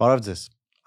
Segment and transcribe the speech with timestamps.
[0.00, 0.42] Բարև ձեզ։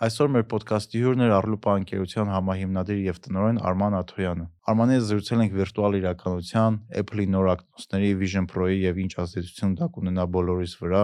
[0.06, 5.44] Այսօր մեր ոդկասթի հյուրն էր Arlupa ընկերության համահիմնադիր եւ տնօրեն Արման Աթոյանը։ Արմանի հետ զրուցել
[5.44, 11.04] ենք վիրտուալ իրականության, Apple-ի նոր ակնոցների, Vision Pro-ի եւ ինչ ազդեցություն դա կունենա բոլորիս վրա,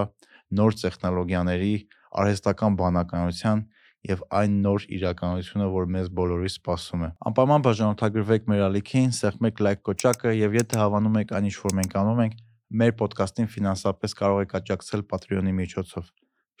[0.58, 1.70] նոր տեխնոլոգիաների,
[2.18, 3.62] արհեստական բանականության
[4.10, 9.84] եւ այն նոր իրականությունը, որ մեզ բոլորի սպասում է։ Անպայման բաժանորդագրվեք մեր ալիքին, սեղմեք լայք
[9.86, 12.34] կոճակը եւ եթե հավանում եք այն ինչ որ մենք անում ենք,
[12.80, 16.10] մեր ոդկասթին ֆինանսապես կարող եք աջակցել Patreon-ի միջոցով։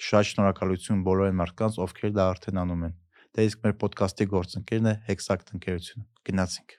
[0.00, 2.94] Շատ շնորհակալություն բոլոր այն մարդկանց, ովքեր դա արդեն անում են։
[3.36, 6.76] Դա իսկ մեր ոդկասթի գործընկերն է Hexact ընկերությունը։ Գնացինք։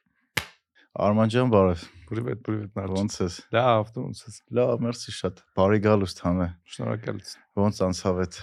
[1.06, 5.38] Արման ջան, բարև։ Պրիվետ, պրիվետ նարդ։ Ոնց ես։ Լավ, դու ոնց ես։ Լավ, մերսի շատ։
[5.62, 8.40] Բարի գալուստ համե։ Շնորհակալություն։ Ոնց անցավ այդ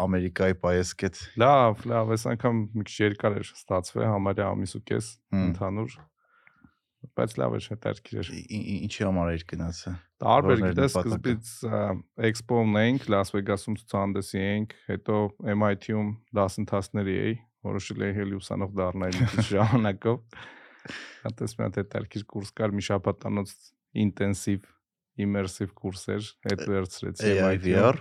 [0.00, 5.08] Ամերիկայի պայեսկետ։ Լավ, լավ, այս անգամ մի քիչ երկար էր ստացվել, համարյա ամիս ու կես
[5.40, 5.96] ընդհանուր։
[7.16, 8.30] Բայց լավ էր, հետաքրքիր էր։
[8.86, 11.52] Ինչի համար էր գնացը։ Տարբեր նպատակը։ սկզբից
[12.28, 15.20] Expo-ն էինք, Las Vegas-ում ցուցահանդեսի էինք, հետո
[15.54, 17.34] MIT-ում դասընթացների էի,
[17.70, 20.42] որոշել էի հելի ուսանող դառնալ մի քիչ ժամանակով։
[21.24, 23.54] Հատես մի հատ հետաքրքիր կուրս կար, մի շաբաթանոց
[24.04, 24.68] ինտենսիվ
[25.20, 27.32] immersive կուրս էր, հետ վերցրեցի
[27.64, 27.96] VR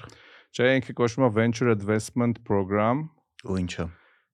[0.49, 3.09] Չէ, ինքը կոչվում է Venture Investment Program,
[3.45, 3.85] ու ինչա։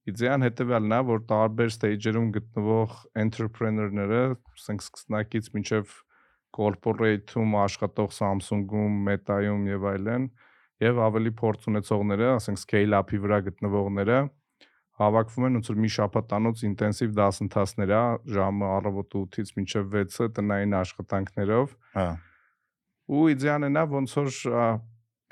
[0.06, 4.22] Իդեան հետեւյալն է, որ տարբեր stage-երում գտնվող entrepreneur-ները,
[4.54, 5.94] ասենք սկսնակից մինչև
[6.56, 10.28] corporate-ում աշխատող Samsung-ում, Meta-ում եւ այլն,
[10.86, 14.20] եւ ավելի փորձ ունեցողները, ասենք scale-up-ի վրա գտնվողները
[15.00, 18.02] հավաքվում են ոնց որ մի շաբաթանոց ինտենսիվ դասընթացներ է,
[18.36, 22.06] ժամը առավոտ 8-ից մինչև 6-ը տնային աշխատանքներով Հա։
[23.16, 24.30] ու իդեան է նա ոնց որ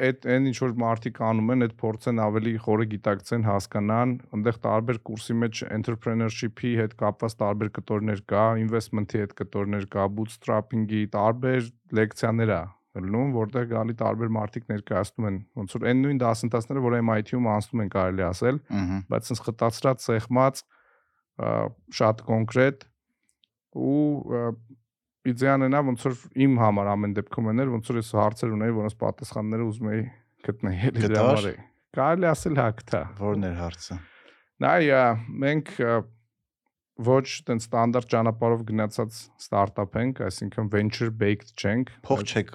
[0.02, 5.00] այդ այն ինչ որ մարդիկ անում են, այդ փորձեն ավելի խորը գիտակցեն, հասկանան, այնտեղ տարբեր
[5.10, 11.70] կուրսի մեջ entrepreneurship-ի հետ կապված տարբեր կտորներ կա, investment-ի հետ կտորներ կա, bootstrapping-ի տարբեր
[12.00, 12.64] լեկցիաներ ա
[13.02, 17.82] լնում, որտեղ գալի տարբեր մարդիկ ներկայացնում են, ոնց որ այն նույն դասընթացները, որ MIT-ում անցնում
[17.84, 18.60] են կարելի ասել,
[19.10, 20.62] բայց sense խտացրած, սեղմած,
[21.98, 22.86] շատ կոնկրետ
[23.74, 24.04] ու
[25.32, 28.96] իդեան նա ոնց որ իմ համար ամեն դեպքում էներ ոնց որ ես հարցեր ունեի որոնց
[29.04, 30.02] պատասխանները ուզում էի
[30.48, 31.54] գտնել էլի դրա համար է
[31.94, 33.98] կարելի ասել հա գտա Որն էր հարցը։
[34.64, 35.06] նայ ա,
[35.44, 35.72] մենք
[37.04, 42.52] ոչ տեն ստանդարտ ճանապարհով գնացած ստարտափ ենք այսինքն venture baked չենք Փող չեք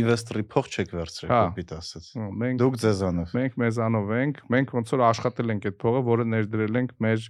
[0.00, 2.08] ինվեստորի փող չեք վերցրել, Հա։ կոպիտ ասած։
[2.42, 6.80] մենք Դուք ձեզանով։ մենք մեզանով ենք մենք ոնց որ աշխատել ենք այդ փողը որը ներդրել
[6.82, 7.28] ենք մեր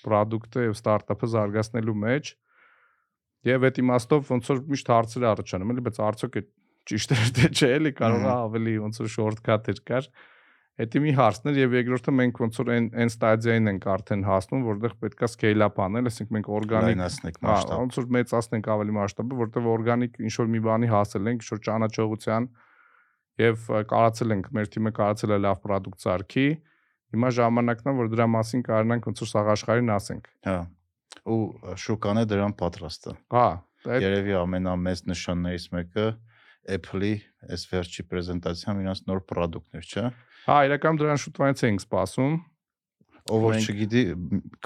[0.00, 2.32] product-ը եւ ստարտափը զարգացնելու մեջ
[3.48, 6.42] եւ այդ իմաստով ոնց որ միշտ հարցեր առաջանում էլի բայց արդյոք է
[6.90, 10.10] ճիշտ էր թե չէ էլի կարող է ավելի ոնց որ shortcut-եր կար
[10.80, 14.62] Դա մի հարցն էր եւ երկրորդը մենք ոնց որ այն այն ստադիային ենք արդեն հասնում,
[14.64, 18.94] որտեղ պետքա scale up անել, այսինքն մենք օրգանիկ Լայնացնեք Հա, մասշտաբ։ ոնց որ մեծացնենք ավելի
[18.96, 22.48] մասշտաբը, որտեղ օրգանիկ ինչ որ մի բանի հասել ենք, ինչ որ ճանաչողության
[23.44, 26.48] եւ կարացել ենք, մեր թիմը կարացել է լավ product սարքի։
[27.10, 30.58] Հիմա ժամանակն է, որ դրա մասին կարողանանք ոնց որ սաղ աշխարհին ասենք։ Հա։
[31.30, 33.46] Ու շուկան է դրան պատրաստը։ Հա,
[33.80, 36.06] Երևի ամենամեծ նշաններից մեկը
[36.76, 37.12] Apple-ի
[37.50, 40.04] այս վերջի պրեզենտացիան իրancs նոր product-ներ, չէ՞։
[40.44, 42.34] հա, իրական դրան շուտվանից էինք սպասում։
[43.30, 44.02] Ով որ չգիտի,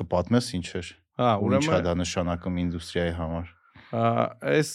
[0.01, 3.53] կպատմես ինչ էր։ Հա, Ու ինչա ուրեմն դա նշանակում ինդուստրիայի համար։
[3.95, 4.71] այս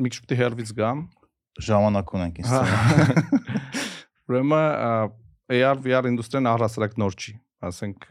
[0.00, 1.02] մի քիչ է հերվից գամ։
[1.66, 3.50] Ժամանակ ունենք ինձ Հա։ թվում։
[4.30, 4.92] Ուրեմն ա,
[5.50, 7.34] AR VR ինդուստրիան առհասարակ նոր չի,
[7.68, 8.06] ասենք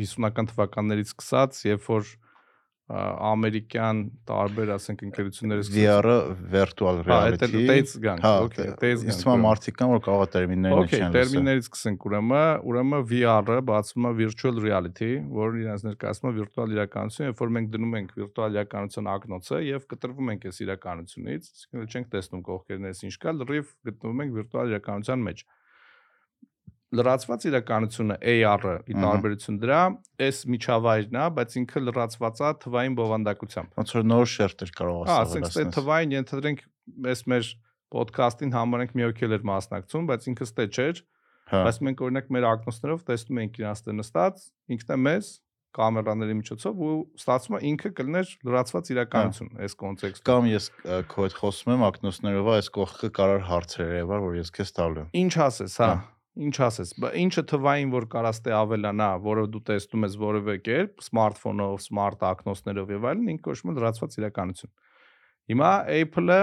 [0.00, 2.12] 50-ական թվականներից սկսած, երբ որ
[2.84, 6.16] ա, ամերիկյան տարբեր, ասենք ընկերությունները VR-ը
[6.52, 10.24] virtual Հա, reality։ դեյց գանք, Հա, օքեյ, դեյց Իսկ գանք, ուրեմն։ մարդիկ կան, որ կարող
[10.24, 12.44] է տերմիններն Okay, չեն լսել։ տերմիններից սկսենք ուրեմն,
[12.74, 15.10] ուրեմն VR-ը բացվում է virtual reality,
[15.40, 19.88] որը իրենց ներկայացնում է վիրտուալ իրականություն, երբ որ մենք դնում ենք վիրտուալ իրականության ակնոցը եւ
[19.94, 25.24] կտրվում ենք այս իրականությունից, այսինքն չենք տեսնում կողքերներս ինչ կա, լրիվ գտնվում ենք վիրտուալ իրականության
[25.24, 25.46] մեջ
[26.98, 29.80] լրացված իրականությունը AR-ը ի տարբերություն դրա,
[30.26, 35.18] այս միջավայրն է, բայց ինքը լրացված է թվային բովանդակությամբ։ Ոնց որ նոր շերտեր կարող Հա,
[35.24, 36.64] ասենք թե թվային ենթադրենք
[37.14, 37.50] այս մեր
[37.94, 41.02] ոդքասթին համարենք մի հոգի էր մասնակցում, բայց ինքը ստե չէր,
[41.44, 44.44] Հա։ բայց մենք օրինակ մեր ակնոցներով տեսնում ենք իրանց տեղ նստած,
[44.74, 45.26] ինքն է մեզ
[45.74, 50.68] կամերաների միջոցով ու ստացվում է ինքը կլներ լրացված իրականություն այս կոնտեքստում։ Կամ ես
[51.10, 55.08] քո հետ խոսում եմ ակնոցներով, այս կողքը կարար հարցեր երևար, որ ես քեզ տալու եմ։
[55.24, 56.90] Ինչ ասես, հա։ Հա։ Ինչ ասես,
[57.20, 62.90] ինչը թվային որ կարաս տե ավելանա, որը դու տեսնում ես որևէ կերպ, սմարթֆոնով, սմարտ ակնոցներով
[62.90, 64.72] եւ այլն, ինքը կոչվում է լրացված իրականություն։
[65.54, 66.38] Հիմա Apple-ը,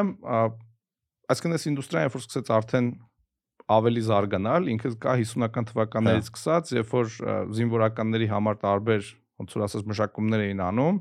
[1.35, 2.87] այսինքն այս ինդուստրիան երբ որ սկսեց արդեն
[3.75, 7.11] ավելի զարգանալ, ինքը կա 50-ական թվականներից սկսած, երբ որ
[7.59, 9.11] զինվորականների համար տարբեր
[9.41, 10.99] ոնց որ ասած մշակումներ էին անում,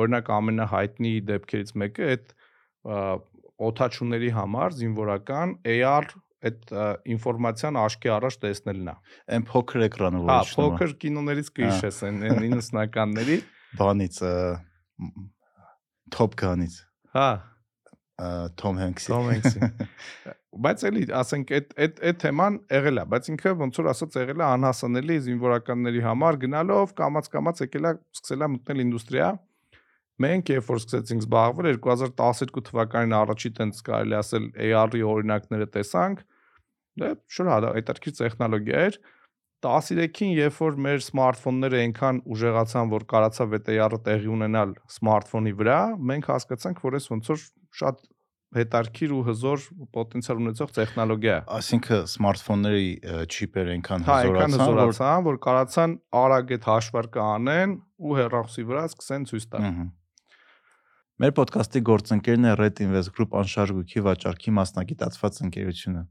[0.00, 2.34] օրինակ ամենահայտնի դեպքերից մեկը այդ
[3.68, 6.08] օթաչուների համար զինվորական AR
[6.50, 6.74] այդ
[7.14, 8.96] ինֆորմացիան աշկի առաջ տեսնելն է։
[9.36, 13.40] Այն փոքր էկրանը Հա, է։ փոքր կինոներից կհիշես այն 90-ականների։
[13.80, 14.20] բանից
[16.14, 16.78] Top Gun-ից
[17.14, 17.28] Հա,
[18.56, 19.68] Tom Hanks-ի։ Tom Hanks-ի։
[20.64, 24.42] Բայց էլի, ասենք այդ այդ այդ թեման եղել է, բայց ինքը ոնց որ ասած եղել
[24.42, 29.30] է անհասանելի զինվորականների համար գնալով կամած կամած եկել է սկսել է մտնել ինդուստրիա։
[30.24, 36.22] Մենք երբ որ սկսեցինք զբաղվել 2012 թվականին առաջի տենց կարելի ասել AR-ի օրինակները տեսանք,
[37.00, 38.98] դե շուտ հա հետաքրքիր տեխնոլոգիա էր։
[39.64, 45.78] 13-ին, երբ որ մեր սմարթֆոնները այնքան ուժեղացան, որ կարացավ այդ AR-ը տեղի ունենալ սմարթֆոնի վրա,
[46.10, 47.44] մենք հասկացանք, որ այս ոնց որ
[47.80, 48.02] շատ
[48.54, 49.64] հետարքիր ու հզոր
[49.94, 52.90] պոտենցիալ ունեցող տեխնոլոգիա է։ Այսինքն սմարթֆոնների
[53.24, 57.74] չիպերը այնքան Հա, հզորացան, որ հզորացան, որ կարացան արագ այդ հաշվարկը անեն
[58.04, 59.68] ու հեռախոսի վրա սկսեն ցույց տալ։
[61.24, 66.02] Մեր ոդկասթի գործընկերն է Red Invest Group անշարժույթի վաճառքի մասնագիտացված ընկերությունը։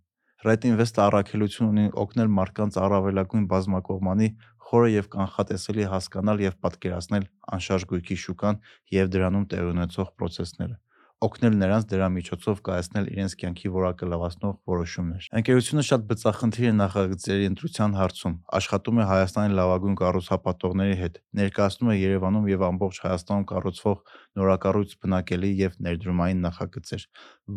[0.44, 4.30] Red Invest-ը առաքելություն ունի օգնել մարդկանց առավելագույն բազմակողմանի
[4.68, 8.64] խորը եւ կանխատեսելի հասկանալ եւ պատկերացնել անշարժ գույքի շուկան
[9.00, 10.82] եւ դրանում տեղ ունեցող process-ները
[11.24, 17.46] օգնել նրանց դրա միջոցով կայացնել իրենց կյանքի որակը լավացնող որոշումներ։ Ընկերությունը շատ բծախնդիր է նախագծերի
[17.52, 23.98] ընտրության հարցում, աշխատում է Հայաստանի լավագույն կառուցապատողների հետ, ներկայացնում է Երևանում եւ ամբողջ Հայաստանում կառուցվող
[24.40, 27.04] նորակառույց բնակելի եւ ներդրումային նախագծեր,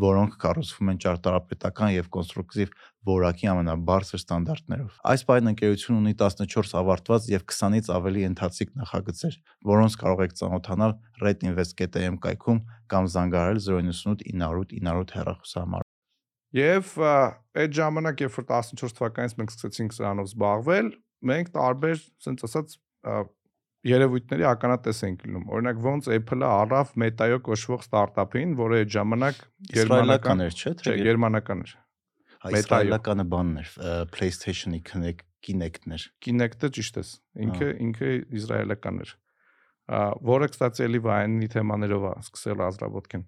[0.02, 2.74] որոնք կառուցվում են ճարտարապետական եւ կոնստրուկտիվ
[3.06, 9.40] որակի ամենաբարձր ստանդարտներով։ Այս պայն ընկերությունը ունի 14 ավարտված եւ 20-ից ավելի ընթացիկ նախագծեր,
[9.72, 12.62] որոնց կարող եք ծանոթանալ redinvest.am կայքում
[12.92, 15.92] կամ զանգահարել 098 908 908 հեռախոսահամարով։
[16.56, 20.86] Եվ այդ ժամանակ, երբ որ 14 թվականից մենք սկսեցինք սրանով զբաղվել,
[21.30, 22.76] մենք տարբեր, ասենց ասած,
[23.86, 29.42] երևույթների ականատես ենք լինում։ Օրինակ ոնց Apple-ը առավ Meta-յո կոչվող ստարտափին, որը այդ ժամանակ
[29.76, 31.74] Իսրայելական էր, չէ՞, չէ, գերմանական էր։
[32.56, 33.70] իսրայելականը բանն էր,
[34.16, 37.04] PlayStation-ի Kinect Kinect-ներ։ Kinect-ը ճիշտ է։
[37.46, 39.12] Ինքը ինքը իսրայելական էր։
[40.26, 43.24] Որը, կստացի, էլի վայնի թեմաներով է սկսել ազրաբոդքեն։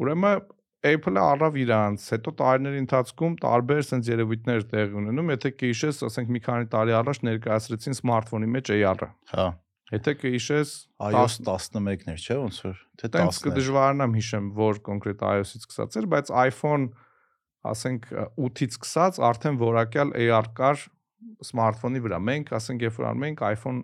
[0.00, 0.44] Ուրեմն
[0.90, 6.40] Apple-ը առավ իրանց, հետո տարիների ընթացքում տարբեր sense երևույթներ տեղի ունենում, եթե կհիշես, ասենք մի
[6.46, 9.46] քանի տարի առաջ ներկայացրեցին սմարթֆոնի մեջ AR-ը։ Հա,
[9.90, 10.72] Եթե կհիշես,
[11.10, 16.06] iOS 11-ներ, չէ՞, ոնց որ, թե տենց 10-ներ։ կդժվարանամ հիշեմ, որ կոնկրետ iOS-ից սկսած էր,
[16.14, 16.84] բայց iPhone
[17.70, 20.84] ասենք 8-ից սկսած արդեն որակյալ AR կար
[21.50, 23.82] սմարթֆոնի վրա։ Մենք ասենք երբ որ անում ենք iPhone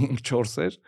[0.00, 0.78] 5-4 էր,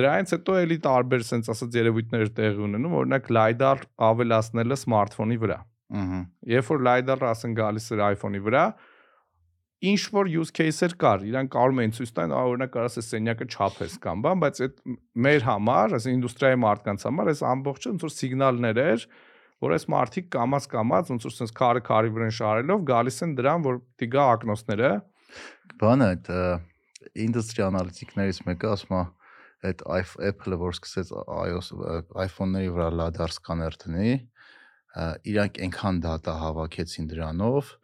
[0.00, 5.58] դրանից հետո էլի տարբեր sense ասած երևույթներ տեղի ունենում, օրինակ LiDAR ավելացնելը սմարթֆոնի վրա։
[6.00, 6.18] Ահա։
[6.50, 8.64] Երբ որ LiDAR-ը ասեն գալիս էր iPhone-ի վրա,
[9.80, 13.46] ինչ որ use case-էր կար, իրան կարող էին ցույց տալ, ա, օրինակ կարաս է սենյակը
[13.48, 14.82] չափես կամ բան, բայց այդ
[15.26, 19.06] մեր համար, այս ինդուստրիայի մարդկանց համար այս ամբողջը ոնց որ սիգնալներ էր,
[19.64, 23.64] որ այս մարդիկ կամած կամած ոնց որ sense քարը քարի վրան շարելով գալիս են դրան,
[23.70, 24.92] որ պիտի գա ակնոցները,
[25.80, 26.30] Բանը այդ
[27.24, 29.02] industry analytic-ներից մեկը ասում է
[29.70, 29.82] այդ
[30.30, 31.70] Apple-ը որ սկսեց iOS
[32.24, 34.12] iPhone-ների վրա LiDAR սկաներ դնի,
[35.32, 37.74] իրանք այնքան data հավաքեցին դրանով,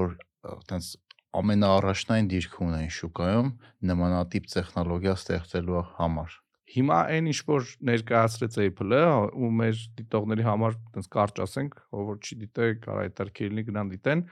[0.00, 0.14] որ
[0.52, 0.90] այտենց
[1.38, 3.50] ամենաառաջնային դիրք ունեն շուկայում
[3.88, 6.34] նմանատիպ տեխնոլոգիա ստեղծելու համար։
[6.72, 9.00] Հիմա այն ինչ որ ներկայացրեց Apple-ը
[9.36, 13.90] ու մեր դիտողների համար այնպես կարճ ասենք, ով որ չի դիտե, կարա հետարքիր լինի գնան
[13.92, 14.22] դիտեն։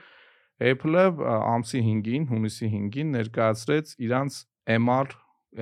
[0.71, 1.03] Apple-ը
[1.51, 4.39] ամսի 5-ին, հունիսի 5-ին ներկայացրեց իրանց
[4.77, 5.13] MR,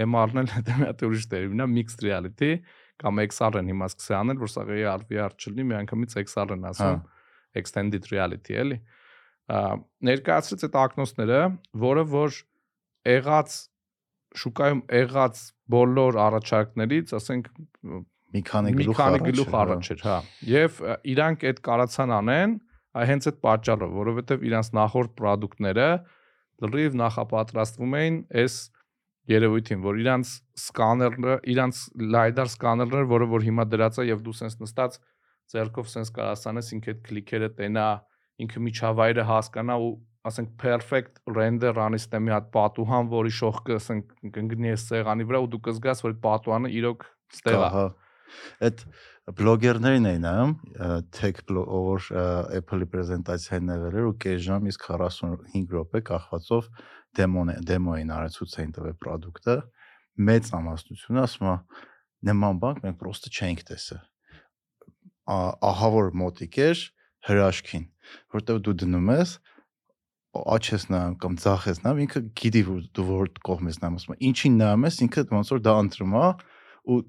[0.08, 2.52] MR-ն էլ մի ուրիշ տերմին է, mixed reality
[3.00, 7.04] կամ XR-ն հիմա սկսել անել, որ սա AR VR չլինի, միանգամից XR-ն ասում,
[7.60, 8.99] extended reality էլի։ Ա,
[10.10, 11.42] Ներկայացրեց այդ ակնոցները,
[11.84, 12.40] որը որ
[13.10, 13.58] եղած
[14.40, 17.50] շուկայում եղած բոլոր առաջարկներից, ասենք
[18.30, 20.18] Մի քանի գլուխ առաջ գլուխ հա։ առաջ էր, հա։
[20.50, 20.82] Եվ
[21.14, 22.52] իրանք այդ կարացան անեն,
[23.10, 25.88] հենց այդ պատճառով, որովհետև իրանք նախորդ ապրանքները
[26.60, 28.58] լրիվ նախապատրաստվում էին այս
[29.30, 30.30] երևույթին, որ իրանք
[30.60, 31.82] սկաները, իրանք
[32.16, 34.98] LiDAR սկաներները, որը որ հիմա դրած է եւ դու sense նստած
[35.54, 37.88] ձեռքով sense կարասանես ինքը այդ քլիքերը տենա,
[38.44, 39.90] ինքը միջավայրը հասկանա ու
[40.30, 45.40] ասենք perfect render անի ստե մի հատ պատուհան, որի շողքը ասենք կընկնի այս սեղանի վրա
[45.46, 47.06] ու դու կզգաս, որ այդ պատուհանը իրոք
[47.40, 47.86] ստեղ է։ Հա։
[48.68, 48.82] Այդ
[49.40, 50.52] բլոգերներին էին նայում,
[51.18, 52.26] tech blog, որ ը,
[52.60, 56.70] Apple-ի պրեզենտացիան եղել էր ու կես ժամ իսկ 45 րոպե կախվածով
[57.20, 59.56] դեմոն դեմո էին արել ցույցային տվել product-ը։
[60.30, 61.56] Մեծ ամասնությունը ասում է
[62.30, 64.02] նման բան մենք պրոստը չենք տեսել։
[65.30, 66.82] Ա- Ահա որ մոտիկ էր
[67.30, 67.86] հրաշքին,
[68.36, 69.34] որտեվ դու դնում ես
[70.40, 73.96] աչ ես նայում կամ ցախ ես նայում, ինքը գիտի որ դու որ կողմ ես նայում,
[74.00, 76.28] ասում ինչին նայում ես, ինքը ոնց որ դա ընտրում է
[76.90, 77.00] ու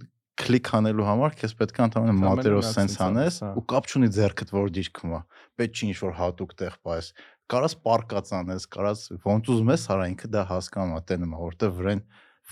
[0.40, 4.52] կլիկ անելու համար քեզ պետք է ընդհանրապես մատերով սենց անես հա։ ու կապ չունի ձեռքդ
[4.56, 5.20] որ դիրքում է
[5.60, 7.10] պետք չի ինչ-որ հատուկ տեղ պայես
[7.50, 11.74] կարաս պարկած անես կարաս ոնց ուզում ես արա ինքը դա հասկանում է տենում է որտեվ
[11.80, 12.02] վրեն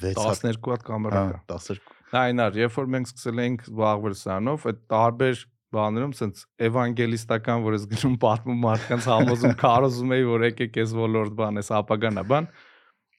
[0.02, 3.64] 6 հատ 12 հատ կամերա հա կա 12 Նա այնար, երբ որ մենք սկսել էինք
[3.68, 5.40] զբաղվել սրանով, այդ տարբեր
[5.74, 11.34] բաներում սենց էվանգելիստական, որ ես գնում պատմում մարդկանց համոզում, քարոզում էի, որ եկեք այս ոլորտ
[11.38, 12.48] բան, այս ապագան է բան։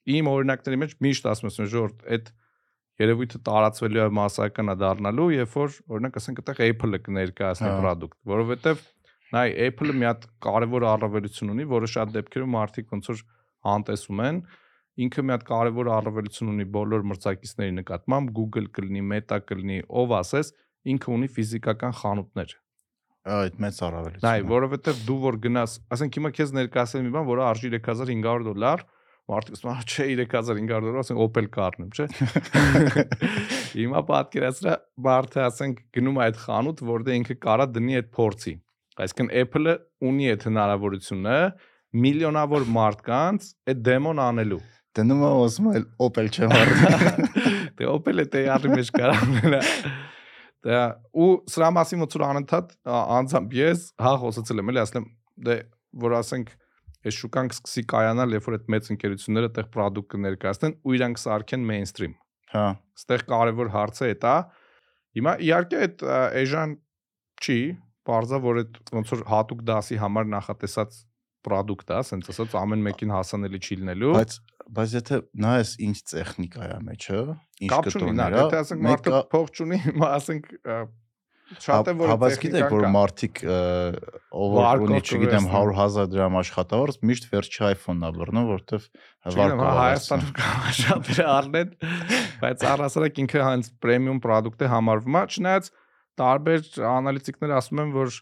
[0.09, 2.31] Իմ օրինակների մեջ միշտ ասում եմ, ժորտ, այդ
[2.99, 8.17] երևույթը տարածվելու է massական է դառնալու, երբ որ օրինակ ասենք այդտեղ Apple-ը կներկայացնի Հա։ product,
[8.31, 8.81] որովհետև
[9.35, 13.21] նայ Apple-ը մի հատ կարևոր առավելություն ունի, որը շատ դեպքերում մարդիկ ոնց որ
[13.69, 14.41] անտեսում են,
[15.05, 20.51] ինքը մի հատ կարևոր առավելություն ունի բոլոր մրցակիցների նկատմամբ, Google կլինի, Meta կլինի, ով ասես,
[20.93, 22.55] ինքը ունի ֆիզիկական խանութներ։
[23.29, 27.25] այդ մեծ առավելություն Նայ, է։ որովհետև դու որ գնաս, ասենք հիմա քեզ ներկայացել մի բան,
[27.29, 28.83] որը արժի 3500 դոլար,
[29.29, 32.07] մարդիկ ասում են, չէ 3500 դոլար, ասենք Opel car-ն եմ, չէ։
[33.79, 34.77] Հիմա պատկերացրա
[35.09, 38.55] մարդը ասենք գնում է այդ խանութ, որտեղ ինքը կարա դնի այդ փորձի։
[38.99, 39.75] Այսինքն Apple-ը
[40.09, 41.37] ունի այդ հնարավորությունը
[41.99, 44.59] միլիոնավոր մարդկանց այդ դեմոն անելու։
[44.99, 47.27] դնում է ոսում էլ Opel չեմ առել
[47.79, 49.61] Դե Opel-ը տեյարի մեջ կարող մնա։
[50.67, 50.79] Դա
[51.15, 55.05] ու սրա մասին ոնց որ անընդհատ անձամբ ես հա խոսացել եմ էլի ասեմ
[55.47, 55.55] դե
[56.03, 56.49] որ ասենք
[56.99, 61.63] այս շուկան կսկսի կայանալ երբ որ այդ մեծ ընկերությունները այդտեղ product կներկայացնեն ու իրանք սարքեն
[61.69, 62.17] mainstream
[62.51, 62.65] հա
[62.99, 64.35] Այստեղ կարևոր հարցը է դա։
[65.15, 66.01] Հիմա իհարկե այդ
[66.39, 66.73] էժան
[67.39, 67.59] չի,
[68.09, 70.97] բարձա որ այդ ոնց որ հատուկ դասի համար նախատեսած
[71.47, 74.35] product է, ասենց ասած ամեն մեկին հասանելի չի լինելու։ բայց
[74.77, 77.19] բայց եթե նայես ինչ տեխնիկա է մեջը
[77.65, 80.49] ինչ կտորներ եթե ասենք մարդը փող չունի, ասենք
[81.49, 87.27] շատ է որ Հավաս գիտեք որ մարդիկ ով ունի չգիտեմ կվերցնեն։ 100.000 դրամ աշխատավարձ միշտ
[87.31, 90.29] վերջի iPhone-ն է բռնում որովհետև հա, վարկով Հայաստանում
[90.79, 91.73] շատ դրա առնեն,
[92.43, 95.71] բայց առասարակ ինքը հենց պրեմիում product է համարվում է, չնայած
[96.21, 98.15] տարբեր անալիտիկներ ասում են, որ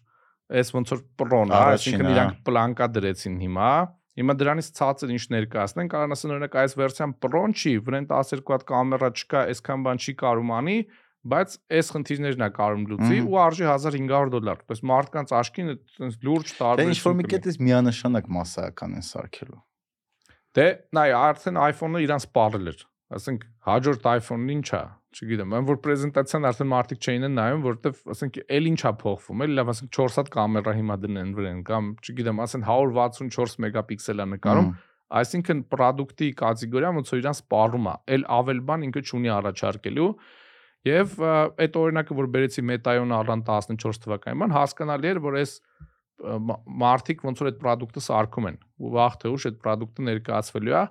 [0.47, 3.71] այս ոնց որ պրոն, հա, Առաջինը, այսինքն հա։ իրանք պլանկա դրեցին հիմա։
[4.17, 8.65] Հիմա դրանից ցածր ինչ ներկայացնեն, կարող ասեն օրինակ այս վերսիան պրոն չի, վրան 12 հատ
[8.71, 10.77] կամերա չկա, այսքան բան չի կարում անի,
[11.27, 16.51] բայց այս խնդիրներն է կարում լուծի ու արժի 1500 դոլար։ Բայց մարդկանց աշկին այդպես լուրջ
[16.53, 19.61] Դե տարբերություն ինչ որ մի կետից միանշանակ massական են սարքելու
[20.57, 24.79] Դե, նայ, արդեն iPhone-ը իրան սպառել էր։ Ասենք հաջորդ iPhone-ն ինչա,
[25.15, 29.71] չգիտեմ, այն որ պրեզենտացիան արդեն մարդիկ չէին նայում, որովհետև ասենք էլ ինչա փոխվում, էլ լավ
[29.73, 34.67] ասենք 4 հատ կամերա հիմա դնեն վրան կամ չգիտեմ, ասեն 164 մեգապիքսել է նկարում,
[35.21, 40.11] այսինքն product-ի կատեգորիան ոնց որ իրան սպառում է, էլ ավել բան ինքը չունի առաջարկելու
[40.87, 41.13] Եվ
[41.63, 45.53] այդ օրինակը որ բերեցի Meta-յոն առան 14 թվականին, հասկանալի էր, որ այս
[46.17, 50.81] մարդիկ ոնց որ այդ product-ը սարքում են ու վաղ թե ուշ այդ product-ը ներկայացվելու է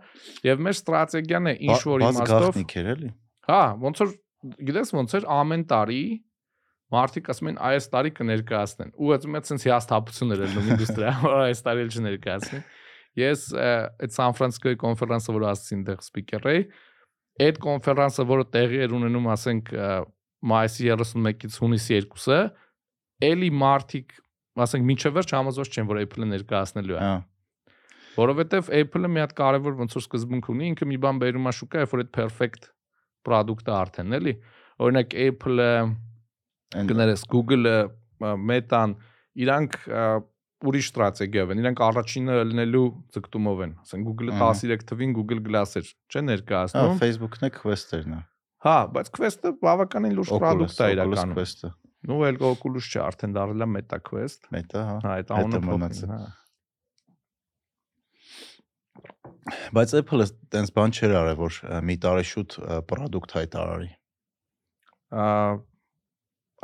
[0.47, 3.11] եւ մեր ստրատեգիան է ինչ որ իմաստով գաղտնիք էր էլի
[3.51, 4.13] հա ոնց որ
[4.71, 6.03] գիտես ոնց էր ամեն տարի
[6.95, 11.41] մարդիկ ասում են այս տարի կներկայացնեն ու այդ մեծ sense հիասթափություն էր ելնում ինդուստրիա որ
[11.47, 12.67] այս տարի էլ չներկայացնեն
[13.17, 16.61] ես այդ Սան Ֆրանցիսկոյի կոնֆերանսը որ ասեցին դեղ սպիկեր էի
[17.47, 19.73] այդ կոնֆերանսը որը տեղի էր ունենում ասենք
[20.47, 22.41] մայիսի 31-ից հունիսի 2-ը
[23.27, 24.15] էլի մարդիկ
[24.65, 27.17] ասենք միջև վերջ համոզված չեն որ Apple-ը ներկայացնելու է հա
[28.17, 31.83] որովհետև Apple-ը մի հատ կարևոր ոնց որ սկզբունք ունի, ինքը մի բան բերում է շուկա,
[31.83, 32.71] երբ որ այդ perfect
[33.27, 34.35] product-ը արդեն էլի։
[34.87, 35.69] Օրինակ Apple-ը,
[36.93, 37.77] կներես Google-ը,
[38.47, 38.97] Meta-ն,
[39.45, 39.77] իրանք
[40.67, 42.87] ուրիշ ստրատեգիա են։ Իրանք առաջինը լինելու
[43.17, 47.51] ձգտումով են։ Ասենք Google-ը Ահա։ 13 թվին Google Glass էր, չէ՞ հա ներկայացնում։ Facebook-ն է
[47.61, 48.21] Quest-երն է
[48.67, 51.71] Հա, բայց Quest-ը բավականին լուրջ product է իրականում։ Quest-ը
[52.07, 56.11] Նու էլ Oculus չէ, արդեն դարձել է Meta Quest։ Meta հա Հա, այդ անունը մնացել։
[56.15, 56.27] Հա։
[59.77, 62.59] բայց Apple-ը տենց բան չէր արել որ մի տարի շուտ
[62.91, 63.91] product հայտարարի
[65.15, 65.27] Ա,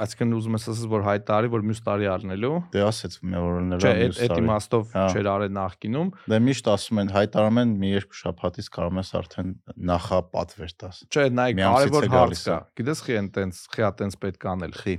[0.02, 3.82] Այսինքն ուզում ես ասես որ հայտարարի որ մյուս տարի առնելու դե ասեց մի որ նրա
[3.82, 7.75] Չէ, մյուս այդ տարի իմաստով Հա։ չեր արել նախկինում։ Դե միշտ ասում են հայտարարում են
[7.82, 9.52] մի երկու շաբաթից կարող ես արդեն
[9.92, 13.92] նախապատվեր տաս Չէ, նայ Մի ամսից կարևոր հարց կա։ Գիտես խի են տենց, խի է
[14.00, 14.96] տենց պետք է անել։ խի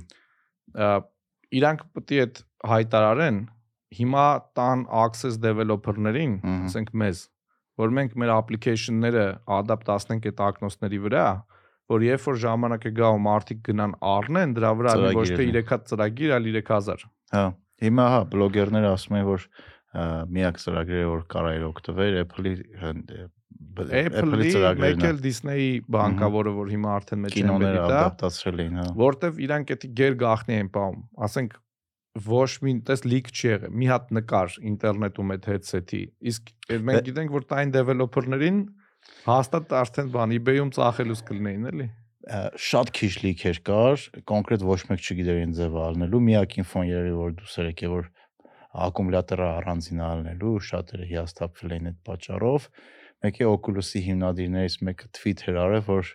[1.54, 2.40] Իրանք պետք է այդ
[2.74, 3.40] հայտարարեն
[3.94, 4.26] հիմա
[4.58, 7.26] տան access developer-ներին, ասենք մեզ,
[7.78, 9.26] որ մենք մեր application-ները
[9.58, 11.26] ադապտացնենք այդ ակնոցների վրա,
[11.94, 15.70] որ երբ որ ժամանակը գա ու մարդիկ գնան առնեն, դրա վրա ոչ թե Ծրագիր 3
[15.70, 17.44] հատ ծրագիր, այլ 3000։ հա
[17.84, 19.46] հիմա հա բլոգերները ասում են որ
[20.34, 22.54] միակ ծրագրերը որ կարայր օգտվել Apple-ի
[23.84, 28.78] Apple-ի մեկ էլ Disney բանկա, Մհմ։ որը որ հիմա արդեն մեջ են դա։ ադապտացրել էին
[28.80, 31.58] հա որտեվ իրանք էդի գեր գախնի են պահում ասենք
[32.28, 36.54] ոչ մի տես լիք չի եղել մի հատ նկար ինտերնետում այդ headset-ի իսկ
[36.90, 38.62] մենք գիտենք որ տային developer-ներին
[39.26, 41.88] հաստատ արդեն բան eBay-ում ծախելուց կլինեին էլի
[42.24, 47.34] շատ քիչ լիքեր կար, կոնկրետ ոչ մեկ չգիտեր այն ձևը ալնելու, միակ ինֆոն երևի որ
[47.40, 48.06] դուսեր եկե որ
[48.84, 52.68] ակումուլյատորը առանձին ալնելու, շատերը հիասթափվել էին այդ պատճառով։
[53.24, 56.14] Մեկի Oculus-ի հիմնադիրներից մեկը tweet-էր արել, որ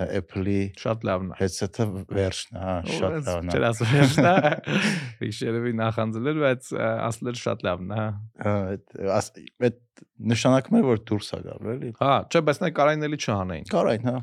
[0.00, 4.32] Apple-ի Շատ լավն է։ headset-ը վերջն է, հա, շատ լավն է։ Չէր ասում վերջնա։
[5.28, 8.54] Իշերևի նախանձել էր, բայց ասել էր շատ լավն է։ հա։
[9.16, 9.80] այդ այդ
[10.32, 14.08] նշանակում է որ դուրս է գալու, էլի։ Հա, չէ, բայց նա կարային էլի չհանեին, Կարային,
[14.10, 14.16] հա։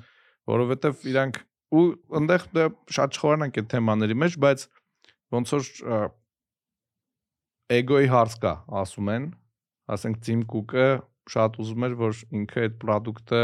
[0.53, 1.41] որովհետև իրանք
[1.77, 1.83] ու
[2.17, 2.65] այնտեղ դե
[2.97, 4.65] շատ չխորանանք այդ թեմաների մեջ, բայց
[5.37, 5.69] ոնց որ
[7.77, 9.25] էգոյի հարց կա, ասում են,
[9.91, 10.87] ասենք Tim Cook-ը
[11.33, 13.43] շատ ուզում էր, որ ինքը այդ product-ը,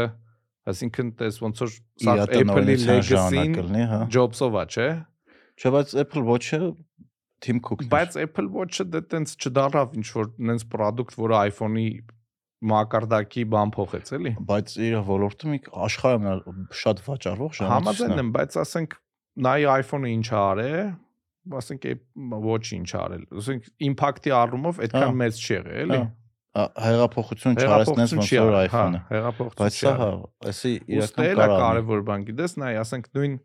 [0.72, 1.72] այսինքն տես ոնց որ
[2.04, 4.88] սա Apple-ի legacy-ին ժամանակ կլինի, հա։ Jobs-ով է, չէ։
[5.54, 6.60] Չէ, բայց Apple Watch-ը
[7.44, 11.88] Tim Cook-ն Բայց Apple Watch-ը դե տենց չդարավ ինչ որ նենց product, որը iPhone-ի
[12.64, 18.96] մակարդակի բան փոխեց, էլի։ բայց իր ոլորտում աշխարհում շատ վաճառվող Համաձայն եմ, բայց ասենք
[19.44, 20.92] նայ iPhone-ը ինչ ա արել,
[21.60, 21.94] ասենք է
[22.48, 26.06] Watch-ը ինչ արել։ Ասենք impact-ի առումով Հա։ այդքան մեծ չի եղել, էլի։ Ա,
[26.54, 30.10] հեղափոխություն չարեցնես ոնց որ արել, iPhone-ը։ հա, Հեղափոխություն Բայց սա հա,
[30.50, 33.38] էսի Ուստի իրական կարա։ կարևոր բան գիտես, նայ, ասենք նույն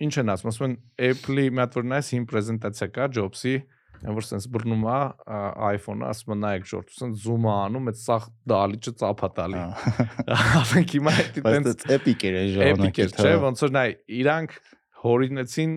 [0.00, 0.74] ինչ են ասում, ասում են
[1.10, 3.54] Apple-ի մի հատ որ նայես հին պրեզենտացիա կա Jobs-ի,
[4.00, 4.98] այն որ sense բռնում է
[5.70, 9.64] iPhone-ը, ասում են նայեք ժորտ, sense zoom-ը անում, այդ սախ դալիճը ծափա տալի։
[10.60, 13.90] Ասենք հիմա դա Բայց դա էպիկ էր այն էպիկ էր, ժամանակի։ չէ, ոնց որ նայ,
[14.20, 14.56] իրանք
[15.04, 15.76] հորինեցին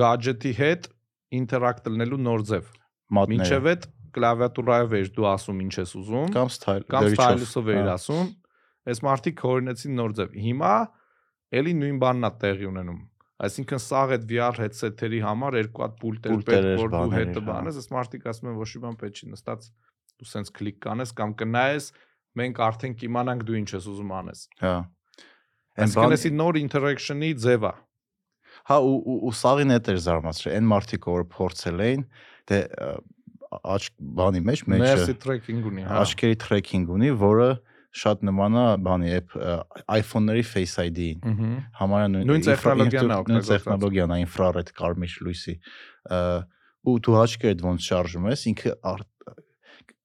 [0.00, 0.88] gadget-ի հետ
[1.36, 2.72] ինտերակտ լինելու նոր ձև։
[3.16, 3.84] Մինչև այդ
[4.16, 8.30] կլավիատուրայով էր դու ասում ինչ ես ուզում, կամ style կամ stylus-ով էր հա։ ասում,
[8.92, 10.72] այս մարդիկ հորինեցին նոր ձև։ Հիմա
[11.60, 13.00] էլի նույն բանն է տեղի ունենում։
[13.36, 17.32] Այսինքն սաղ այդ VR headset-երի համար երկու հատ պուլտեր Պուլտեր պետք էր, որ դու հետը
[17.36, 19.66] էր, հա։ բանես, այս մարդիկ ասում են ոչ մի բան պետք չի նստած
[20.16, 21.88] դու սենց կլիկ կանես կամ կնայես,
[22.40, 24.76] մենք արդեն կիմանանք դու ինչ ես ուզում անես։ Հա։
[25.76, 27.74] Այսինքն էսի նոր interaction-ի ձև է։
[28.66, 28.96] Հա ու
[29.28, 32.04] ու, սաղին էր զարմացրել։ Այն մարդիկ որ փորձել էին,
[32.48, 32.60] դե
[33.46, 33.82] ա, աչ
[34.18, 37.48] բանի մեջ մեջը Mercy tracking ունի, հա։ աչքերի tracking ունի, որը
[37.96, 39.36] շատ նման է բանի app
[39.96, 41.22] iPhone-ների Face ID-ին։
[41.80, 45.54] Համարյա նույն Նույն տեխնոլոգիան է նույն տեխնոլոգիան է ինֆրարեդ կարմիր լույսի։
[46.86, 48.74] ու դու աչքերդ ոնց շարժում ես, ինքը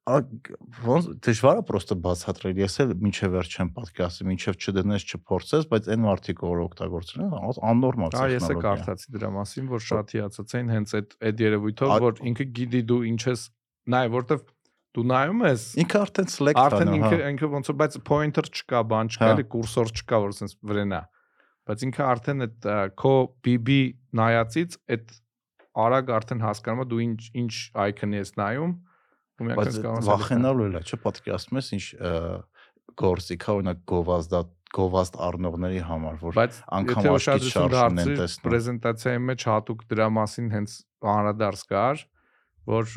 [0.10, 5.90] ոնց դժվար է պրոստը բացատրել։ Ես էլ մինչև վերջ չեմ պատկերացրել, մինչև չդնես, չփորձես, բայց
[5.94, 7.36] այն մարդիկ որ օգտագործել են,
[7.70, 11.44] աննորմալ Հա, ես է տեխնոլոգիա։ կարդացի դրա մասին, որ շատ հիացած էին հենց այդ այդ
[11.46, 13.46] երևույթով, որ ինքը գիտի դու ինչ ես
[13.94, 14.44] նայ, որտեվ
[14.92, 19.12] դու նայում ես Ինքը արդեն select արդեն ինքը ինքը ոնց որ բայց pointer չկա, բան
[19.14, 21.02] չկա, Հա։ էլի կուրսոր չկա, որ sense վրենա։
[21.72, 22.68] Բայց ինքը արդեն այդ
[23.00, 23.14] քո
[23.46, 23.78] BB
[24.20, 25.14] նայածից այդ
[25.82, 27.54] արագ արդեն հասկանում է դու ինչ ինչ
[27.86, 28.91] icon-ի ես նայում ու
[29.42, 29.78] բայց
[30.08, 31.86] վախենալու էլ է, չէ՞, պատկերացնում ես ինչ
[33.02, 36.38] գործի կա օրինակ գովազդա գովազդ առնողների համար, որ
[36.78, 40.76] անգամ ուշադրություն շարժումն են տեսնում։ պրեզենտացիայի մեջ հատուկ դրա մասին հենց
[41.12, 42.04] անդրադարձ կար,
[42.72, 42.94] որ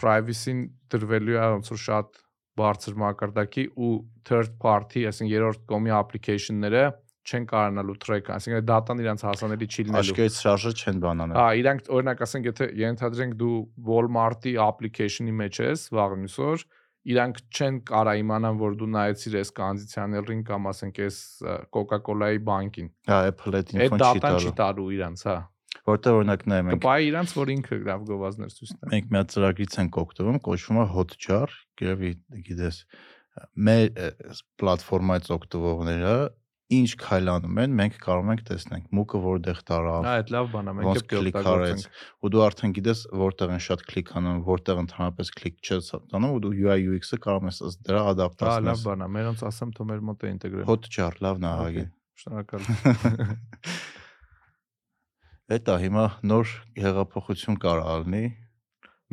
[0.00, 0.62] privacy-ն
[0.92, 2.18] դրվելու է ոնց որ շատ
[2.56, 3.92] բարձր մակարդակի ու
[4.26, 6.84] third party, այսինքն երրորդ կողմի application-ները
[7.26, 11.90] չեն կարողանալու track, այսինքն data-ն իրանց հասանելի չի լինելու։ Աչքերից շարժը չեն բանանել։ Հա, իրանք
[11.96, 13.56] օրինակ ասենք եթե ենթադրենք դու
[13.90, 16.64] Walmart-ի application-ի մեջ ես վաղնյուս օր,
[17.06, 21.18] իրանք չեն կարա իմանան, որ դու նայեցիր այս կանդիցիոներին կամ ասենք այս
[21.76, 25.36] Coca-Cola-ի բանկին։ Հա, Apple-ը այդ Այդ ինֆոն չի data-ն չի տալու։ տալու իրանց, հա։
[25.86, 29.34] Որտեղ օրինակ նայ մենք Կպայի իրանց, որ ինքը լավ գովազներ ցույց տա։ մենք մի հատ
[29.36, 32.10] ծրագրից ենք օգտվում, կոչվում է Hotjar, գրեւի
[32.48, 32.80] գիտես,
[33.68, 34.00] մեր
[34.58, 36.16] պլատֆորմայից օգտվողները
[36.66, 40.72] ինչ քայլանում են, մենք կարող ենք տեսնենք մուկը որտեղ տարավ, Հա, այդ լավ բան է,
[40.76, 44.76] մենք էլ կլիկ արեց, օգտագործենք։ ու դու արդեն գիտես որտեղ են շատ կլիկ անում, որտեղ
[44.82, 49.00] ընդհանրապես կլիկ չես անում, ու դու UI UX-ը կարող ես դրա Հա, լավ ադապտացնել։ բան
[49.06, 51.84] է, մերոնց ասեմ, թող մեր մոտ է ինտեգրել։ Hotjar, լավ նահագի։
[52.16, 52.62] Շնորհակալ։
[55.56, 56.46] Էտա հիմա նոր
[56.82, 58.24] հեղափոխություն կարող լինի։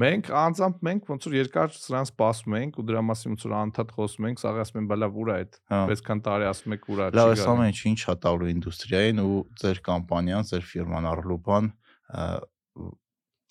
[0.01, 3.91] Մենք անձամբ մենք ոնց որ երկար սրան սպասում ենք ու դրա մասին ոնց որ անդադ
[3.93, 7.03] խոսում ենք, սա ասում են բալա ուր է այդ։ Հա։ Այսքան տարի ասում եք ուր
[7.03, 11.69] է, Լավ, այս ամեն ինչը ինչ է տալու ինդուստրիային ու ձեր կամպանիան, ձեր ֆիրման Arlupan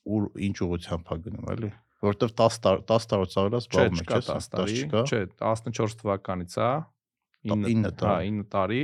[0.02, 1.70] ու ինչ ուղղությամբ է գնում, էլի։
[2.02, 6.56] Որովհետև 10 տար 10 տարուց ավելա Չէ, զբաղվում եք, չէ՞, 10 տարի, չէ, 14 թվականից
[6.58, 6.70] է։
[7.52, 8.82] 9 տարի։ Հա, 9 տարի։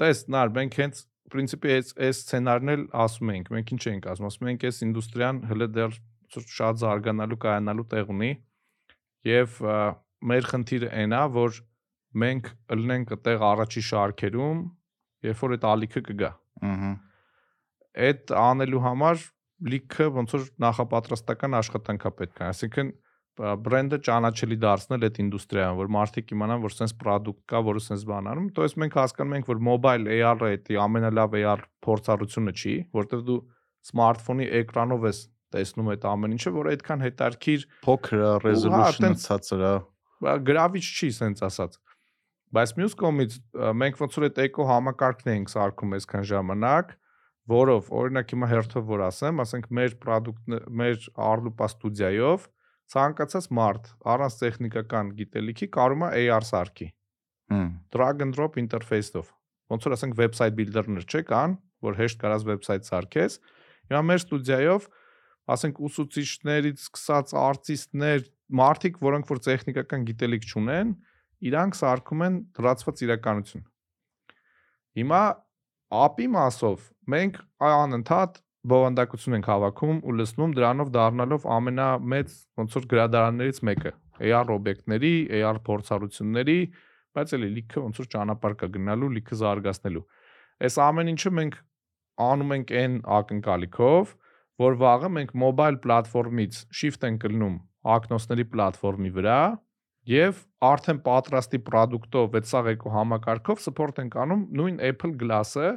[0.00, 4.28] Տես, նար, մենք հենց պրինցիպի այս այս սցենարն էլ ասում ենք, մենք ինչ ենք ասում,
[4.30, 5.98] ասում ենք այս ինդուստրիան հələ դեռ
[6.38, 8.30] շատ զարգանալու կայանալու տեղ ունի
[9.30, 9.58] եւ
[10.30, 11.60] մեր խնդիրը այն է որ
[12.24, 14.64] մենք ըլնենք այդտեղ առաջի շարքերում
[15.30, 16.32] երբ որ այդ ալիքը կգա
[16.70, 16.90] ըհը
[18.06, 19.22] այդ անելու համար
[19.70, 22.92] լիքը ոնց որ նախապատրաստական աշխատանք է պետք այսինքն
[23.40, 28.28] բրենդը ճանաչելի դարձնել այդ ինդուստրիայում, որ մարդիկ իմանան, որ sense product կա, որը sense բան
[28.32, 33.22] անում։ Դա ես մենք հասկանում ենք, որ mobile AR-ը դա ամենալավ AR փորձառությունը չի, որտեղ
[33.30, 33.38] դու
[33.90, 35.22] սմարթֆոնի էկրանով ես
[35.54, 39.74] տեսնում այդ ամեն ինչը, որ այդքան հետարքիր փոքր է, resolution-ը ցածր է։
[40.50, 41.76] Գրավիչ չի, sense ասած։
[42.50, 43.34] Բայց մյուս կողմից
[43.80, 46.94] մենք ոնց որ այդ էկո համակարգն ենք սարքում այսքան ժամանակ,
[47.50, 52.48] որով օրինակ հիմա հերթով որ ասեմ, ասենք մեր product մեր Arlupa ստուդիայով
[52.90, 56.88] ցանկացած մարդ առանց տեխնիկական գիտելիքի կարող է AR սարքի։
[57.54, 59.30] Հմ։ Drag and drop ինտերֆեյսով։
[59.70, 63.38] Ոնց որ ասենք website builder-ներ չէ կան, որ հեշտ կարաս website սարքես։
[63.90, 64.88] Հիմա մեր ստուդիայով
[65.54, 68.26] ասենք ուսուցիչներից սկսած արտիստներ,
[68.60, 70.92] մարդիկ, որոնք որ տեխնիկական գիտելիք չունեն,
[71.50, 73.64] իրանք սարքում են դրացված իրականություն։
[75.00, 75.22] Հիմա
[76.00, 78.38] API մասով մենք անընդհատ
[78.70, 85.60] բովանդակություն ենք հավաքում ու լցնում դրանով դառնալով ամենամեծ ոնց որ գրադարաններից մեկը AR օբյեկտների, AR
[85.64, 86.58] փորձառությունների,
[87.16, 90.04] բայց էլի լիքը ոնց որ ճանապարհ կա գնալու, լիքը զարգացնելու։
[90.60, 91.56] Այս ամեն ինչը մենք
[92.20, 94.12] անում ենք այն ակնկալիքով,
[94.60, 97.58] որ վաղը մենք mobile պլատֆորմից shift ենք կլնում
[97.96, 99.40] ակնոցների պլատֆորմի վրա
[100.10, 105.70] եւ արդեն պատրաստի product-ով այդ սաղ էկո համակարգով support ենք անում նույն Apple Glass-ը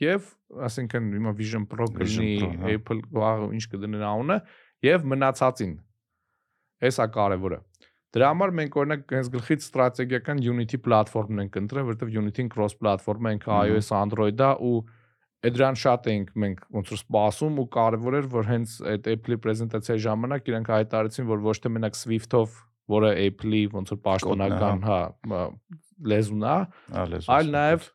[0.00, 0.28] եւ
[0.66, 4.38] ասենքն հիմա Vision Pro կլինի հա։ Apple վաղը ինչ կդնեն անունը
[4.86, 5.74] եւ մնացածին։
[6.90, 7.58] Էսա կարևորը։
[8.10, 13.20] Դրա համար մենք օրինակ հենց գլխից ստրատեգիական Unity պլատֆորմն ենք ընտրել, որովհետեւ Unity-ն cross ինքը
[13.20, 14.80] Մհմ։ iOS, Android-ա ու
[15.40, 19.38] այդ դրան շատ ենք մենք ոնց որ սպասում ու կարևոր էր որ հենց այդ Apple-ի
[19.44, 22.58] պրեզենտացիայի ժամանակ իրանք հայտարարեցին որ ոչ թե մենակ Swift-ով,
[22.92, 25.00] որը Apple-ի ոնց որ պաշտոնական, հա,
[25.30, 25.48] մ-
[26.12, 26.58] լեզուն է,
[27.38, 27.88] այլ նաև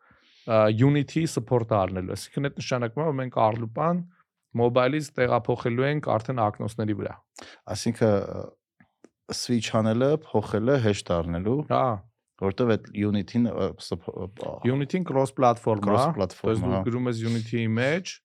[0.86, 4.02] Unity support առնելու։ Այսինքն այդ նշանակում է որ մենք Arlupan
[4.56, 7.16] mobile-ից տեղափոխելու ենք արդեն ակնոցների վրա։
[7.76, 8.14] Այսինքն
[9.36, 11.86] switch անելը, փոխելը հեշտ առնելու, Հա,
[12.41, 13.50] որովհետև այդ Unity-ն
[14.67, 18.15] Unity-ն cross platform է, cross հա, Դες դու հա։ գրում ես Unity-ի մեջ,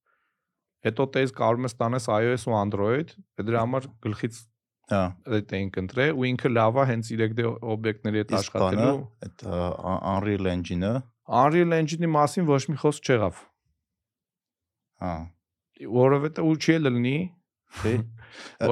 [0.88, 4.40] հետո տես կարող ես տանես iOS ու Android, դե դրա համար գլխից
[4.90, 5.02] Հա։
[5.38, 7.44] այդ էինք ընտրել ու ինքը լավ է հենց 3D
[7.74, 8.94] օբյեկտների հետ աշխատելու։
[9.26, 10.94] այդ Unreal Engine-ը,
[11.40, 13.42] Unreal Engine-ի մասին ոչ մի խոսք չեղավ,
[15.04, 15.12] հա,
[16.00, 17.18] որովհետեւ ու չի լինի,
[17.84, 17.92] թե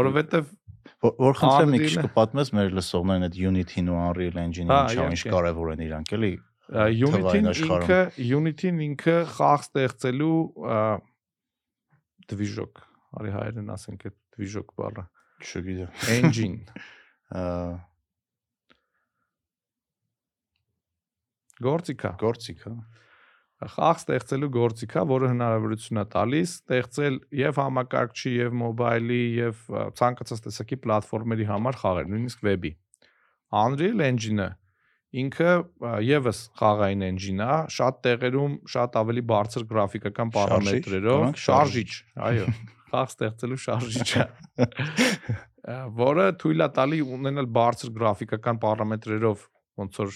[0.00, 0.50] որովհետեւ
[0.98, 5.72] որ խնդրեմ մի քիչ կպատմես մեր լսողներին այդ Unity-ն ու Unreal Engine-ը ինչա ինչ կարևոր
[5.74, 6.32] են իրանք, էլի։
[7.08, 8.00] Unity-ն ինքը
[8.38, 10.38] Unity-ն ինքը խաղ ստեղծելու
[12.28, 12.82] դվիժոկ,
[13.22, 15.04] արի հայերեն ասենք այդ դվիժոկ բառը,
[15.38, 16.58] Չգիտեմ։ engine,
[17.38, 17.44] Ա,
[21.62, 22.74] գործիք է։ Գործիք, հա։
[23.58, 29.64] Խաղ ստեղծելու գործիք է, որը հնարավորություն է տալիս ստեղծել եւ համակարգչի եւ մոբայլի եւ
[29.98, 32.72] ցանկացած տեսակի պլատֆորմերի համար խաղեր, նույնիսկ վեբի։
[33.58, 34.48] Unreal Engine-ը
[35.18, 35.52] ինքը
[36.04, 41.92] եւս խաղային engine է, շատ տեղերում շատ ավելի բարձր գրաֆիկական պարամետրերով, շարժիչ,
[42.28, 42.48] այո,
[42.92, 44.26] խաղ ստեղծելու շարժիչ է։
[46.02, 49.46] որը թույլ է տալի ունենալ բարձր գրաֆիկական պարամետրերով
[49.80, 50.12] ոնց որ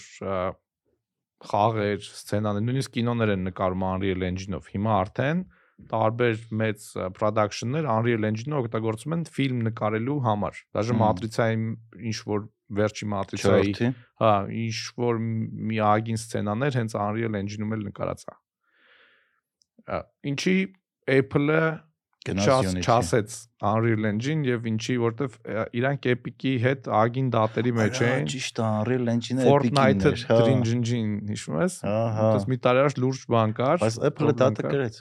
[1.49, 5.43] խաղեր, սցենաներ, նույնիսկ կինոներ են նկարում Unreal Engine-ով։ Հիմա արդեն
[5.89, 6.85] տարբեր մեծ
[7.17, 11.57] production-ներ Unreal Engine-ը օգտագործում են ֆիլմ նկարելու համար։ Դաժե Մմ։ Matrix-այի
[12.11, 12.45] ինչ որ
[12.79, 13.07] վերջի
[13.43, 13.89] Չորրորդի։
[14.23, 15.19] հա, ինչ որ
[15.71, 19.99] մի ագին սցենաներ հենց Unreal Engine-ում էլ նկարած է։
[20.31, 20.55] Ինչի
[21.17, 21.63] Apple-ը
[22.23, 23.35] չաս չասեց
[23.67, 25.35] Unreal Engine եւ ինչի որտեվ
[25.79, 30.37] իրանք Epic-ի հետ ագին դատերի մեջ էին Ճիշտ է, Unreal Engine-ը Fortnite-ը Epic-ին էր, հա։
[30.43, 34.99] Drinjin, հիշում ես։ Դες մի տարի առաջ լուրջ բան կար։ Բայց Apple-ը դատը գրեց։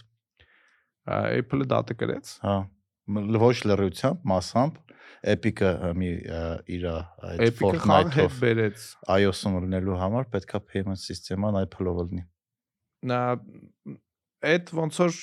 [1.13, 2.57] Apple-ը դատը գրեց։ Հա։
[3.43, 4.81] Ոչ լրիությամբ, մասամբ
[5.33, 6.11] Epic-ը մի
[6.75, 12.25] իր այդ Fortnite-ով բերեց։ iOS-ում լինելու համար պետքա payment system-ան Apple-ով լինի։
[13.11, 13.21] Նա
[14.53, 15.21] այդ ոնց որ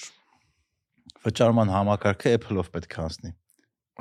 [1.24, 3.30] Վճարման համակարգը Apple-ով պետք է անցնի։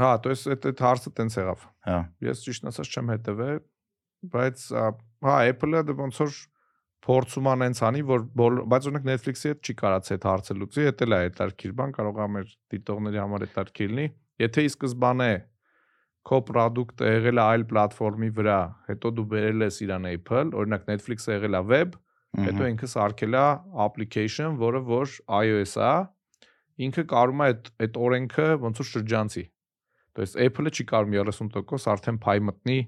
[0.01, 3.59] հա, то есть այդ այդ հարցը տենց եղավ։ Հա։ Ես ճիշտ ասած չեմ հետևել,
[4.33, 4.85] բայց ա,
[5.27, 6.37] հա, Apple-ը դա ոնց որ
[7.03, 10.85] փորձում ան հենց անի, որ բոլ- բայց օրինակ Netflix-ի հետ չի կարաց այդ հարցը լուծի,
[10.87, 14.07] դա էլ է հետարքիր բան, կարող է մեր դիտողների համար հետարքիր լինի։
[14.43, 15.31] Եթե ի սկզբանե
[16.23, 21.35] քո product-ը եղել է այլ պլատֆորմի վրա, հետո դու բերել ես իրան Apple, օրինակ Netflix-ը
[21.35, 21.97] եղել է web,
[22.33, 23.41] հետո Հետո ինքը սարքել է
[23.85, 25.11] application, որը որ
[25.43, 25.89] iOS-ա,
[26.87, 29.43] ինքը կարում է այդ այդ օրենքը ոնց որ շրջանցի։
[30.13, 32.79] То есть Apple-ը չի կարող 30% արդեն փայ մտնի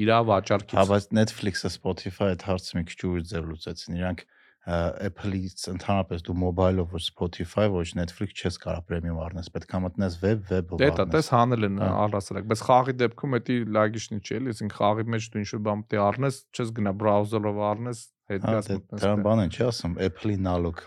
[0.00, 4.22] իր Հա, վաճառքից։ բայց Netflix-ը Spotify այդ հարցը մի քիչ ուժ ձև լուծեցին։ Իրանք
[4.70, 10.18] Apple-ից ընդհանրապես դու mobile-ով ոչ Spotify, ոչ Netflix չես կարող premium առնես, պետք է մտնես
[10.20, 14.36] web, web-ով Դե դա տես հանել են Հա։ առասարակ, բայց խաղի դեպքում դա լագիշնի չի
[14.36, 18.44] էլի, այսինքն խաղի մեջ դու ինչ-որ բան պետք է առնես, չես գնա բրաուզերով առնես, հետ
[18.44, 20.84] Հա, գաս դե մտնես։ դրան դե։ բան են չի ասում, Apple-ի նալոգ։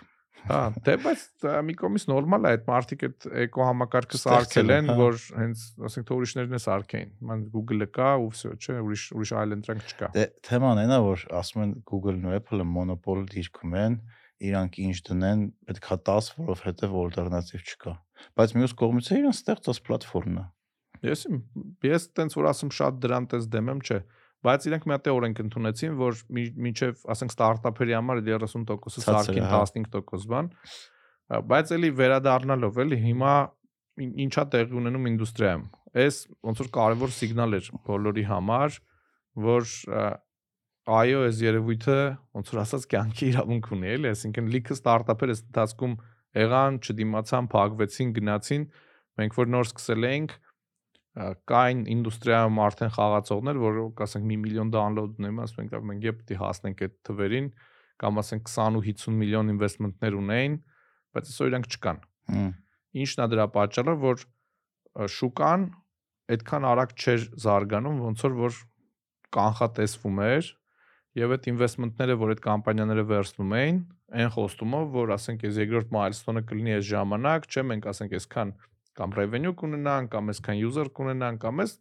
[0.49, 1.23] Հա, դե բայց
[1.67, 5.65] մի կողմից նորմալ է, այդ մարդիկ այդ էկո համակարգը Ստեղծել սարքել են, հա։ որ հենց,
[5.89, 9.89] ասենք թե ուրիշներն է սարքեին։ Ման Google-ը կա ու վсё, չէ, ուրիշ ուրիշ այլ ընտրանք
[9.93, 13.99] չկա։ Դե թեման այնա որ ասում են Google-ն ու Apple-ը մոնոպոլ դիրքում են,
[14.49, 17.95] իրանք ինչ դնեն, պետքա 10, որովհետև ալտերնատիվ չկա։
[18.39, 20.47] Բայց մյուս կողմից է իրեն ստեղծած պլատֆորմն է։
[21.09, 21.27] Ես
[21.87, 23.99] ես տենց որ ասում շատ դրան տես դեմ եմ, չէ։
[24.47, 29.07] Բայց իրանք մի հատ է օրենք ընդունեցին, որ մինչև ասենք ստարտափերի համար 30%-ը Ցածր է,
[29.09, 30.51] սարքին հա։ 15% բան։
[31.49, 33.33] Բայց էլի վերադառնալով էլի հիմա
[34.05, 35.65] ին- ինչա տեղի ունենում ինդուստրիայում։
[35.99, 36.17] Այս
[36.49, 38.79] ոնց որ կարևոր սիգնալ էր բոլորի համար,
[39.49, 39.67] որ
[39.99, 40.05] ա,
[41.09, 41.99] iOS երևույթը
[42.39, 45.97] ոնց որ ասած կյանքի իրավունք ունի, էլի, այսինքն լիքը ստարտափեր այս ընթացքում
[46.39, 48.65] եղան, չդիմացան, փակվեցին, գնացին։
[49.19, 50.33] Մենք որ նոր սկսել էինք,
[51.49, 56.39] կային ինդուստրիայում արդեն խաղացողներ, որ ասենք 1 միլիոն download ունեն, ասում ենք, մենք պետք է
[56.43, 57.49] հասնենք այդ թվերին,
[57.99, 60.57] կամ ասենք 20 ու 50 միլիոն ինվեստմենտներ ունեին,
[61.17, 62.01] բայց այսօր իրանք չկան։
[63.03, 64.23] Ինչն է դրա պատճառը, որ
[65.19, 65.67] շուկան
[66.29, 68.57] այդքան արագ չէր զարգանում, ոնց որ որ
[69.39, 70.49] կանխատեսվում էր
[71.19, 73.79] եւ այդ ինվեստմենտները, որ այդ կամպանիաները վերցնում էին,
[74.19, 78.53] այն խոստումով, որ ասենք այս երկրորդ milestone-ը կլինի այս ժամանակ, չէ, մենք ասենք այսքան
[78.99, 81.75] կամ revenue կունենանք, կամ այսքան user կունենանք, կամ այս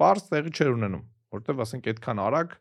[0.00, 1.04] բարձ տեղի չէր ունենում,
[1.36, 2.58] որտեվ ասենք այդքան արագ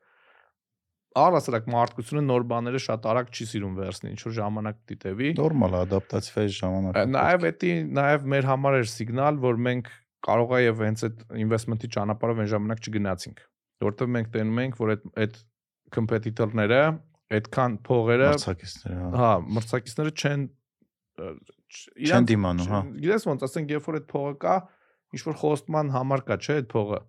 [1.20, 5.80] առասարակ մարդկությունը նոր բաները շատ արագ չի սիրում վերցնել, ինչ որ ժամանակ դիտեվի։ Նորմալ է
[5.80, 9.90] ադապտացիայի ժամանակ։ Նաև էդի նաև մեր համար էր սիգնալ, որ մենք
[10.30, 13.44] կարող է եւ հենց այդ investment-ի ճանապարհով այն ժամանակ չգնացինք։
[13.90, 15.42] Որտեվ մենք տենում ենք, որ այդ այդ
[15.96, 16.82] competitor-ները
[17.40, 20.46] այդքան փողերը, Մրցակիցները, հա։ հա, մրցակիցները չեն
[22.10, 24.56] իրանց- դիմանում, հա։ Գիտես ոնց, ասենք, երբ որ այդ փողը կա,
[25.14, 27.00] ինչ որ խոստման համար կա, չէ, այդ փողը։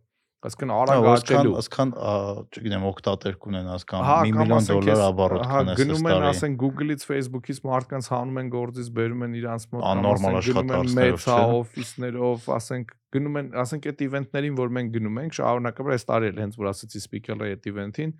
[0.40, 2.12] Այսինքն Հա, արագ աճելու։ ասքան, ա,
[2.56, 6.00] չգիտեմ, օկտատեր կունենաս կամ Հա, 1 կամ միլիոն ասենք դոլար ես- ապառոտ հա, կանես գնում
[6.00, 11.44] են, տարի։ ասենք Google-ից, Facebook-ից մարդկանց հանում են գործից, բերում են իրանց մոտ, հա չէ՞։
[11.60, 16.38] օֆիսներով, ասենք գնում են, ասենք այդ իվենտներին, որ մենք գնում ենք, շարունակաբար այս տարի էլ
[16.40, 18.10] հենց որ ասացի speaker-ը այդ իվենտին,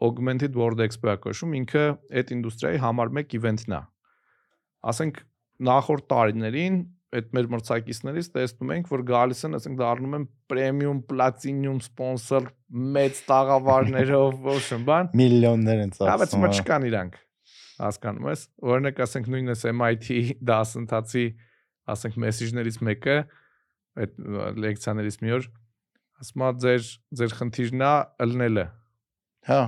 [0.00, 1.82] Augmented World Expo-ը կոչվում, ինքը
[2.16, 3.80] այդ ինդուստրիայի համար 1 իվենտն է։
[4.82, 5.20] Ասենք
[5.68, 6.78] նախորդ տարիներին
[7.12, 12.46] այդ մեր մրցակիցներից տեսնում ենք, որ գալիս են, ասենք դառնում են պրեմիում, պլատինիում սպոնսոր
[12.96, 17.18] մեծ տաղավարներով, ոչն բան, Միլիոններ են Հա, բայց ծախսում։ չկան իրանք։
[17.82, 20.08] Հասկանում ես։ Օրինակ ասենք նույնս MIT
[20.52, 21.26] դասընթացի,
[21.92, 23.18] ասենք մեսեջներից մեկը
[24.02, 24.18] այդ
[24.62, 25.48] լեկցիաներից մի օր
[26.22, 26.84] ասում է ձեր
[27.18, 27.92] ձեր խնդիրն է
[28.24, 28.66] ըլնելը։
[29.50, 29.62] Հա,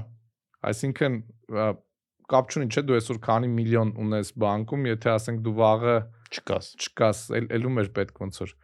[0.65, 1.17] Այսինքն
[2.35, 5.97] կապ չունի, չէ՞ դու այսօր քանի միլիոն ունես բանկում, եթե ասենք դու վաղը
[6.35, 8.55] չկաս։ չկաս, էլ ելում էր պետք ոնց որ։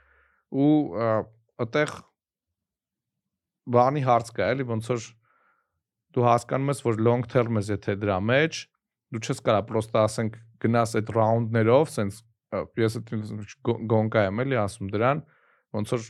[0.50, 0.70] Ու
[1.64, 1.92] այդտեղ
[3.70, 5.06] բանի հարց կա, էլի ոնց որ
[6.16, 8.60] դու հասկանում ես, որ long term ես եթե դրա մեջ,
[9.14, 11.92] դու չես կարա պրոստը ասենք գնաս այդ ռաունդներով,
[12.50, 13.12] ա, ես այդ
[13.68, 15.22] գո- գոնկա եմ էլի ասում դրան,
[15.76, 16.08] ոնց որ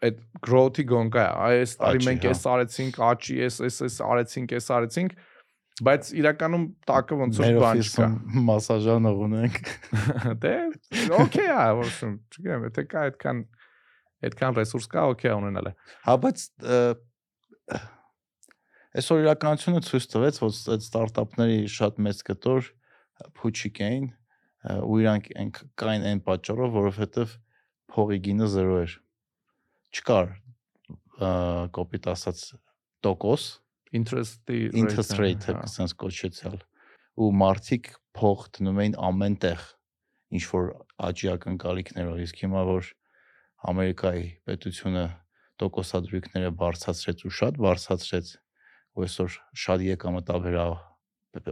[0.00, 3.96] այդ growth-ի գոնկա է։ Այ այս տարի մենք հա։ էս արեցինք, աճի, էս էս էս
[4.06, 5.16] արեցինք, էս արեցինք,
[5.86, 8.08] բայց իրականում տակը ոնց որ բան չկա։
[8.48, 9.60] մասաժանող ունենք։
[10.42, 10.54] Դե
[11.20, 13.42] օքեյ է, որսում, չգիտեմ, եթե կա այդքան
[14.30, 15.72] այդքան ռեսուրս կա, օքեյ ունենալը։
[16.06, 16.44] Հա, բայց
[19.00, 22.70] այսօր իրականությունը ցույց տվեց, որ այդ ստարտափների շատ մեծ կտոր
[23.40, 24.06] փուչիկ էին
[24.84, 27.34] ու իրանք այն կային այն պատճառով, որովհետև
[27.94, 28.96] փողի գինը 0 էր։
[29.94, 30.34] Չկար
[31.76, 32.42] կոպիտ ասած
[33.04, 33.46] տոկոս,
[33.90, 36.60] Interest-ի interest rate-ը հա։ sense կոչեցյալ
[37.20, 39.64] ու մարդիկ փող դնում էին ամեն տեղ
[40.38, 40.68] ինչ որ
[41.10, 42.90] աճի ակնկալիքներով իսկ հիմա որ
[43.70, 45.02] Ամերիկայի պետությունը
[45.60, 48.30] տոկոսադրույքները բարձրացրեց ու շատ բարձրացրեց
[48.96, 50.64] ու այսօր շատ եկամտաբեր է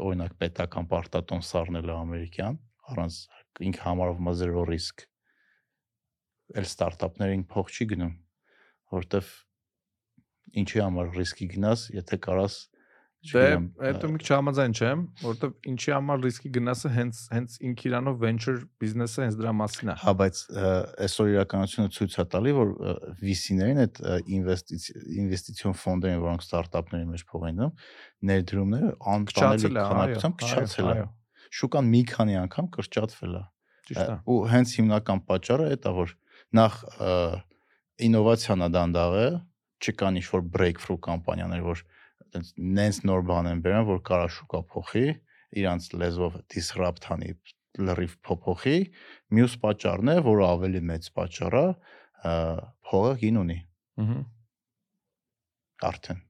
[0.06, 2.56] օրինակ պետական պարտատոն սառնելը ամերիկյան
[2.94, 3.18] առանց
[3.82, 5.04] համարվում է zero risk
[6.56, 8.14] էլ ստարտափներին փող չի գնում
[8.94, 9.30] որտեվ
[10.62, 12.58] ինչի համար ռիսկի գնաս եթե կարաս
[13.18, 13.44] Դե
[13.82, 18.54] այդ մի քիչ համաձայն չեմ, որովհետև ինչի համար ռիսկի գնասը հենց հենց ինքը իրանով venture
[18.78, 20.42] business-ը հենց դրա մասին է։ Հա, բայց
[21.02, 22.70] այսօր իրականությունը ցույց է տալի, որ
[23.18, 24.00] VC-ներին այդ
[24.38, 27.74] ինվեստիցիոն ֆոնդերին, որոնք ստարտափների մեջ փող են դնում,
[28.30, 30.96] ներդրումները անտանելի է, քանակությամբ քչացել է։
[31.58, 33.44] Շուկան մի քանի անգամ կրճատվել է։
[33.88, 36.16] Ճիշտ է։ Ու հենց հիմնական պատճառը դա որ
[36.58, 36.80] նախ
[38.08, 39.28] ինովացիան է դանդաղը,
[39.82, 41.84] չկան ինչ որ breakthrough կամպանիաներ, որ
[42.24, 45.06] այտենց նենց նոր բան են բերան, որ կարա շուկա փոխի,
[45.58, 47.32] իրանց լեզվով disrupt անի
[47.78, 48.78] լրիվ փոփոխի,
[49.38, 51.66] մյուս պատճառն է, որը ավելի մեծ պատճառ է,
[52.88, 53.58] փողը գին ունի
[53.98, 54.18] Ահա։
[55.88, 56.20] արդեն։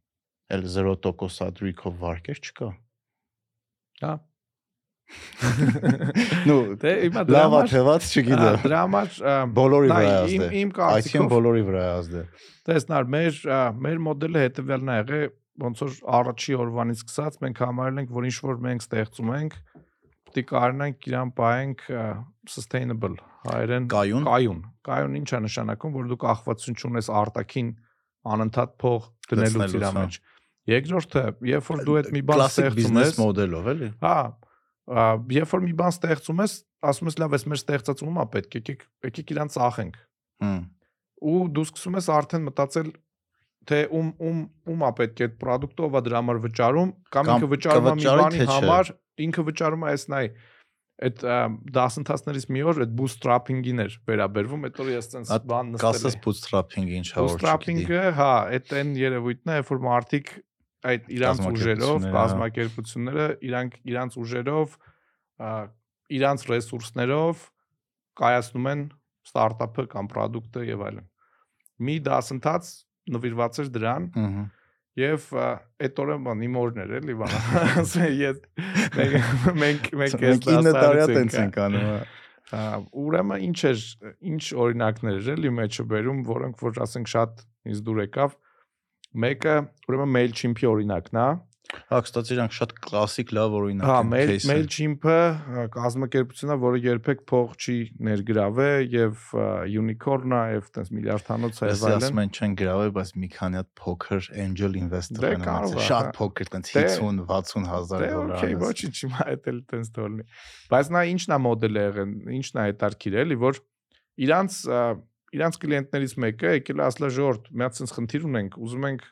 [0.56, 2.68] Էլ 0% ադրիքով վարկեր չկա։
[4.02, 4.12] Հա։
[6.48, 11.62] Նու Դե հիմա լավա Ա, չգիտեմ։ դրա համար ա, Բոլորի վրա է իմ կարծիքով բոլորի
[11.68, 13.40] վրա է ազդել։ տեսնար մեր
[13.88, 18.36] մեր մոդելը հետեւյալն է եղել ոնց որ առաջի օրվանից սկսած մենք համարել ենք որ ինչ
[18.48, 19.56] որ մենք ստեղծում ենք
[20.28, 21.84] պետք է կարողանանք իրան պահենք
[22.52, 23.16] sustainable
[23.48, 27.70] հայերեն Կայուն։ կայուն կայուն ինչ է նշանակում որ դու կախվածություն չունես արտաքին
[28.28, 30.18] անընդհատ փող դնելու Գցնելուց, իր հա։ մեջ
[30.68, 34.16] երկրորդը երբ որ դու այդ մի բան Կլասիկ ստեղծում բիզնես ես մոդելով էլի։ Հա,
[34.88, 36.54] երբ որ մի բան ստեղծում ես,
[36.88, 39.98] ասում ես լավ, էս մեր ստեղծածումը պետք եկեք, եկեք իրան ծախենք։
[40.44, 40.60] Հմ։
[41.28, 42.92] Ու դու սկսում ես արդեն մտածել
[43.68, 44.38] թե ում ում
[44.72, 47.94] ում է պետք է այդ product-ը ով է դրա համար վճարում, կամ ինքը վճարում է
[47.98, 48.92] մի բանի համար,
[49.28, 50.22] ինքը վճարում է այս նայ
[50.98, 51.20] այդ
[51.76, 56.22] դասընթացներից մի օր այդ bootstrapping-ին էր վերաբերվում, այդ որ ես ցենց բան նստել Կասես եմ։
[56.24, 60.32] bootstrapping ինչ հա որ Bootstrapping-ը, հա, այդ այն երևույթն է, երբ որ մարդիկ
[60.86, 64.76] այդ իրանց ուժերով, Կազմակերպությունները, իրանք իրանց ուժերով,
[66.18, 67.46] իրանց ռեսուրսներով
[68.18, 68.84] կայացնում են
[69.28, 71.08] ստարտափը կամ product-ը եւ այլն։
[71.88, 72.70] Մի դասընթաց
[73.14, 74.44] նվիրված էր դրան Ահա։
[75.38, 75.48] ա,
[75.86, 77.34] այդ օրը բան իմ օրն էր էլի բան։
[77.82, 78.40] Ասե ես
[78.98, 81.86] մենք մենք Մենք 9 տարի տենց ենք անում։
[83.04, 83.84] ուրեմն ինչ էր
[84.32, 88.36] ինչ օրինակներ էր էլի մեջը բերում, որոնք որ ասենք շատ ինձ դուր եկավ։
[89.16, 89.54] Մեկը
[89.88, 91.28] ուրեմն Mailchimp-ի օրինակն է,
[91.68, 95.16] Հա, կստացի իրանք շատ կլասիկ լավ օրինակ Հա, են mail case-ը։ Mailchimp-ը
[95.74, 97.74] կազմակերպությունն է, որը երբեք փող չի
[98.08, 99.44] ներգրավել եւ ա,
[99.82, 104.30] unicorn-ը եւ տես միլիարդանոց է եւ ասում են չեն գրավել, բայց մի քանի հատ փոքր
[104.46, 108.38] angel investor Դե են ունեցել, է, շատ հա։ փոքր, տենց Դե- 50-60 հազար Դե դոլար։
[108.38, 110.26] օքեյ, ոչինչ, հիմա էլ տես թողնի։
[110.72, 113.60] Բայց նա ինչն է մոդելը եղել, ինչն է հետարքիր էլի, որ
[114.24, 114.58] իրանց
[115.36, 119.04] իրանց կլիենտներից մեկը եկել է ասլա ժորտ, մի հատ sense խնդիր ունենք, ուզում ենք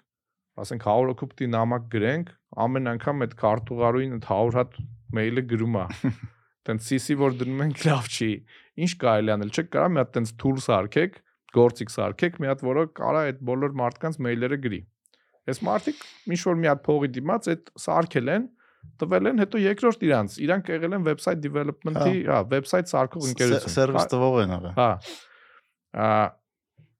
[0.56, 2.30] ասենք 100 հոգու պիտի նամակ գրենք,
[2.64, 4.78] ամեն անգամ այդ քարտուղարույն այդ 100 հատ
[5.16, 5.84] մեյլը գրում է։
[6.66, 8.30] Տենց CC որ դնում ենք լավ չի։
[8.86, 11.20] Ինչ կարելի անել, չէ՞ կարա մի հատ տենց tool սարքեք,
[11.56, 14.80] գործիք սարքեք, մի հատ որը կարա այդ բոլոր մարդկանց մեյլերը գրի։
[15.46, 16.02] Այս մարդիկ
[16.34, 18.48] ինչ որ մի հատ փողի դիմաց այդ սարքել են,
[19.00, 24.08] տվել են, հետո երկրորդ իրանց, իրանք եղել են website development-ի, հա, website սարքող ընկերություն։ Սերվիս
[24.12, 24.90] տվող են աղա։ Հա։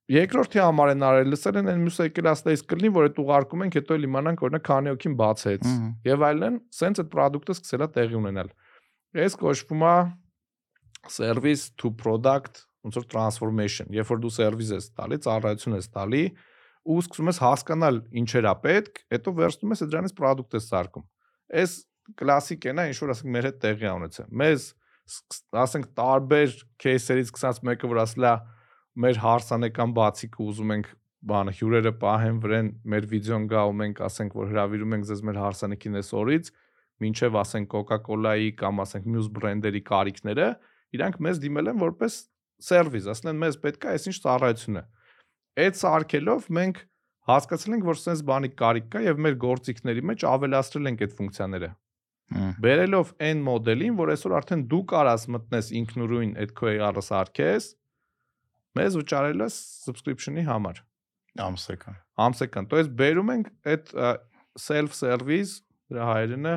[0.07, 3.79] Երկրորդի համար են արել, լսել են, այն մյուսը եկել աստայից կլինի, որ այդ ուղարկում ենք,
[3.81, 5.65] հետո էլ իմանանք օրինակ քանի օքին բացեց։
[6.07, 8.53] Եվ այլն, սենց այդ product-ը սկսել է տեղի ունենալ։
[9.27, 9.97] Այս կոչվում է
[11.17, 16.25] service to product, ոնց որ transformation, երբ որ դու սերվիս ես տալի, ծառայություն ես տալի,
[16.87, 21.07] ու սկսում ես հասկանալ ինչերա պետք, հետո վերցնում ես դրանից product ես սարքում։
[21.57, 21.73] Այս
[22.21, 24.67] կլասիկ է նա, ինչ որ ասենք մեր հետ տեղի ունեցել։ Մեզ
[25.67, 28.33] ասենք տարբեր кейսերից սկսած մեկը որ ասելա
[29.05, 30.89] մեր հարսանեկան բացիկը ուզում ենք
[31.27, 35.41] բանը հյուրերը պահեն վրեն մեր վիդեոն գա ու մենք ասենք որ հրավիրում ենք ձեզ մեր
[35.43, 36.51] հարսանեկին այս օրից
[37.05, 40.49] մինչև ասենք Coca-Cola-ի կամ ասենք մյուս բրենդերի կարիքները
[40.97, 42.19] իրանք մեզ դիմել են որպես
[42.67, 44.85] սերվիս ասեն են մեզ պետք է այսինչ ծառայություն է
[45.67, 46.85] այդ սարքելով մենք
[47.27, 51.73] հասկացել ենք որ sense բանի կարիք կա եւ մեր գործիքների մեջ ավելացրել ենք այդ ֆունկցիաները
[52.27, 57.69] Բերելով այն մոդելին, որ այսօր արդեն դու կարաս մտնես ինքնուրույն այդ քո AR-ը սարքես,
[58.80, 60.82] մեզ վճարել ես subscription-ի համար,
[61.46, 63.94] ամսական։ ամսական։ То есть բերում ենք այդ
[64.60, 65.58] self service
[65.92, 66.56] դրա հայերենը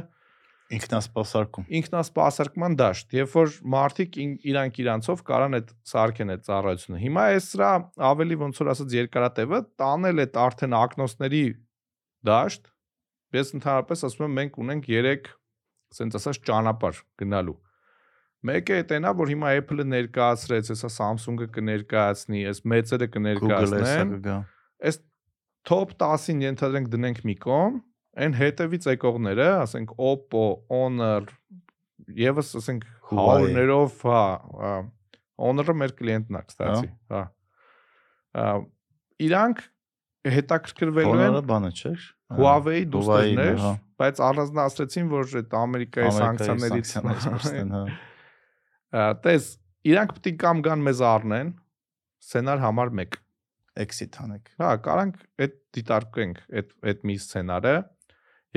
[0.75, 7.25] Ինքնասպասարկում։ ինքնասպասարկման դաշտ, երբ որ մարդիկ ին- իրանք իրանցով կարան այդ սարքեն այդ ծառայությունը։ Հիմա
[7.35, 7.69] այս սրա
[8.09, 11.43] ավելի ոնց որ ասած երկարատևը տանել այդ արդեն ակնոցների
[12.31, 12.71] դաշտ։
[13.35, 15.31] Ես ընդհանրապես ասում եմ մենք ունենք 3
[15.95, 17.57] ասենց ասած ճանապարհ գնալու։
[18.48, 24.14] Մեկը այդ այնա, որ հիմա Apple-ը ներկայացրեց, հեսա Samsung-ը կներկայացնի, այս մեծերը կներկայացնեն։
[24.90, 25.00] Այս
[25.68, 27.82] top 10-ին ենթադրենք դնենք մի կողմ,
[28.24, 31.28] այն հետևից եկողները, ասենք Oppo, Honor,
[32.16, 34.24] եւս ասենք Huawei։ Huawei-ներով, հա,
[34.64, 34.74] հա,
[35.44, 37.24] Honor-ը մեր կլիենտն է, կստացի, հա։
[38.40, 38.50] Ա,
[39.30, 39.64] Իրանք
[40.40, 41.94] հետաքրքրվելու են Honor-ը բանը չէ։
[42.40, 47.84] Huawei Huawei-ն, դուստերներ, հա։ բայց առանձնացրեցին, որ այդ Ամերիկայի սանկցիաներից մստեն, հա։
[48.90, 49.50] Տես,
[49.90, 51.50] իրանք պետք է կամ գան մեզ առնեն
[52.26, 53.20] սցենար համար 1
[53.80, 57.76] Exit անեք։ Հա, կարանք այդ դիտարկենք այդ այդ մի սցենարը։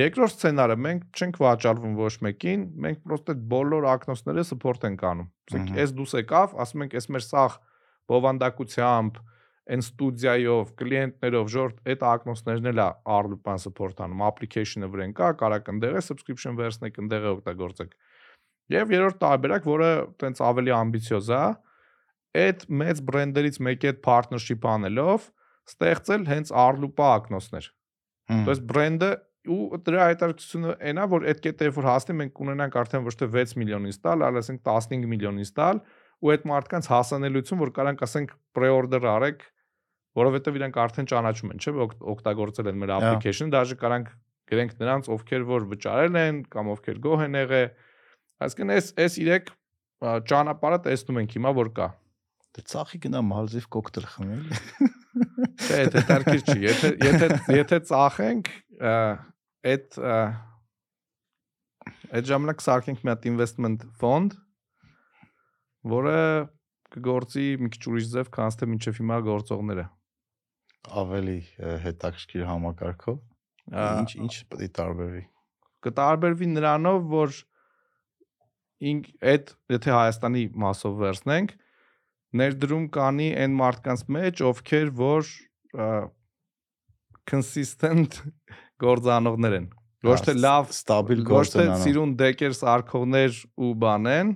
[0.01, 5.77] Երկրորդ սցենարը մենք չենք վաճառվում ոչ մեկին, մենք պրոստը բոլոր ակնոցները support ենք անում։ Ահա։
[5.85, 7.59] այս դուս եկավ, ասում ենք, այս մեր սաղ
[8.13, 9.21] բովանդակությամբ
[9.73, 16.03] այն ստուդիայով, կլիենտներով, ժորտ այդ ակնոցներն էլ է Arlupan support-անում, application-ը վրան կա, կարա կնդեղը
[16.09, 17.95] subscription version-ը կնդեղը օգտագործեք։
[18.74, 19.90] Եվ երրորդ տարբերակ, որը
[20.22, 21.44] տենց ավելի ամբիցիոզ է,
[22.38, 25.30] այդ մեծ բրենդերից մեկի հետ partnership անելով
[25.72, 27.70] ստեղծել հենց Arlupa ակնոցներ։
[28.28, 29.10] Հմ, То есть բրենդը
[29.48, 33.54] ու դրա հայտարարությունը այնա որ այդ կետը որ հասնի մենք կունենանք արդեն ոչ թե 6
[33.62, 35.80] միլիոն ինստալ, այլ ասենք 15 միլիոն ինստալ
[36.28, 39.46] ու այդ մարդկանց հասանելիություն որ կարանք ասենք pre-order արեք,
[40.18, 44.08] որովհետև իրանք արդեն ճանաչում են, չէ՞, օգ- օգտագործել են մեր Ահա։ application-ը, դաժե կարանք
[44.52, 47.70] գրենք նրանց ովքեր որ վճարել են կամ ովքեր գոհ են եղել։
[48.43, 49.51] Այսինքն այս այս իրեք
[50.33, 51.89] ճանապարհը տեսնում ենք հիմա որ կա։
[52.53, 54.43] Դե ծախի գնա Մալզիվ կոկտեյլ խմել։
[55.63, 58.51] Չէ, դա տարկիր չի։ Եթե եթե եթե ծախենք,
[59.73, 59.99] այդ
[62.13, 64.37] այդ ժամանակ սարքենք մի հատ investment fund,
[65.89, 66.19] որը
[66.93, 69.87] կգործի մի քիչ ուրիշ ձև, քան թե մինչև հիմա գործողները։
[71.03, 71.39] Ավելի
[71.87, 73.19] հետաքրքիր համակարգով։
[73.73, 75.25] Ինչ ինչ պետք է տարբերվի։
[75.87, 77.35] կտարբերվի նրանով, որ
[78.93, 81.55] ինք այդ եթե Հայաստանի մասով վերցնենք,
[82.43, 85.31] ներդրում կանի այն մարդկանց մեջ, ովքեր որ
[87.29, 88.19] consistent
[88.83, 89.69] գործանողներ են։
[90.03, 94.33] Ոչ թե լավ, ստաբիլ ոչ թե սիրուն դեկեր սարքողներ ու բանեն,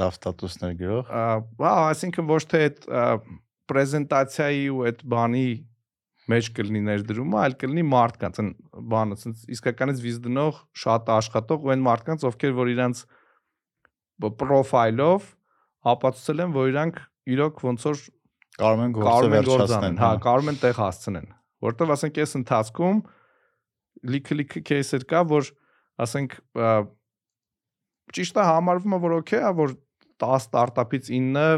[0.00, 1.22] լավ ստատուսներ գրող։ ա,
[1.60, 2.88] բա, այսինքն ոչ թե այդ
[3.70, 5.46] պրեզենտացիայի ու այդ բանի
[6.26, 8.50] մեջ կլինի ներդրումը, այլ կլինի մարդկանց, այն
[8.90, 13.02] բանը, ասենց իսկականից վիզ դնող շատ աշխատող ու այն մարդկանց, ովքեր որ իրանց
[14.22, 15.28] պրոֆայլով
[15.92, 17.00] ապացուցել են, որ իրանք
[17.36, 18.02] իրոք ոնց որ
[18.56, 21.26] կարող են գործը վերջացնեն, հա, հա, կարող են տեղ հասցնեն։
[21.66, 23.00] Որտեվ ասենք այս ընթացքում
[24.16, 25.50] լիքը լիքը кейսեր կա, որ
[26.06, 26.36] ասենք
[28.16, 29.74] ճիշտ է համարվում է, որ օքեյ է, որ
[30.22, 31.48] 10 ստարտափից 9-ը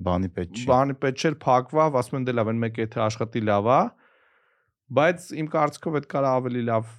[0.00, 3.42] բանի պետք չի։ Բանի պետք չէ, փակվավ, ասում են դե լավ, այն մեկը եթե աշխատի
[3.50, 3.80] լավ է,
[5.00, 6.92] բայց իմ կարծիքով այդ կարա ավելի լավ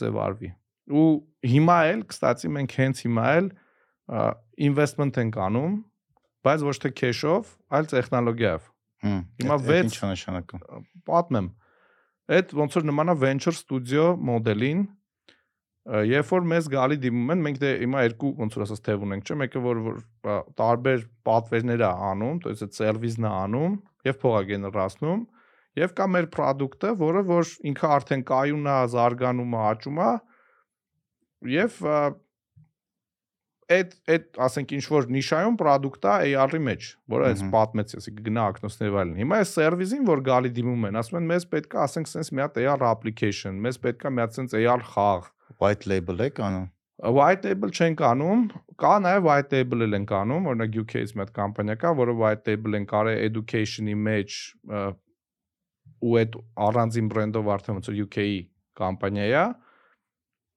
[0.00, 0.50] ձևարվի։
[0.94, 1.06] Ու
[1.54, 3.48] հիմա էլ, կստացի մենք հենց հիմա էլ
[4.69, 5.73] investment ենք անում,
[6.45, 8.63] բայց ոչ թե cash-ով, այլ տեխնոլոգիայով։
[9.05, 10.61] Հմ, Հիմա այդ- այդ վեց- Ինչ է նշանակում։
[11.09, 11.49] պատմեմ։
[12.29, 14.81] Այդ ոնց որ նմանա venture studio մոդելին,
[15.89, 19.05] ը, երբ որ մեզ գալի դիմում են, մենք դե հիմա երկու ոնց որ ասած թև
[19.07, 19.97] ունենք, չէ՞, մեկը որ որ
[20.29, 23.73] ա, տարբեր պատվերներ է անում, то есть այդ սերվիսն է անում
[24.09, 25.21] եւ փող է գեներացնում,
[25.79, 30.11] եւ կա մեր product-ը, որը որ ինքը արդեն կայուն է, զարգանում է, աճում է
[31.55, 31.97] եւ ա,
[33.72, 38.12] այդ այդ ասենք ինչ որ նիշայում product է AR-ի մեջ, որը այս Մհմ։ պատմեցի, ասի
[38.26, 41.80] գնա ակնոցներ վայելն։ Հիմա այս սերվիսին, որ գալի դիմում են, ասում են մեզ պետք է
[41.84, 45.30] ասենք sense մի հատ AR application, մեզ պետք է մի հատ sense AR խաղ։
[45.64, 46.68] White label եք անում։
[47.14, 48.42] White label չենք անում,
[48.80, 52.78] կա նաև white label-ել ենք անում, օրինակ UK-ից մի հատ կամպանիա կա, որը white label
[52.78, 54.36] են կարե education-ի մեջ
[56.04, 56.38] ու այդ
[56.68, 58.38] առանձին բրենդով արդեն ոնց որ UK-ի
[58.78, 59.44] կամպանիա է։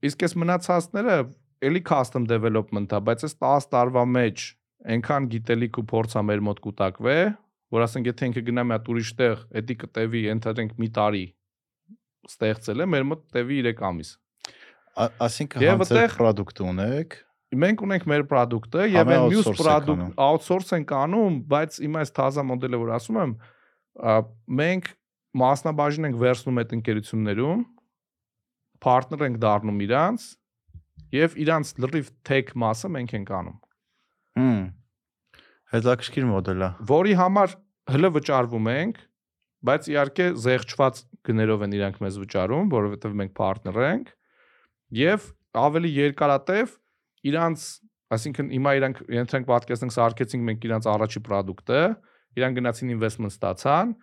[0.07, 1.17] Իսկ այս մնացածները
[1.65, 4.45] էլի custom development է, բայց այս 10 տարվա մեջ
[4.93, 7.15] այնքան գիտելիք ու փորձ է մեր մոտ կուտակվե,
[7.73, 11.23] որ ասենք եթե ինքը գնա մի հատ ուրիշ տեղ, էդի կտևի, ընդհանրենք մի տարի
[12.27, 14.11] ստեղծել է, մեր մոտ տևի 3 ամիս։
[14.97, 17.17] Այսինքն այդտեղ- product ունեք,
[17.63, 22.43] մենք ունենք մեր product-ը եւ այն մյուս product outsource ենք անում, բայց հիմա այս թազա
[22.47, 23.35] մոդելը որ ասում եմ,
[24.61, 24.89] մենք
[25.37, 27.61] մասնաբաժին ենք վերցնում այդ ընկերություններում,
[28.83, 30.25] partner ենք դառնում իրանց
[31.15, 33.57] եւ իրանց լրիվ tech մասը մենք ենք անում,
[34.37, 34.63] հմ։
[35.73, 37.55] Հետաքրքիր մոդել է։ որի համար
[37.91, 38.99] հլը վճարվում ենք,
[39.67, 44.11] բայց իհարկե զեղչված գներով են իրանք մեզ վճարում, որովհետեւ մենք partner ենք
[44.97, 45.27] եւ
[45.57, 46.75] ավելի երկարատև
[47.27, 47.65] իրանց
[48.15, 51.81] այսինքն հիմա իրանք ենթենք պատկերացնենք սարքեցինք մենք իրանց առաջի product-ը,
[52.39, 53.93] իրանք գնացին investment ստացան,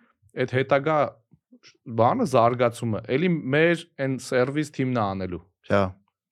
[0.45, 0.97] այդ հետագա
[2.01, 5.41] բանը զարգացումը, ելի մեր այն service team-ն է անելու։
[5.71, 5.83] Հա։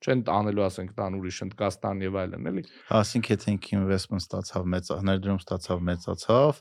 [0.04, 2.64] Չեն անելու ասենք տան ուրիշ ընդկաստան եւ այլն, էլի։
[3.00, 6.60] Այսինքն եթե ինքը investment ստացավ, մեծ ներդրում ստացավ, մեծացավ,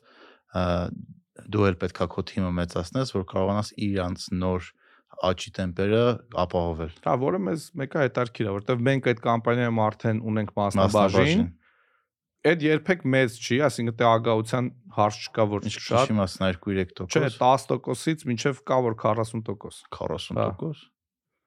[1.52, 4.70] դու էլ պետքա քո թիմը մեծացնես, որ կարողանաս իրանց նոր
[5.22, 6.04] աճի տեմպերը
[6.42, 11.44] ապահովել։ Հա, որը մեզ մեկը հետարքիր է, որովհետեւ մենք այդ կամպանիայում արդեն ունենք մասնաբաժին,
[12.52, 18.24] այդ երբեք մեծ չի, այսինքն տեղագահության հարց չկա, որ շատ քիչ իմացն 2-3%։ Չէ, 10%-ից
[18.32, 19.52] մինչև կա որ 40%։
[19.94, 20.91] 40%։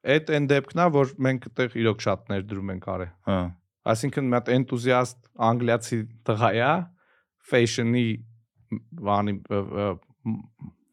[0.05, 3.39] Այդ այն դեպքն է, որ մենք այդտեղ իրոք շատ ներդրում ենք արել։ Հա։
[3.85, 5.17] Այսինքն մի հատ էնտուզիաստ
[5.49, 5.99] անգլիացի
[6.29, 6.69] տղա է,
[7.49, 8.07] fashion-ի
[9.05, 9.35] բանի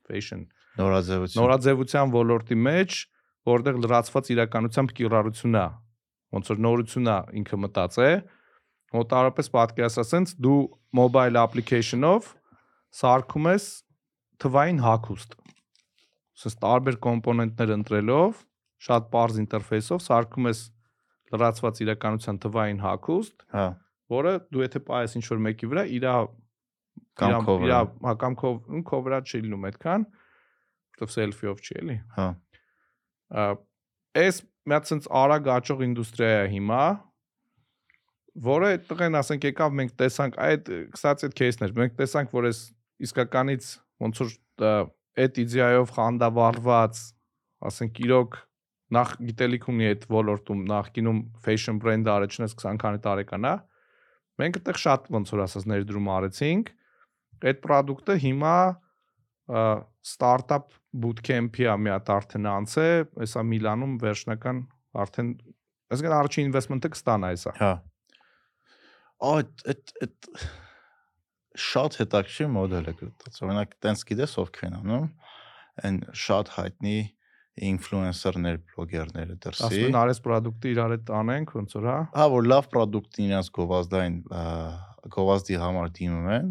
[0.08, 0.46] fashion
[0.80, 2.98] Նորաձևություն։ նորաձևության ոլորտի մեջ,
[3.48, 5.64] որտեղ լրացված իրականությամբ կիրառություն է։
[6.32, 8.08] Ոնց որ նորություն է ինքը մտածե,
[8.96, 10.60] մոտարապես պատկերացրած դու
[10.96, 12.30] mobile application-ով
[13.02, 13.66] սարքում ես
[14.44, 15.36] թվային հակուստ։
[16.42, 18.40] Սենց տարբեր կոմպոնենտներ ընտրելով,
[18.87, 20.62] շատ པարզ ինտերֆեյսով սարքում ես
[21.33, 23.66] լրացված իրականության թվային հակուստ, հա,
[24.12, 26.14] որը դու եթե պայես ինչ որ մեկի վրա, իրա
[27.22, 27.78] կամքով իրա
[28.09, 30.05] հակամքով ինքո վրա չի լինում այդքան,
[31.03, 32.26] որովհետև սելֆիով չի էլի։ Հա։
[34.22, 36.83] Այս միած sense արագ աճող ինդուստրիա է հիմա,
[38.47, 42.61] որը այդ տղեն ասենք եկավ մենք տեսանք այդ կսած այդ кейսներ մենք տեսանք որ այս
[43.07, 43.66] իսկականից
[44.05, 44.30] ոնց որ
[45.22, 47.03] այդ իդեայով խանդավառված
[47.68, 48.39] ասենք իրոք
[48.93, 53.55] նախ գիտելիք ունի այդ ոլորտում նախկինում fashion brand-ը առաջինս 20 քանի տարեկան է
[54.43, 56.72] մենք այդտեղ շատ ոնց որ ասած ներդրում արեցինք
[57.43, 58.57] այդ product-ը հիմա
[60.03, 62.88] startup bootcamp-ի է մի հատ արդեն անց է,
[63.22, 64.61] հեսա Միլանում վերջնական
[65.03, 65.30] արդեն
[65.93, 67.72] այսինքն առաջին investment-ը կստանա հեսա։ հա։
[69.32, 70.30] Այդ այդ այդ
[71.62, 75.09] շատ հետաքրքիր մոդել է գրած։ Օրինակ, տենց գիտես ովքեր են անում,
[75.82, 76.97] այն շատ հայտնի
[77.53, 82.48] ինֆլուենսերներ, բլոգերները դրսի։ Ասում են արես product-ը իրար հետ տանենք, ոնց որ հա։ Հա, որ
[82.53, 84.16] լավ product-ին իրancs գովազդային
[85.12, 86.48] գովազդի համար դիմում են,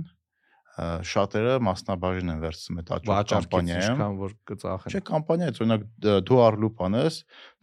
[1.12, 5.84] շատերը մասնաբաժին են վերցնում այդ աճող կամպանիայում։ ինչքան որ կծախեն։ Չէ, կամպանիայից, օրինակ
[6.30, 7.18] դու Arloop անես,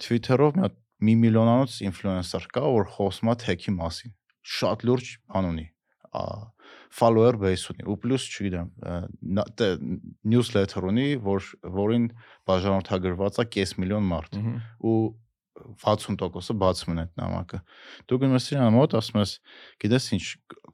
[0.04, 4.14] Twitter-ով մի հատ մի միլիոնանոց ինֆլուենսեր կա, որ խոսում է թեքի մասին։
[4.58, 5.66] Շատ լուրջ բան ունի։
[6.18, 6.22] ա,
[6.98, 8.68] follower base ունի ու պլյուս չգիտեմ
[10.34, 11.48] newsletter ունի որ
[11.78, 12.10] որին
[12.48, 14.38] բաժանորդագրված է կես միլիոն մարդ
[14.80, 14.98] ու
[15.58, 17.58] 60%-ը բացում են այդ նամակը։
[18.08, 19.32] Դու գնում ես իրան մոտ, ասում ես,
[19.82, 20.26] գիտես ինչ,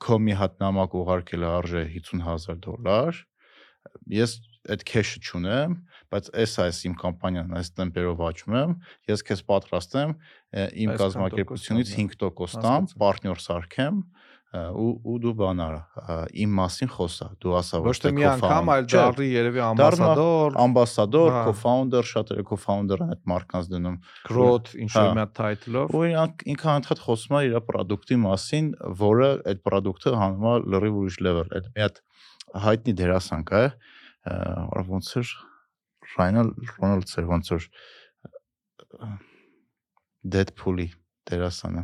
[0.05, 3.21] քո մի հատ նամակ ուղարկել է արժե 50000 դոլար։
[4.15, 4.37] Ես
[4.75, 5.75] այդ cash-ը չունեմ,
[6.13, 8.71] բայց այս այս իմ կամպանիան այս տեմպերով աճում եմ,
[9.11, 10.15] ես քեզ պատրաստ եմ
[10.85, 11.93] իմ կազմակերպությունից
[12.23, 14.01] տոկոս 5% տամ, հասկացա։ պարտներ սարքեմ
[14.55, 18.69] ու ու դու բան արա, ը, իմ մասին խոսա, դու ասա Ոչ թե մի անգամ,
[18.75, 23.97] այլ Չէ, դառնի երևի ամբասադոր, ամբասադոր, Հա։ co-founder, շատերը co-founder-ն այդ մարկանց դնում
[24.29, 26.05] growth, ինչ որ Հա։ մի հատ title-ով։ ու
[26.55, 28.69] ինքը անդադ խոսում է իր product-ի մասին,
[29.03, 32.01] որը այդ product-ը հանում է լրիվ ուրիշ level։ Այդ մի հատ
[32.65, 33.63] հայտնի դերասան կա,
[34.25, 35.35] որ ոնց էր
[36.15, 37.67] Reynolds-ը ոնց էր
[39.03, 39.11] ը,
[40.35, 40.87] Deadpool-ի
[41.29, 41.83] դերասանը։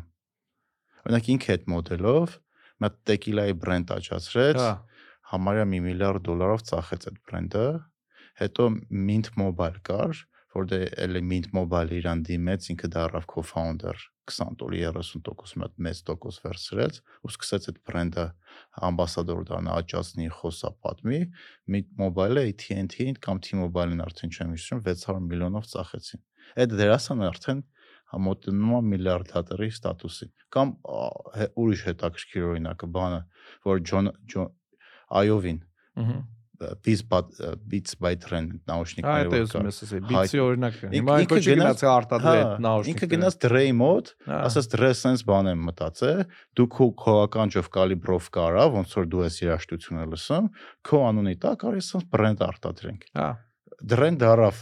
[1.01, 2.37] Օրինակ ինքը այդ մոդելով
[2.87, 4.73] հատ tequila-ի բրենդ աճացրեց, Հա։
[5.33, 7.67] համարյա մի միլիարդ դոլարով ծախեց այդ բրենդը,
[8.41, 8.69] հետո
[9.09, 10.23] Mint Mobile կար,
[10.57, 14.01] որտեղ էլի Mint Mobile իրան դիմեց, ինքը դառավ co-founder
[14.31, 18.27] 20 դոլի 30% մոտ մեծ տոկոս վերցրեց ու սկսեց այդ բրենդը
[18.89, 21.21] ամբասադոր դառնա աճացնի խոսա պատմի
[21.75, 26.23] Mint Mobile-ը AT&T-ին կամ T-Mobile-ին արդեն չեմ հիշում 600 միլիոնով ծախեցին
[26.61, 27.65] այդ դերասանը արդեն
[28.15, 30.75] համոտնում է միլիարդատերի ստատուսին կամ
[31.63, 33.23] ուրիշ հետաքրքիր օրինակը բանը
[33.71, 34.13] որ Ջոն
[35.21, 35.65] Այովին
[36.61, 37.23] by
[37.71, 42.37] Beats by Trend Հա, նաուշնիկները էսում կա։ ես ասել, բիցի օրինակը։ Հիմա ինքը գնաց- արտադրել
[42.37, 46.21] Հա, այդ նաուշնիկները։ Ինքը գնաց Dre-ի մոտ, ասաց Dre sense բան եմ մտածել,
[46.61, 50.51] դու քո քոականջով կալիբրով կարա, ոնց որ դու ես երաշտությունը լսում,
[50.85, 53.31] քո անունի տակ արի sense բրենդ արտադրենք։ Հա։
[53.81, 54.57] Dre-ն դարավ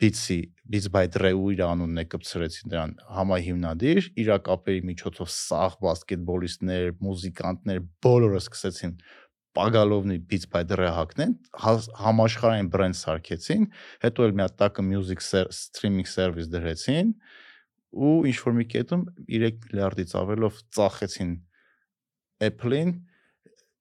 [0.00, 5.76] Beats-ի Beats by Dre ու իր անունն է կպցրեցին դրան համահիմնադիր, իր կապերի միջոցով սաղ
[5.82, 8.94] բասկետբոլիստներ, մուզիկանտներ բոլորը սկսեցին
[9.58, 13.64] Պագալովնի Beats by Dre հակնեն, հա- համաշխարհային բրենդ սարքեցին,
[14.06, 17.14] հետո էլ մի հատ տակը music streaming service դրեցին
[17.90, 21.32] ու ինչ որ մի կետում 3 միլիարդից ավելով ծախեցին
[22.46, 22.92] Apple-ին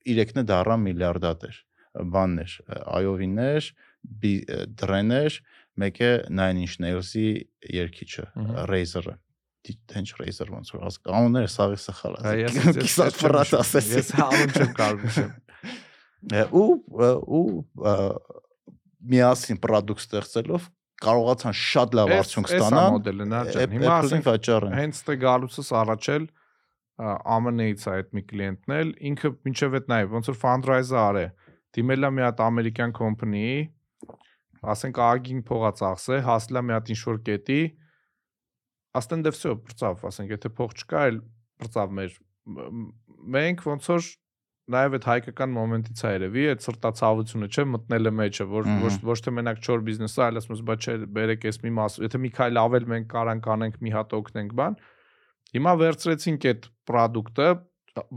[0.09, 1.59] 3-ը դառան միլիարդատեր
[2.13, 2.55] բաններ
[2.99, 3.69] iOV-ներ,
[4.79, 5.37] Dre-ներ,
[5.79, 7.27] մեկը Nine Inch Nails-ի
[7.75, 8.25] երգիչը
[8.69, 9.15] Razer-ը
[9.91, 14.71] Tench Razer ոնց որ ասկ անունները սաղի սխալ չեմ ֆրաս հիշում, ասեցի Ես անուն չեմ
[14.79, 15.31] կարող նշեմ։
[16.39, 16.65] Ե, ու
[17.39, 17.43] ու
[19.13, 20.67] միասին product ստեղծելով
[21.03, 26.25] կարողացան շատ լավ արդյունք ստանան մոդելը նա ջան։ Հիմա ասենք վաճառեն հենց տե գալուցս առաջել
[26.99, 31.25] ԱՄՆ-ից է այդ մի կլիենտն էլ ինքը մինչև այդ նայ ոնց որ fundraiser արե
[31.77, 33.45] դիմել է մի հատ ամերիկյան company
[34.73, 37.59] ասենք ագին փողա ծախսե հասլա մի հատ ինչ որ կետի
[38.99, 41.19] ասեն դե վсё բրծավ ասենք եթե փող չկա էլ
[41.63, 42.17] բրծավ մեր
[43.39, 44.09] մենք ոնց որ
[44.69, 49.33] նաև այդ հայկական մոմենտից է երևի այդ սրտացավությունը չէ մտնելը մեջը որ ոչ ոչ թե
[49.39, 52.59] մենակ չոր բիզնեսը այլ ասում ես բա չէ բերեք էս մի մաս եթե մի քայլ
[52.63, 54.77] ավել մենք կարանք անենք մի հատ օգնենք բան
[55.49, 57.47] Հիմա վերցրեցինք այդ product-ը,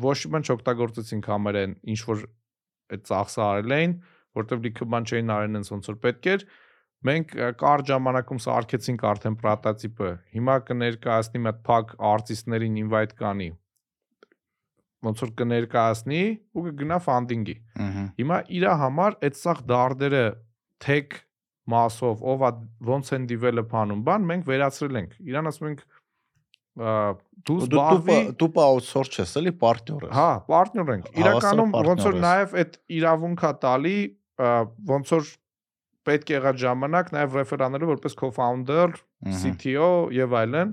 [0.04, 2.24] ոչ մի չօգտագործեցինք համերեն, ինչ որ
[2.92, 3.94] այդ ծախսը արել էին,
[4.38, 6.44] որտեվ լիքը բան չէին արեն այնց ոնց որ պետք էր։
[7.02, 13.48] Մենք ա, կարճ ժամանակում սարքեցինք արդեն պրոտոտիպը։ Հիմա կներկայացնի մի հատ փակ արտիստներին invite կանի։
[15.02, 16.22] ոնց որ կներկայացնի
[16.54, 17.56] ու կգնա ֆանդինգի։
[18.22, 20.22] Հիմա իր համար այդ սաղ դարդերը
[20.84, 21.16] tech
[21.72, 22.44] մասով ով
[22.86, 25.82] ոնց են develop անում, բան մենք վերացրել ենք։ Իրան ասում ենք
[26.72, 32.16] դու Դու զբաղվի տուպա outsource ես, էլի պարտներ ես։ Հա, partner ենք։ Իրականում ոնց որ
[32.16, 33.96] partner նաև այդ իրավունքա տալի
[34.88, 35.28] ոնց որ
[36.08, 38.96] պետք եղած ժամանակ նաև ռեֆերաները որպես co-founder,
[39.42, 40.72] CTO եւ այլն,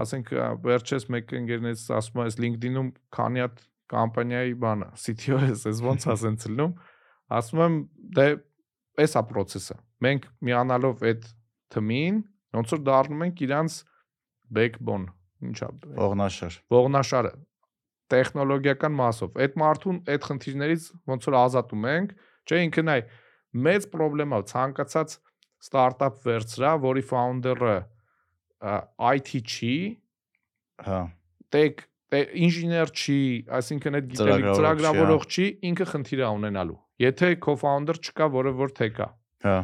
[0.00, 5.66] ասենք ա, վերջերս մեկ ընկերներից ասում է, այս LinkedIn-ում քանի հատ կամպանիայի բանը, CTO ես,
[5.66, 6.74] ես ոնց ասեն ցլնում,
[7.40, 7.78] ասում եմ
[8.20, 8.26] դե
[9.04, 11.28] էս է process-ը։ Մենք միանալով այդ
[11.74, 12.24] թմին
[12.60, 13.78] ոնց որ դառնում ենք իրանց
[14.54, 15.10] backbone,
[15.50, 17.34] ինչա Ողնաշար։ ողնաշարը
[18.10, 22.14] տեխնոլոգիական մասով այդ մարդուն այդ խնդիրներից ոնց որ ազատում ենք
[22.50, 23.00] չէ ինքը նայ
[23.66, 25.16] մեծ խնդրեմա ցանկացած
[25.60, 27.76] ստարտափ վերցրա որի founder-ը
[28.60, 29.74] IT չի
[30.86, 31.00] Հա։
[31.54, 33.18] տեկ ինժեներ չի
[33.58, 38.52] այսինքն այդ գիտելիք Ծրագրավորող չի, ծրագրավորող չի ինքը խնդիր է ունենալու եթե co-founder չկա որը
[38.60, 39.08] որ թեկա
[39.46, 39.58] Հա։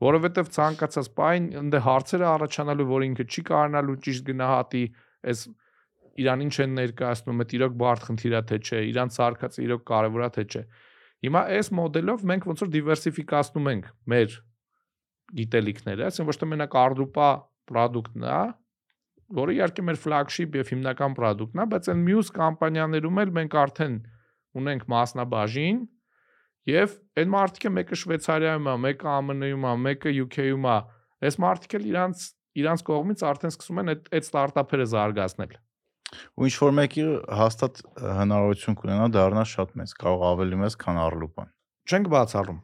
[0.00, 4.84] որովհետև ցանկացած բան ընդ հարցերը առաջանալու որ ինքը չի կարողանալու ճիշտ գնահատի
[5.30, 5.42] այս
[6.20, 10.24] իրան ինչ են ներկայացնում այդ իրոք բարդ խնդիր է թե չէ իրան սարկածը իրոք կարևոր
[10.24, 10.62] է թե չէ
[11.26, 14.36] հիմա այս մոդելով մենք ոնց որ դիվերսիֆիկացնում ենք մեր
[15.40, 17.28] գիտելիքները այսինքն ոչ թե մենակ արդուպա
[17.70, 18.40] product-ն է
[19.40, 23.96] որը իհարկե մեր flagship եւ հիմնական product-ն է բայց այն մյուս կամպանիաներում էլ մենք արդեն
[24.60, 25.80] ունենք մասնաբաժին
[26.68, 30.74] Եվ այդ մարտիկը մեկը Շվեյցարիայում է, մեկը ԱՄՆ-ում է, մեկը UK-ում է։
[31.24, 32.24] Այս մարտիկը էլ իրանց
[32.60, 35.54] իրանց կողմից արդեն սկսում են այդ այդ ստարտափերը զարգացնել։
[36.10, 37.04] Ու ինչ որ մեկի
[37.40, 37.80] հաստատ
[38.20, 41.50] հնարավորություն կունենա դառնա շատ մեծ, կարող ավելի մեծ, քան Արլուպան։
[41.90, 42.60] Չենք բացառում։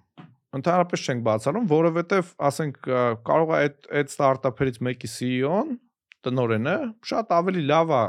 [0.56, 2.78] Ընդհանրապես չենք բացառում, որովհետև, ասենք,
[3.26, 5.74] կարող է այդ այդ ստարտափերից մեկի CEO-ն,
[6.26, 6.76] տնորենը
[7.06, 8.04] շատ ավելի լավ է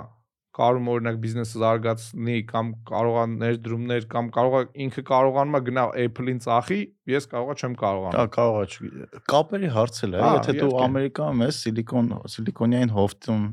[0.58, 5.84] կարում օրինակ բիզնեսը զարգացնի կամ կարող է ներդրումներ կամ կարող է ինքը կարողանում է գնա
[6.04, 6.80] Apple-ին ծախի,
[7.14, 11.44] ես կարողա չեմ Դա կարողանում։ կարող է չ- կապերի հարց էլ է, եթե դու Ամերիկայում
[11.46, 13.46] ես, սիլիկոն սիլիկոնյան հովտում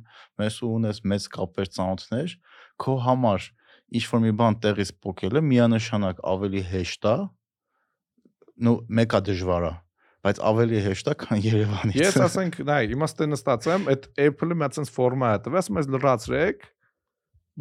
[0.44, 2.36] ես ու ունես մեծ կապեր ծանոթներ,
[2.84, 3.48] քո համար
[3.94, 7.16] ինչ որ մի բան տեղից փոկելը միանշանակ ավելի հեշտ է,
[8.64, 9.72] նու մեկա դժվար է,
[10.24, 14.64] բայց ավելի հեշտ է, քան Երևանից։ Ես ասենք, նայ, իմաստը նստած եմ, այդ Apple-ը մի
[14.64, 16.68] հատ ֆորմա է տվել, ասում ես լրացրեք,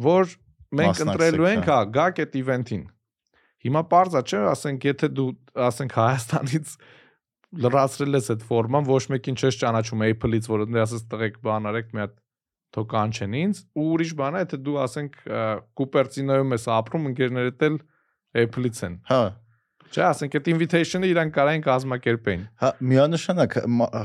[0.00, 0.34] որ
[0.74, 2.84] մենք ընտրելու ենք, հա։ գաք այդ event-ին։
[3.64, 5.30] Հիմա parza չէ, ասենք, եթե դու
[5.68, 6.74] ասենք Հայաստանից
[7.64, 11.94] լրացրել ես այդ ֆորման, ոչ մեկին չես ճանաչում Apple-ից, որ դե ասես տղեկ բան արեք,
[11.94, 12.16] մի հատ
[12.74, 15.18] թո կանչեն ինձ, ու ուրիշ բան է, եթե դու ասենք
[15.78, 17.76] Կուպերտինոյում ես ապրում, ընկերներդ էլ
[18.42, 19.20] Apple-ից են։ Հա,
[19.94, 23.52] Չէ, ասենք այդ invitation-ը իրան կարային կազմակերպեին։ հա միանշանակ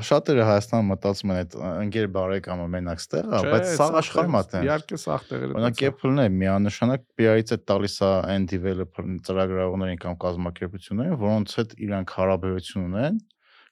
[0.06, 4.68] շատերը Հայաստանում մտածում են այդ ընկեր բարեկամը մենակ ստեղ է, բայց սա աշխարհում է տենց։
[4.70, 10.20] Իհարկե սաղ տեղերը։ Օրինակ Apple-ն է միանշանակ PR-ից է տալիս է այն developer ծրագրավորներին կամ
[10.30, 13.20] կազմակերպություններին, որոնց հետ իրանք հարաբերություն ունեն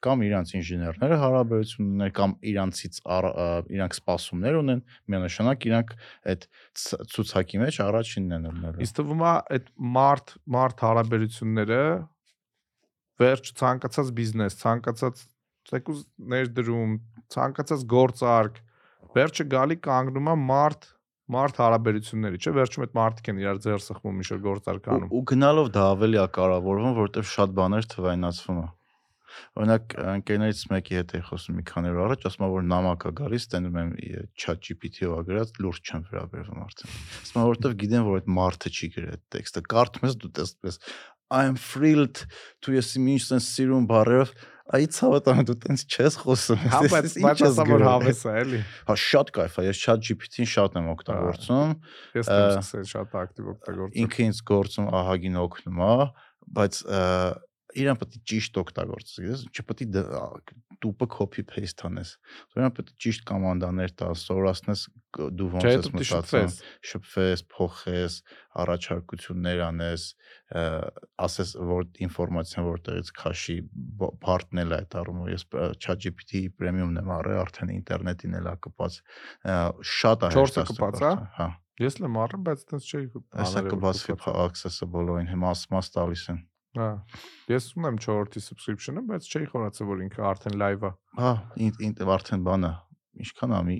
[0.05, 2.99] կամ իրանց ինժեներները հարաբերություն ունեն կամ իրանցից
[3.77, 4.83] իրանք սպասումներ ունեն,
[5.13, 5.95] միանշանակ իրանք
[6.33, 6.45] այդ
[7.13, 11.81] ցուցակի մեջ առաջինն են ելնելու։ Իսկ թվում է այդ մարդ մարդ հարաբերությունները
[13.17, 15.23] վերջ ցանկացած բիզնես, ցանկացած
[15.67, 16.93] ցեկուզ ներդրում,
[17.33, 18.61] ցանկացած գործարք,
[19.17, 20.91] վերջը գալի կանգնում է մարդ
[21.27, 25.09] մարդ հարաբերությունների, չէ՞, վերջում այդ մարդիկ են իրար ձեր սխվում ինչ որ գործարք ու, անում։
[25.17, 28.67] ու գնալով դա ավելի է կարևորվում, որովհետև շատ բաներ թվայնացվում է։
[29.57, 33.11] Օրինակ ընկերներից մեկի հետ էի խոսում մի քանի օր առաջ, ասում է որ նամակ է
[33.21, 33.91] գալիս, տենում եմ
[34.37, 38.91] chat GPT-ով գրած, լուրջ չեմ վերաբերվում արդեն։ Ասում է որովհետև գիտեմ որ այդ մարդը չի
[38.97, 40.81] գրել այդ տեքստը, կարդում ես դու տեսպես
[41.27, 42.23] I'm thrilled
[42.63, 44.31] to ես ինչ sense սիրուն բարերով
[44.67, 48.57] Այս հավատամ դու տենց չես խոսում։ Հա, բայց բայց ասա որ հավես է, էլի։
[48.89, 51.71] Հա, շատ кайֆ է, ես ChatGPT-ին շատ եմ օգտագործում։
[52.19, 55.95] Ես էլ շատ ակտիվ օգտագործում։ Ինքը ինձ գործում ահագին օգնում է,
[56.57, 56.81] բայց
[57.75, 60.23] իրան պետք է ճիշտ օգտագործես, գիտես, չպետք է դ- ա,
[60.83, 62.11] տուպը copy paste անես։
[62.55, 64.83] Իրան պետք է ճիշտ կոմանդաներ տաս, սորացնես
[65.37, 66.53] դու ոնց ես մտածում,
[66.91, 68.15] շփվես, փոխես,
[68.63, 70.05] առաջարկություններ անես,
[71.27, 75.45] ասես որ ինֆորմացիան որտեղից քաշի բ- բարդնել է այդ առումով ես
[75.83, 78.99] ChatGPT premium-ն եմ առել, արդեն ինտերնետին էլ է կպած,
[79.97, 81.13] շատ է հեշտ կպած, հա?
[81.13, 82.99] ստացվում, Հա, Ես լեմ առը, բայց այդպես չի։
[83.37, 84.13] հեսա կբացվի
[84.47, 86.39] accessible-ին, հիմա ասմաս տալիս են։
[86.77, 86.89] Հա։
[87.51, 91.33] Ես ունեմ 4-րդի subscription-ը, բայց չի խորացել որ ինքը արդեն live է։ Հա,
[91.67, 92.73] ին ին արդեն բանը
[93.23, 93.77] ինչքան է մի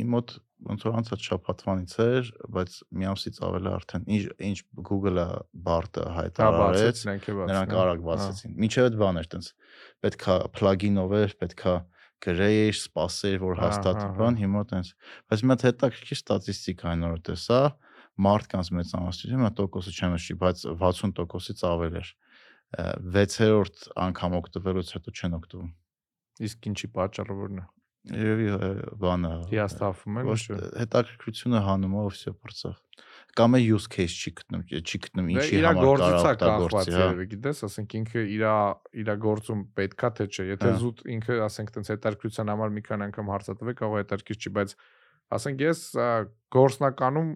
[0.00, 0.34] իմ մոտ
[0.70, 4.58] ոնց որ անցած շաբաթվանից էր, բայց մի ամսից ավել է արդեն ինչ ինչ
[4.90, 5.24] Google-ը
[5.66, 7.02] բարտը Հա, հայտարարեց,
[7.50, 9.48] նրանք արագ բացեցին։ Միջև այդ բան էր տենց
[10.04, 11.74] պետքա plugin-ով էր, պետքա
[12.20, 14.90] գրեիր, սպասեիր, որ Հա, հաստատի հա, հա։ բան, հիմա տենց։
[15.30, 17.60] Բայց մի հատ հետաքրքիր ստատիստիկա այն որ տեսա,
[18.20, 22.10] մարդկանց մեծամասնությունը մա տոկոսը չեմ հիշի, բայց 60%-ից ավել էր։
[22.78, 25.70] 6-րդ անգամ օգտվելուց հետո չեն օգտվում։
[26.50, 27.66] Իսկ ինչի պատճառը որն է։
[28.00, 28.46] Երևի
[28.96, 30.38] բանը Հիաստափում են ոչ
[30.80, 32.78] հետաքրքրությունը հանում է ովսե բրծավ
[33.36, 37.96] կամ է use case չի գտնում չի գտնում ինչի համար կարող օգտագործի հա գիտես ասենք
[38.00, 38.44] ինքը իր
[39.02, 43.30] իր գործում պետքա թե չէ եթե զուտ ինքը ասենք տենց հետաքրքրության համար մի քանի անգամ
[43.34, 44.74] հարցատվե կարող է հետաքրքիր չի բայց
[45.36, 45.84] ասենք ես
[46.56, 47.30] գործնականում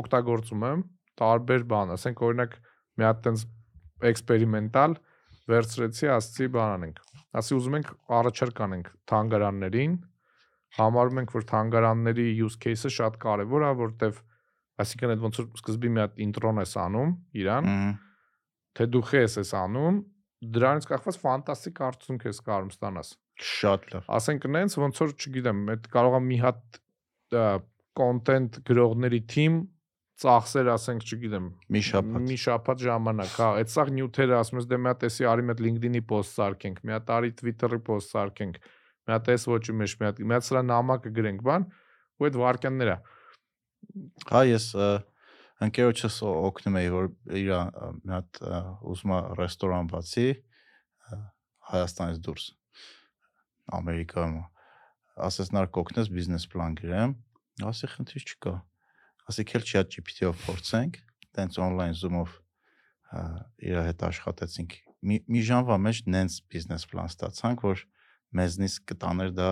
[0.00, 0.84] օգտագործում եմ
[1.22, 2.60] տարբեր բան ասենք օրինակ
[3.00, 3.46] մի հատ տենց
[4.10, 4.96] էքսպերիմենտալ
[5.50, 7.00] վերցրեցի ասցի բան անենք
[7.40, 7.90] ասի ուզում ենք
[8.20, 9.96] առաջարկ անենք թանգարաններին
[10.78, 14.20] համարում ենք որ թանգարանների use case-ը շատ կարևոր է որտեվ
[14.84, 17.70] այսինքն այդ ոնց որ սկզբի մի հատ ինտրոն ես անում իրան
[18.78, 19.98] թե դու խես ես անում
[20.54, 23.10] դրանից կախված ֆանտաստիկ արդյունք ես կարում ստանաս
[23.50, 26.80] շատ լավ ասենք նենց ոնց որ չգիտեմ այդ կարող է մի հատ
[28.00, 29.58] կոնտենտ գրողների թիմ
[30.20, 34.78] ծախսեր, ասենք, չգիտեմ, մի շաբաթ։ Մի շաբաթ ժամանակ, հա, այդ սաղ նյութերը ասում ես դե
[34.80, 38.58] մի հատ էսի արի մետ LinkedIn-ի post սարքենք, մի հատ արի Twitter-ի post սարքենք,
[39.08, 41.66] մի հատ էս ոչի մեջ, մի հատ մի հատ սրա նամակը գրենք, բան,
[42.20, 42.96] ու այդ վարքյանները։
[44.30, 44.66] Հա, ես
[45.64, 47.10] ընկերոջս օգնում էի, որ
[47.40, 47.50] իր
[48.04, 48.40] մի հատ
[48.92, 50.28] ուզում է ռեստորան բացի
[51.70, 52.46] Հայաստանից դուրս
[53.76, 54.38] Ամերիկայում
[55.26, 57.14] ասես նար կօգնես բիզնես պլան գրեմ
[57.70, 58.54] ասի խնդիր չկա
[59.30, 61.00] ասիկ էլ chat GPT-ով փորձենք,
[61.38, 62.36] տենց on-line Zoom-ով
[63.70, 67.84] իր հետ աշխատեցինք։ Մի մի ժամվա մեջ նենց բիզնես պլան ստացանք, որ
[68.36, 69.50] մեզնից կտաներ դա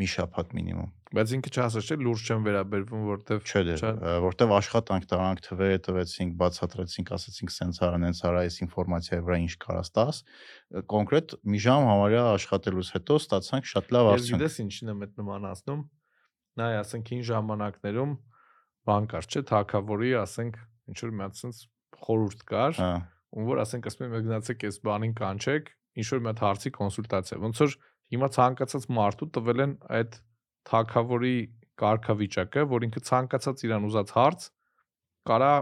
[0.00, 3.74] մի շաբաթ մինիմում։ Բայց ինքը չասես չէ լուրջ չեմ վերաբերվում, որտեվ չէ դե,
[4.24, 9.54] որտեվ աշխատանք տարանք թվերը տվեցինք, բացատրեցինք, ասացինք սենց արա, նենց արա, այս ինֆորմացիայի վրա ինչ
[9.66, 10.22] կարաս տաս։
[10.94, 15.20] Կոնկրետ մի ժամ համարյա աշխատելուց հետո ստացանք շատ լավ արդյունք։ Ես գիտես ինչն եմ այդ
[15.20, 15.82] նմանացնում։
[16.60, 18.14] Նայ, ասենք հին ժամանակներում
[18.90, 20.60] բան կար, չէ, թակավորի, ասենք,
[20.90, 21.64] ինչ որ մի հատ sense
[22.00, 22.92] խորուրդ կար, հա
[23.30, 25.68] ում որ ասենք ասում եմ գնացեք այս բանին կանչեք,
[26.00, 27.74] ինչ որ մի հատ հարցի կոնսուլտացիա։ Ոնց որ
[28.10, 30.16] հիմա ցանկացած մարդու տվել են այդ
[30.70, 31.36] թակավորի
[31.80, 34.48] կարգավիճակը, որ ինքը ցանկացած իրան ուզած հարց
[35.30, 35.52] կարա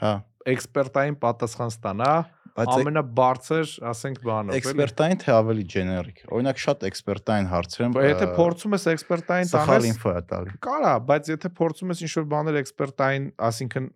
[0.00, 0.12] հա
[0.48, 2.12] էքսպերտային պատասխան ստանա,
[2.58, 8.08] բայց ամենաբարձր, ասենք, բանով, էլի։ Էքսպերտային թե ավելի ջեներիկ։ Օրինակ շատ էքսպերտային հարցեր են։ Բայց
[8.08, 12.28] եթե փորձում ես էքսպերտային տանես, սխալ ինֆո է տալի։ Կարա, բայց եթե փորձում ես ինչ-որ
[12.34, 13.90] բաներ էքսպերտային, ասինքն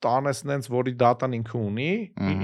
[0.00, 1.88] տանես նենց, որի դատան ինքը ունի,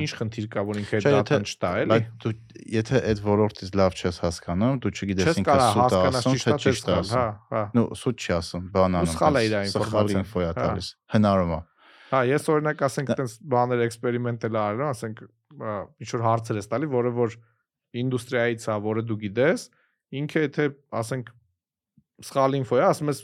[0.03, 2.33] ինչ խնդիր կա, որ ինքը այդ դատան չտա, էլի։ Բայց դու
[2.77, 7.25] եթե այդ ոլորտից լավ չես հասկանում, դու չգիտես ինքը սուտ ասում, թե ճիշտ ասում։ Հա,
[7.57, 11.57] հա։ Նու սուտ չի ասում, բանան։ Սխալ է իր ինֆորմացիան։ Ինֆո է տալիս։ Հնարում է։
[11.57, 11.76] Հա,
[12.13, 15.25] ես օրինակ ասենք այտենց բաներ էքսպերիմենտել արել, ասենք
[16.05, 17.37] ինչ որ հարցեր ես տալի, որը որ
[18.03, 19.67] ինդուստրիայից է, որը դու գիտես,
[20.21, 20.69] ինքը եթե
[21.01, 21.33] ասենք
[22.27, 23.21] սխալ ինֆո է, ասում ես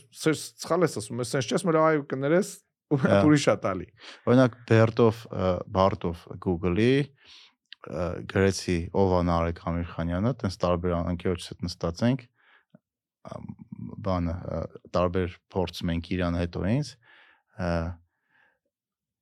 [0.63, 2.51] սխալ ես ասում, ես sense չես մր այո կներես
[2.93, 3.87] ու ուրիշ է տալի։
[4.29, 5.23] Օրինակ Բերտով
[5.77, 6.93] Բարտով Google-ի
[8.33, 12.27] գրեցի ով է Նարեկ Ամիրխանյանը, տենց տարբեր անկերոջս հետ նստած ենք
[14.07, 14.35] բանը
[14.95, 16.93] տարբեր փորձ մենք իրան հետո ինձ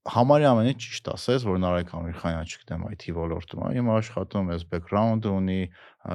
[0.09, 5.33] համարի ամենը ճիշտ ասես, որ Նարեկ Ամիրխանյանը չգիտեմ IT ոլորտում է, հիմա աշխատում էս բեքգրաունդը
[5.37, 5.57] ունի,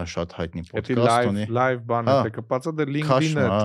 [0.10, 3.60] շատ հայտնի ոդկաստ ունի։ Լայվ բան է կպածա դե LinkedIn-ը,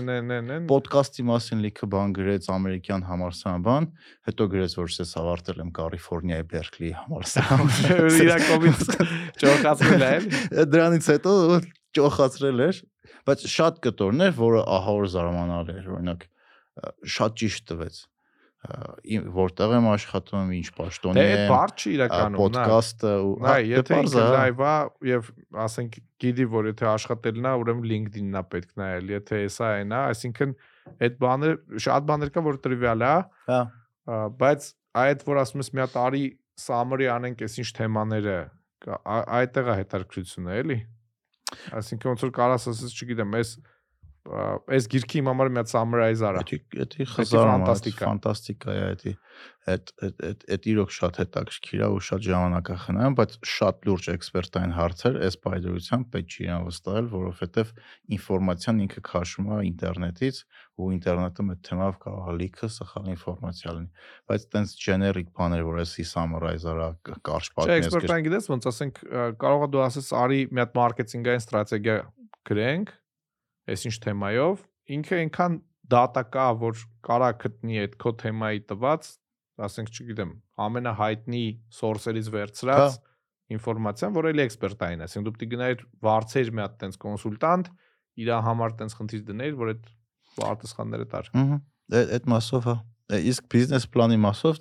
[0.00, 3.88] NNN-ն։ Ոդկասթի մասին լիքը բան գրեց ամերիկյան համալսարան
[4.32, 7.76] հետո գրեց որ ես ավարտել եմ Կալիֆոռնիայի Բերքլի համալսարանում։
[8.24, 8.82] Իրա կոմից
[9.44, 10.14] ճոխացրել է։
[10.72, 11.36] Դրանից հետո
[11.94, 12.80] ճոխացրել էր,
[13.28, 16.26] բայց շատ կտորներ, որը ահա որ զարմանալ էր, օրինակ
[17.14, 18.02] շատ ճիշտ տվեց
[18.64, 23.56] որտեղ եմ աշխատում, ինչ պաշտոնի եմ։ Դե այդ բարձ չի իրականում, նա ոդկասթը ու հա,
[23.68, 24.74] եթե ինքը լայվ է
[25.10, 25.28] եւ
[25.64, 30.00] ասենք գիտի, որ եթե աշխատելն է, ուրեմն LinkedIn-ն է պետք նայել, եթե հեսա այն է,
[30.14, 30.56] այսինքն
[31.04, 33.12] այդ բաները շատ բաներ կա, որ տրիվիալ է,
[33.50, 33.60] հա,
[34.40, 34.70] բայց
[35.04, 36.24] այդ որ ասում ես մի հատ արի
[36.64, 38.40] summary անենք, այս ինչ թեմաները,
[38.94, 40.78] այդտեղ է հետաքրքրությունը, էլի։
[41.78, 43.50] Այսինքն ոնց որ կարաս ասես, չգիտեմ, այս
[44.24, 49.12] այս գիրքի իմ համար մի հատ summarize արա։ Դա խզարում է, ֆանտաստիկա է դա։
[49.64, 55.18] Այդ այդ այդ իրոք շատ հետաքրքիր է ու շատ ժամանակախնայ, բայց շատ լուրջ էքսպերտային հարցեր
[55.28, 57.72] այս բայդրությամբ պետք չի իրան վստահել, որովհետև
[58.16, 60.40] ինֆորմացիան ինքը քաշում է ինտերնետից
[60.74, 63.90] ու ինտերնետը այդ թեմով կարող է լիքը սխալ ինֆորմացիա լինի։
[64.28, 66.88] Բայց տենց generic բաներ, որ էսի summarize արա
[67.24, 69.00] կարճ պատմես։ Չէ, էքսպերտային գիտես ոնց ասենք,
[69.44, 71.96] կարող է դու ասես արի մի հատ մարքեթինգային ստրատեգիա
[72.50, 72.94] գրենք
[73.72, 74.62] այսինչ թեմայով,
[74.94, 75.58] ինքը այնքան
[75.94, 79.10] դատակա, որ կարա գտնի այդ քո թեմայի տված,
[79.64, 80.30] ասենք, չգիտեմ,
[80.64, 81.44] ամենահայտնի
[81.78, 83.12] source-երից վերցրած հա։
[83.54, 87.70] ինֆորմացիան, որը էլի էքսպերտային է։ Ասենք դու պիտի գնայիր վարցեր մի հատ տենց կոնսուլտանտ,
[88.24, 89.92] իր համար տենց խնդիր դներ, որ այդ
[90.48, 91.60] արտասխանները տար։ Ահա,
[91.94, 94.58] դե այդ մասով հա դե իսկ բիզնես պլանի մասով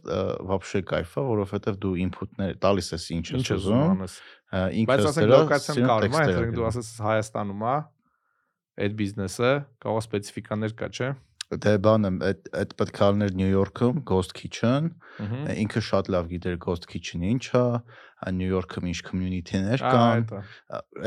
[0.49, 4.17] вообще кайֆա, որովհետև դու input-ներ տալիս ես ինչ ես ուզում։ Ինքս
[4.53, 7.75] դրա բայց ասենք լոկացիան կարմա, այնտեղ դու ասես Հայաստանում է,
[8.81, 9.51] այդ բիզնեսը,
[9.83, 11.09] կարող սպეციფიկաներ կա, չէ՞։
[11.63, 14.89] Դե բանը, այդ այդ պետք է ալներ Նյու Յորքում Ghost Kitchen,
[15.63, 17.63] ինքը շատ լավ գիտեր Ghost Kitchen-ը ինչ է,
[18.39, 20.25] Նյու Յորքում ինչ community-ներ կան։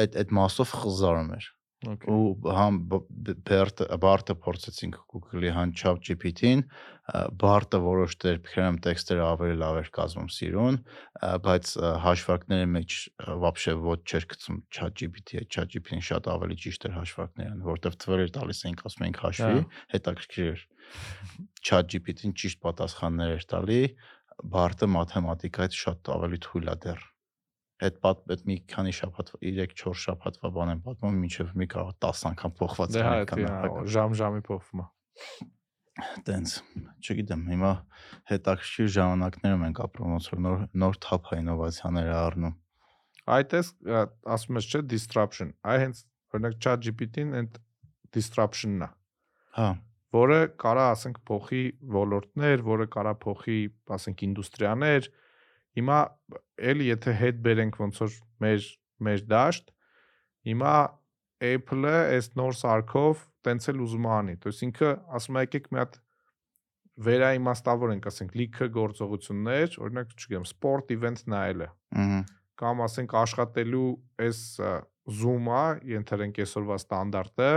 [0.04, 1.48] Այդ այդ մասով խզարում էր
[1.82, 6.61] ու համ բերտը բարտը փորձեցինք Google-ի հան chat GPT-ին,
[7.41, 12.97] բարտը որոշ դեր քրեմ տեքստերը ավելի լավ էր կազմում սիրուն, ա, բայց ա, հաշվարկների մեջ
[13.01, 17.97] ա, вообще ոչ չէր գցում chat GPT-ը, chat GPT-ն շատ ավելի ճիշտ էր հաշվարկներն, որովհետև
[18.05, 19.63] թվերը տալիս էինք ասում ենք հաշվի,
[19.95, 20.65] հետաքրքիր էր։
[21.65, 23.82] Chat GPT-ն ճիշտ պատասխաններ էր տալի,
[24.53, 27.09] բարտը մաթեմատիկայից շատ ավելի թույլ է դեռ
[27.85, 32.22] այդ պատ այդ մի քանի շաբաթ 3-4 շաբաթվա բան եմ պատմում մինչև մի կարող 10
[32.31, 34.87] անգամ փոխված Դե հա, դա նախագծը։ ժամ-ժամի փոխվում է։
[36.27, 36.55] Տենց,
[37.01, 37.72] չգիտեմ, հիմա
[38.31, 41.41] հետաքրքիր ժամանակներում ենք ապրում, ոնց որ նոր նոր թափ է
[42.16, 42.57] առնում։
[43.37, 43.70] Այդ էս
[44.37, 46.03] ասում ես չէ disruption։ Այ հենց
[46.37, 47.57] օրինակ ChatGPT-ն այդ
[48.14, 48.91] disruption-ն է,
[49.57, 49.68] Հա,
[50.16, 51.62] որը կարա ասենք փոխի
[51.97, 53.59] ոլորտներ, որը կարա փոխի,
[53.97, 55.09] ասենք ինդուստրիաներ։
[55.80, 55.97] Հիմա
[56.72, 58.65] էլի եթե հետ բերենք ոնց որ մեր
[59.01, 59.72] մեր դաշտ,
[60.51, 60.74] հիմա
[61.41, 65.69] Apple-ը այս նոր սարքով տենց էլ ուզում է անի։ То есть ինքը ասում է եկեք
[65.72, 65.95] մի հատ
[67.01, 71.67] վերաիմաստավոր ենք, ասենք լիքը գործողություններ, օրինակ, չգիտեմ, sport event նայելը
[72.03, 72.22] ըհը,
[72.61, 73.89] կամ ասենք աշխատելու
[74.22, 74.74] այս ա,
[75.22, 77.51] Zoom-ը, ենթերենք այսօրվա ստանդարտը,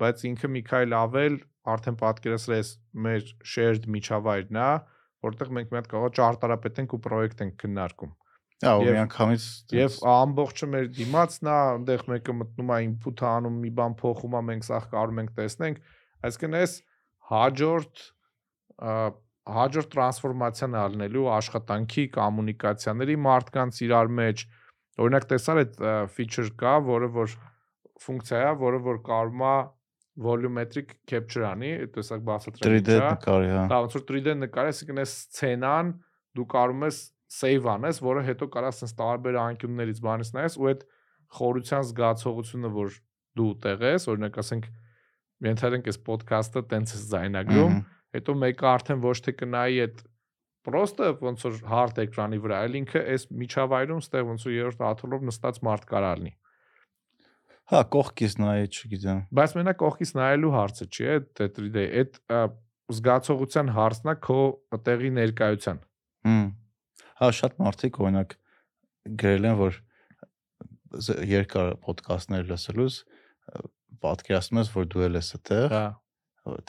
[0.00, 1.38] բայց ինքը մի քայլ ավել
[1.72, 2.70] արդեն պատկերացրել ես
[3.06, 3.24] մեր
[3.54, 4.70] shared միջավայրն է,
[5.25, 8.13] որտեղ մենք մի հատ կարող ճարտարապետ ենք ու պրոյեկտ ենք քննարկում։
[8.63, 9.45] Հա, ու միանգամից
[9.75, 14.41] Եվ ամբողջը մեր դիմացն է, այնտեղ մեկը մտնում է input-ը անում, մի բան փոխում է,
[14.49, 15.81] մենք սա կարում ենք տեսնենք,
[16.29, 16.75] այսինքն այս
[17.31, 18.05] հաջորդ
[19.55, 24.45] հաջորդ տրանսֆորմացիան ալնելու աշխատանքի, կոմունիկացիաների մարդկանց իրար մեջ։
[25.05, 25.75] Օրինակ տեսար այդ
[26.15, 27.35] feature կա, որը որ
[28.05, 29.55] ֆունկցիա է, որը որ կարում է
[30.15, 35.01] volumetric capture անի, այդ տեսակ բացատրել 3D նկարի, հա։ Դա ոնց որ 3D նկարես, այսինքն
[35.03, 35.91] այս սցենան
[36.35, 36.99] դու կարում ես
[37.35, 40.85] save անես, որը հետո կարաս sense տարբեր անկյուններից բանից նայես ու այդ
[41.35, 42.97] խորության զգացողությունը, որ
[43.35, 44.67] դու տեղես, օրինակ ասենք
[45.45, 47.79] ենթադրենք այս ոդքասթը տենց է զայնագրում,
[48.15, 50.03] հետո մեկը արդեն ոչ թե կնայի այդ
[50.65, 55.25] պրոստը ոնց որ hard էկրանի վրա, այլ ինքը այս միջավայրում ստեղ ոնց որ երրորդ աթոռով
[55.29, 56.33] նստած մարդ կարա լինի։
[57.65, 62.41] Հա, կողքից նայ, չգիտեմ։ Բայց մենակ կողքից նայելու հարցը չի, այդ 3D, այդ ա,
[62.93, 64.37] զգացողության հարցն է քո
[64.85, 65.79] տեղի ներկայության։
[66.29, 66.43] Հմ։
[67.21, 68.35] Հա, շատ մարդիկ օրինակ
[69.23, 69.79] գրել են, որ
[71.31, 72.99] երկար ոդկասթներ լսելուց
[74.05, 75.85] պատկերացնում ես, որ դու ես այդտեղ, Հա։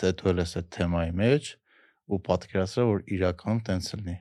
[0.01, 1.53] թե դու ես այդ թեմայի մեջ
[2.07, 4.17] ու պատկերացրել որ իրականում տենց լինի։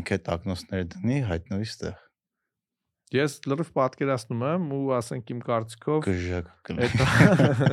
[0.00, 2.03] Ինքը տակնոցները դնի, հայտնվի ստեղ։
[3.14, 6.94] Ես լրիվ պատկերացնում եմ ու ասենք իմ կարծիքով Գժակ այդ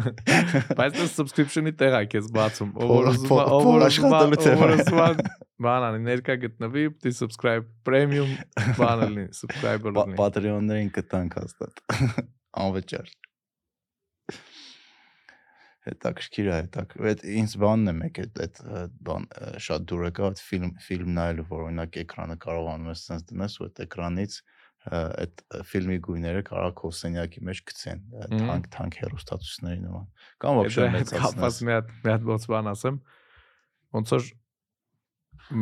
[0.78, 4.20] բայց դա subscription-ի տեղ է քեզ բացում։ Ով ուզում է, ով ուզում է,
[4.52, 5.10] ով ուզում է,
[5.66, 8.30] բան անի, ներկա գտնվի, դի subscribe premium
[8.78, 11.84] բանը լինի, subscriber լինի։ Patreon-ներին կտանք հաստատ։
[12.62, 13.12] Անվճար։
[15.82, 18.60] Հետաքրքիր է, հետաքրքիր։ Այդ ինձ բանն է մեկ այդ այդ
[19.08, 19.24] բան
[19.66, 23.66] շատ դուր եկա այդ ֆիլմ ֆիլմ նայելու, որ օրինակ էկրանը կարողանում ես sense դնես ու
[23.66, 24.36] այդ էկրանից
[24.87, 30.05] այդ ը, ֆիլմի գույները կարող քո սենյակի մեջ գցեն ը, Մհմ։ թանկ թանկ հերոստատուսների նման։
[30.45, 33.01] Կամ вообще Այդ կապված մեծացնես։ մի հատ մի հատ ոնց բան ասեմ։
[33.97, 34.29] Ոնց որ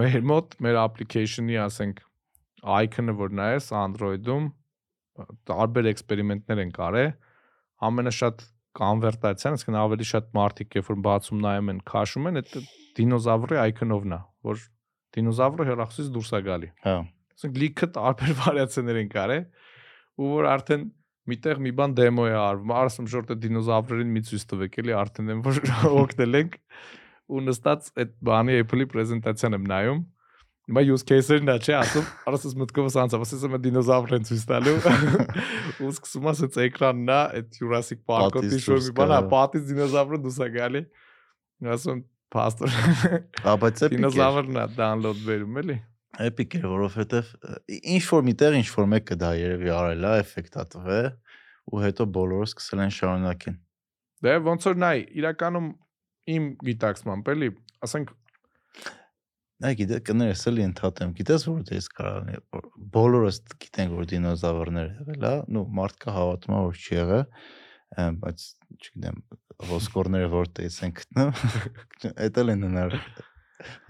[0.04, 2.02] մեր մոտ մեր application-ի ասենք
[2.64, 4.50] icon-ը որ նայես Android-ում
[5.48, 7.10] տարբեր էքսպերիմենտներ են կարել
[7.88, 8.44] ամենաշատ
[8.74, 12.54] կոնվերտացիան, այսինքն ավելի շատ մարդիկ երբ որ բացում նայում են, քաշում են, այդ
[12.98, 14.64] դինոզավրի icon-ovն է, որ
[15.14, 16.96] դինոզավրը հեռախոսից դուրս է գալի։ Հա։
[17.39, 19.43] Ասենք լիքը տարբեր վարիացիաներ են կարել
[20.19, 20.81] ու որ արդեն
[21.29, 25.43] միտեղ մի բան դեմո է արվում, արսում շորտը դինոզավրերին մի ցույց տվեք, էլի արդեն եմ
[25.45, 25.59] որ
[26.03, 26.57] օգնել ենք
[27.29, 30.01] ու նստած այդ բանի Apple-ի պրեզենտացիան եմ նայում։
[30.69, 34.75] Հիմա use case-երն է, չէ, ասում, արսես մտքովս անցավ, ասես եմ դինոզավր են ցույց տալու։
[35.81, 39.65] Ու սկսում ասեց էկրանն է, այդ Jurassic Park-ը Պատից դիշո դուրս մի բան, հա, պատից
[39.71, 40.83] դինոզավրը դուրս է գալի։
[41.73, 42.03] Ասում,
[42.37, 42.75] pastor
[43.49, 45.79] Ա բայց է։ դինոզավրն է download վերում էլի։
[46.19, 47.27] Էպիկ է, որովհետև
[47.79, 51.09] ինչ որ միտեղ ինչ որ մեկը դա երևի արել է, էֆեկտ է տվել
[51.69, 53.59] ու հետո բոլորը սկսել են շարունակեն։
[54.25, 55.67] Դե ոնց որ նայ, իրականում
[56.33, 57.51] իմ գիտակցմամբ էլի,
[57.85, 58.15] ասենք
[59.59, 64.91] Նա գիտե կներես էլի ընդհատեմ։ Գիտես որ դες կարող լինի որ բոլորս գիտենք որ դինոզավրներ
[64.99, 67.25] եղել է, նու մարդկա հավատում է որ չի եղել,
[68.21, 68.45] բայց
[68.77, 69.17] չգիտեմ
[69.73, 71.33] ոսկորները որտեղից են գտնում։
[72.27, 72.95] Էդ էլ են հնար։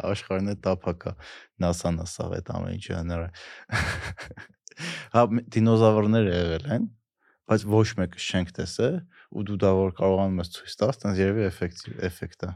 [0.09, 1.15] Աշխարհն է տափակա։
[1.63, 3.27] NASA-ն ասավ այդ ամեն ինչը հնարը։
[5.15, 5.23] Հա
[5.55, 6.87] դինոզավրները եղել են,
[7.49, 8.97] բայց ոչ մեկը չենք տեսել
[9.29, 12.51] ու դու դա որ կարողանում ես ցույց տաս, տենց երևի էֆեկտիվ էֆեկտ է։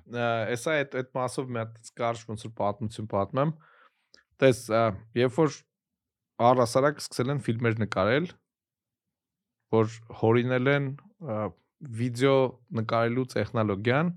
[0.53, 3.53] Էսա այդ այդ մասով մի հատ կարճ ոնց որ պատմություն պատմեմ։
[4.43, 4.61] Տես,
[5.19, 5.57] երբ որ
[6.47, 8.29] առասարակ սկսել են ֆիլմեր նկարել,
[9.73, 10.87] որ հորինել են
[11.99, 12.37] վիդեո
[12.79, 14.11] նկարելու տեխնոլոգիան,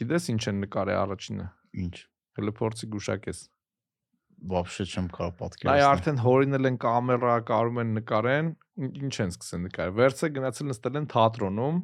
[0.00, 1.46] գիտես ինչ են նկարել առաջինը
[1.81, 1.95] Ինչ։
[2.39, 3.41] Հələ փորձի գուշակես։
[4.51, 8.47] Вообще չեմ կարող Այ պատկերացնել։ արդեն հորինել են կամերա, կարում են նկարեն,
[8.81, 11.81] ինչ են սկսել նկարել։ Վերցը գնացել նստել են թատրոնում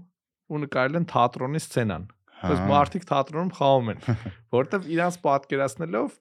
[0.48, 4.02] ու նկարել են թատրոնի սցենան։ Բայց Հա, մարդիկ թատրոնում խաղում են,
[4.58, 6.18] որովհետև իրանց պատկերացնելով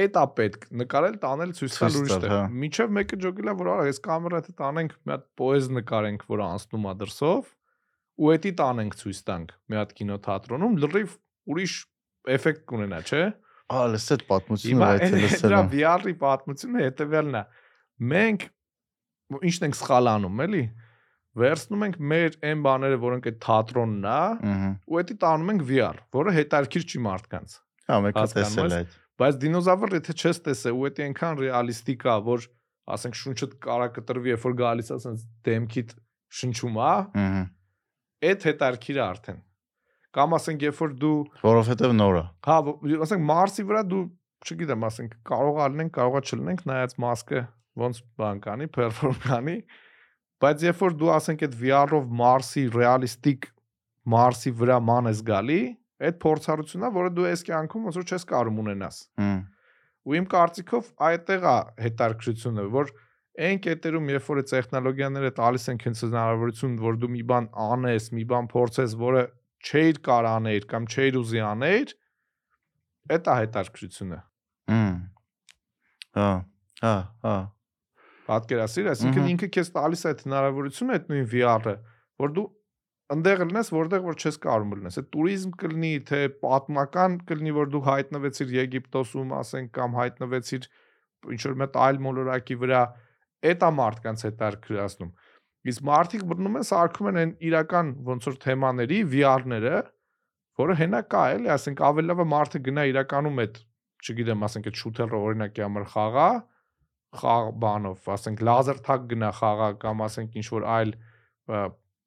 [0.00, 3.54] այդ է պետք նկարել, տանել ցույց տալ Ցույց ուրիշ տալ, տեղ։ հա։ Միջև մեկը ջոգելա,
[3.60, 7.50] որ արա, այս կամերա թե տանենք, մի հատ պոեզ նկարենք, որ անցնում է դրսով,
[8.20, 11.16] ու էդի տանենք ցույց տանք մի հատ կինոթատրոնում, լրիվ
[11.50, 11.74] ուրիշ
[12.35, 13.23] էֆեկտ կունենա, չէ՞։
[13.65, 17.43] Ա, այդ պատմությունը այդ այն լսել դրա VR-ի պատմությունը հետեւյալն է։
[18.11, 18.43] Մենք
[19.49, 20.63] ինչն ենք սխալ անում, էլի։
[21.35, 24.19] Վերցնում ենք մեր այն բաները, որոնք այդ թատրոնն է,
[24.85, 27.55] ու էդի տանում ենք VR, որը հետարքիր չի մարդկանց։
[27.89, 32.05] Հա, մեկը տեսել ես։ է այդ։ Բայց դինոզավր եթե չես տեսել ու դա այնքան ռեալիստիկ
[32.05, 32.47] է, որ
[32.95, 35.93] ասենք շունչդ կարա կտրվի, երբ որ գալիս է ասենց դեմքիդ
[36.39, 36.89] շնչում է,
[37.25, 37.43] Ահա։
[38.29, 39.39] այդ հետարքիր է արդեն։
[40.15, 42.57] Կամ ասենք երբ որ դու Որովհետև նոր է։ հա
[43.05, 44.03] ասենք Մարսի վրա դու
[44.45, 47.41] չգիտեմ, ասենք կարող է լինենք, կարող է չլինենք, նայած մասկը
[47.81, 49.55] ոնց բան կանի, perform կանի,
[50.45, 53.49] բայց երբ որ դու ասենք այդ VR-ով Մարսի ռեալիստիկ
[54.15, 55.59] Մարսի վրա ման ես գալի,
[56.05, 58.99] այդ փորձառությունն է, որը դու այս կյանքում ոնց որ չես կարող ունենաս։
[60.05, 61.55] Ու իմ կարծիքով այդտեղ է
[61.85, 62.91] հետարքրությունը, որ
[63.45, 68.05] այն կետերում, երբ որ այդ տեխնոլոգիաները տալիս են քեզ հնարավորություն, որ դու մի բան անես,
[68.15, 69.23] մի բան փորձես, որը
[69.65, 71.93] չէիր կարող անել կամ չէիր ուզի անել,
[73.15, 74.19] այդ է հետաքրքրությունը։
[74.71, 74.95] Հմ։
[76.15, 76.29] Հա,
[76.85, 76.95] հա,
[77.25, 77.35] հա։
[78.25, 81.73] Պատկերացիր, այսինքն ինքը քեզ տալիս է այդ հնարավորությունը, այդ նույն VR-ը,
[82.23, 82.45] որ դու
[83.15, 87.81] ընդեղ լինես, որտեղ որ չես կարող լինես։ Այդ туриզմ կլինի, թե պատմական կլինի, որ դու
[87.85, 90.65] հայտնվեցիր Եգիպտոսում, ասենք, կամ հայտնվեցիր
[91.35, 92.81] ինչ որ մետ այլ մոլորակի վրա,
[93.45, 95.11] այդ է մարդկանց հետաքրքրացնում։
[95.65, 99.79] Իսկ մարդիկ բռնում են սարքում են այն իրական ոնց որ թեմաների VR-ները,
[100.61, 103.57] որը հենա կա էլի, ասենք ավելի լավ է մարդը գնա իրականում այդ,
[104.05, 106.27] չգիտեմ, ասենք այդ շութերը օրինակի համար խաղա,
[107.15, 110.93] խաղ բանով, ասենք լազեր թակ գնա խաղա կամ ասենք ինչ որ այլ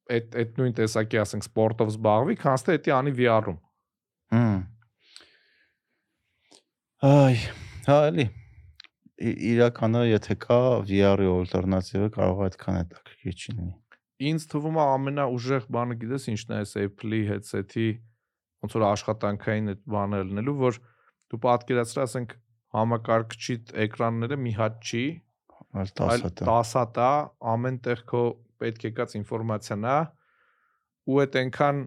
[0.09, 3.59] այդ այդ նույն տեսակի ասենք սպորտով զբաղվի, քանց թե դա անի VR-ում։
[4.35, 4.59] Հմ։
[7.09, 7.37] Այ,
[7.89, 8.27] հա, էլի։
[9.53, 12.83] Իրականը եթե կա VR-ի ալտերնատիվը կարող է այդքան
[13.19, 13.75] հետաքրքիր չի լինի։
[14.29, 17.89] Ինձ թվում է ամենաուժեղ բանը գիտես ինչն է այս Apple-ի headset-ի
[18.63, 20.79] ոնց որ աշխատանքային այդ բանը լինելու, որ
[21.29, 22.35] դու պատկերացրա, ասենք
[22.79, 25.05] համակարգչի էկրանները մի հատ չի,
[25.69, 27.11] Այլ այլ 10 հատ։ 10 հատ է,
[27.53, 28.23] ամեն տեղ քո
[28.59, 29.99] պետք եկած ինֆորմացիան է
[31.09, 31.83] ու այդ այնքան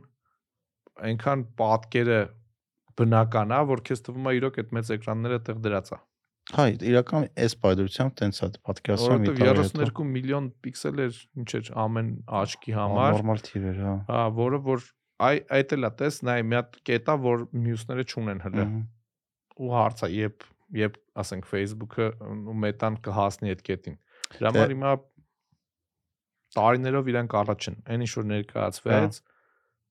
[1.11, 2.21] այնքան պատկերը
[3.01, 5.99] բնական է, որ քեզ թվում է իրոք այդ մեծ էկրանները այդտեղ դրած է։
[6.51, 12.09] Հա, իրական այս պայդրությամբ տենց է պատկերացնում Որովհետև 32 միլիոն պիքսելեր ինչ էր ամեն
[12.41, 14.87] աչքի համար, նորմալ թիվեր, հա։ հա, որը որ
[15.27, 18.65] այ այդ էլա տես, նայ մի հատ կետա, որ մյուսները չունեն Ահա։
[19.61, 20.45] Ու հարցը, երբ
[20.81, 22.09] երբ ասենք Facebook-ը
[22.51, 23.97] ու Meta-ն կհասնի այդ կետին։
[24.37, 24.93] Դրա Դե- համար հիմա
[26.57, 29.19] տարիներով իրանք առաջ են։ Այն ինչ որ ներկայացվեց,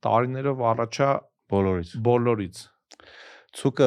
[0.06, 1.10] տարիներով առաջա
[1.50, 2.58] Բոլորից։ բոլորից։
[3.50, 3.86] Ցուկը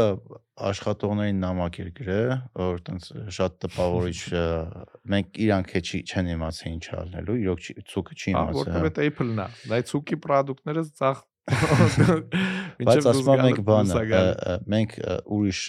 [0.70, 3.06] աշխատողներին նամակ էր գրել, որ տենց
[3.38, 4.18] շատ տպավորիչ
[5.14, 7.62] մենք իրանք է չեն իմացել ինչ անելու, իրոք
[7.94, 11.24] ցուկը չի Հա, իմացել։ որտեղ այդ Apple-ն է։ Դա ցուկի product-ները ցախ
[12.84, 14.94] Բայց ասում եմ ը, ը, մենք
[15.38, 15.64] ուրիշ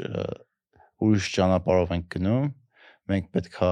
[1.05, 2.47] ուրիշ ճանապարհով ենք գնում,
[3.11, 3.71] մենք պետքա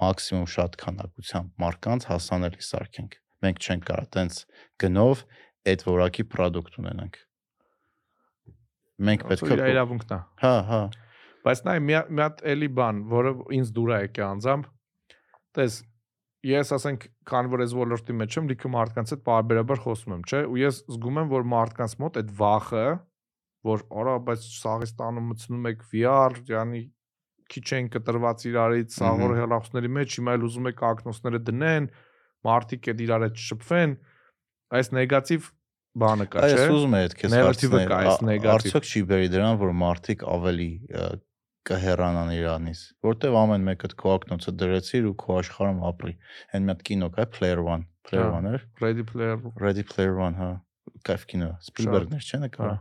[0.00, 4.40] մաքսիմում շատ քանակությամբ մարկանց հասանելի սարքենք։ Մենք չենք կարող տենց
[4.84, 5.22] գնով
[5.74, 7.20] այդ որակի product ունենանք։
[9.04, 10.82] Մենք պետք է իրավունքն է։ Հա, հա։
[11.44, 14.68] Բայց նայ մի հատ- էլի բան, որը ինձ դուր է եկել անձամբ։
[15.54, 15.74] Տես,
[16.44, 20.40] ես ասենք, քան որ ես ոլորտի մեջ եմ, լիքը մարդկանց հետ բարբերաբար խոսում եմ, չէ՞,
[20.54, 22.86] ու ես զգում եմ, որ մարդկանց մոտ այդ վախը,
[23.64, 26.82] որ արա, բայց Սաղստանում մտցնում եք VR, յանի
[27.54, 31.88] քիչ են կտրված իրարից, Մհմ։ սաղորը հելախոսների մեջ, հիմա էլ ուզում եք ակնոցները դնեն,
[32.44, 33.94] մարդիկ այդ իրար հետ շփվեն,
[34.74, 35.48] այս նեգատիվ
[36.02, 39.72] բանը կա, Այս չէ՞։ ուզում է այդ քեզ այս negative։ Արդյոք չի բերի դրան, որ
[39.84, 40.68] մարդիկ ավելի
[41.64, 46.14] կհեռանան իրանից, որտեվ ամեն մեկը քո ակնոցը դրեցիր ու քո աշխարհում ապրի։
[46.54, 50.36] Այն մի հատ կինո կա, Player One, Player Հա։ One-եր, Ready Player Ready Player One,
[50.36, 50.50] հա,
[51.08, 52.76] կայֆ կինո, Spielberg-ներ չէ՞ Հա։ նկարը։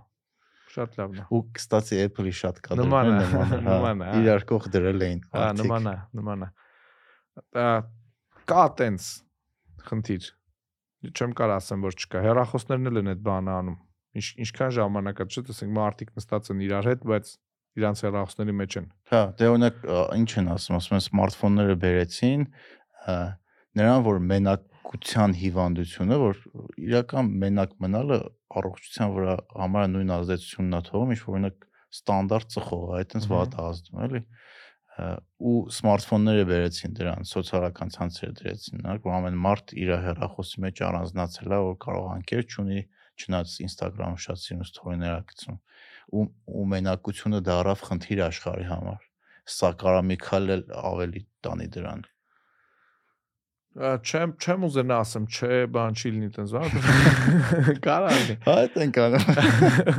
[0.74, 4.70] շատ լավն է։ ու կստացի Apple-ի շատ Նման է, կադրեր նման է, հա։ իրար կողք
[4.74, 6.50] դրել էին Հա, նման է, նման է։
[8.52, 9.10] կա տենց
[9.88, 10.30] խնդիր։
[11.12, 13.78] Չեմ կարող ասեմ, որ չկա։ Հերախոսներն էլ են այդ բանը անում։
[14.14, 17.32] Ինչ ինչքան ժամանակ է, չէ՞, տեսենք մարդիկ նստած են իրար հետ, բայց
[17.74, 19.82] իրանց հերախոսների մեջ են։ Հա, դե օրինակ
[20.20, 22.46] ինչ են ասում, ասում են սմարթֆոնները բերեցին
[23.74, 26.42] նրան որ մենակության հիվանդությունը, որ
[26.88, 28.20] իրական մենակ մնալը
[28.62, 33.58] առողջության վրա համար նույն ազդեցությունն է թողում, ինչ որ օրինակ ստանդարտ ծխող է, այտենց վատ
[33.64, 34.53] ազդում, էլի Ա,
[34.94, 41.56] ու սմարթֆոնները բերեցին դրան, սոցիալական ցանցերը դրեցին, նարք որ ամեն մարդ իր հեռախոսի մեջ առանձնացել
[41.58, 42.84] է, որ կարող անկեր չունի,
[43.24, 45.60] չնայած Instagram-ը շատ սիրուն ստորիներ է գցում
[46.14, 49.06] ու ու մենակությունը դարավ խնդիր աշխարհի համար։
[49.54, 52.04] Սա կարա մի քայլ էլ ավելի տանի դրան։
[53.74, 56.74] Չեմ չեմ ուզենա ասեմ, չէ, բան չի լինի տենց, բան։
[57.88, 59.24] Կարա լինի։ Հա, այդ ենք անում։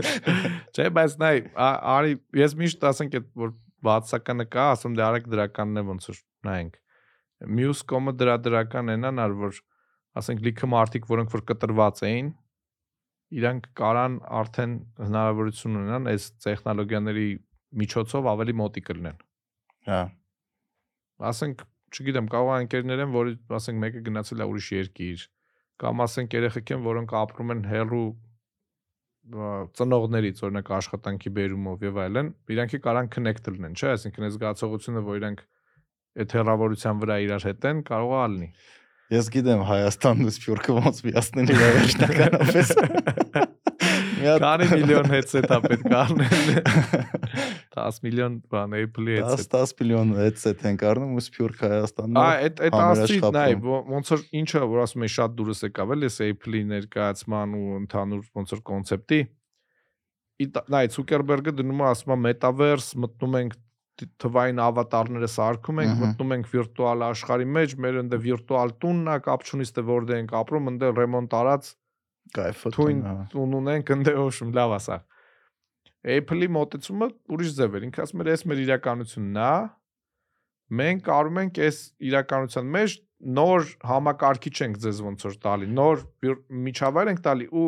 [0.78, 1.32] Չէ, բայց նայ,
[1.94, 3.50] արի, ես միշտ ասենք այդ որ
[3.84, 6.18] բացականը կա, ասում դե արեք դրականն է ոնց որ
[6.48, 6.80] նայենք։
[7.58, 9.60] Մյուս կոմը դրա դրական ենան, ար որ
[10.20, 12.28] ասենք լիքը մարդիկ, որոնք որ կտրված էին,
[13.34, 14.74] իրանք կարան արդեն
[15.04, 17.28] հնարավորություն ունենան այս տեխնոլոգիաների
[17.82, 19.22] միջոցով ավելի մոտիկ լինեն։
[19.88, 20.00] Հա,
[21.30, 21.64] ասենք,
[21.94, 25.24] չգիտեմ, կարող է ընկերներ են, որի ասենք մեկը գնացել է ուրիշ երկիր,
[25.82, 28.06] կամ ասենք երեխեք են, որոնք ապրում են հերու
[29.24, 35.20] ծնողներից, օրինակ աշխատանքի բերումով եւ այլն, իրանքի կարան connect լինեն, չէ՞, այսինքն այս զգացողությունը, որ
[35.22, 35.44] իրանք
[36.24, 38.50] այդ հերավորության վրա իրար հետ են, կարող է լինի։
[39.14, 42.74] ես գիտեմ Հայաստանն ու Սփյուռքը ոնց միացնել իրար վերջնականապես։
[44.24, 46.50] Քանի միլիոն headset է պետք առնել։
[47.74, 52.26] 10 միլիոն բան Apple-ի 10 headset։ 10 միլիոն headset են առնում ու Սփյուռք Հայաստանն Ա,
[52.44, 56.08] այդ այդ ասի համերաշխապում։ նայ, ոնց որ ինչը որ ասում եմ շատ դուրս եկավ էլ
[56.08, 59.20] էս Apple-ի ներկայացման ու ընդհանուր ոնց որ կոնցեպտի։
[60.74, 63.60] Նայ, Zuckerberg-ը դնում է ասում է metaverse, մտնում ենք
[64.18, 69.18] թվային ավատարները սարքում ենք, Ահա։ մտնում ենք վիրտուալ աշխարհի մեջ, մեր ընդ վիրտուալ տունն է,
[69.28, 71.68] կապ չունի ստե որտեղ ենք ապրում, ընդ ռեմոնտ արած
[72.34, 73.14] Կայֆը թույն հա։
[73.60, 74.98] ունենք, ընդ ոշում լավ ասա։
[76.14, 79.52] Apple-ի մոտեցումը ուրիշ ձև էր։ Ինքը ասում էր, «Էս մեր իրականությունն է,
[80.80, 82.96] մենք կարում ենք այս իրականության մեջ
[83.38, 86.02] նոր համակարգիչ ենք ձեզ ոնց որ տալի, նոր
[86.68, 87.66] միջավայր ենք տալի ու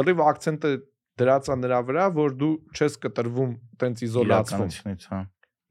[0.00, 0.72] լրիվ акցենտը
[1.20, 4.74] դրած է նրա վրա, որ դու չես կտրվում տենց իզոլացվում։
[5.10, 5.20] հա։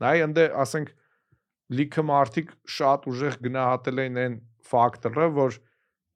[0.04, 0.92] Նայ ընդ ասենք
[1.80, 4.38] լիքը մարդիկ շատ ուժեղ գնահատել են այն
[4.70, 5.58] ֆակտորը, որ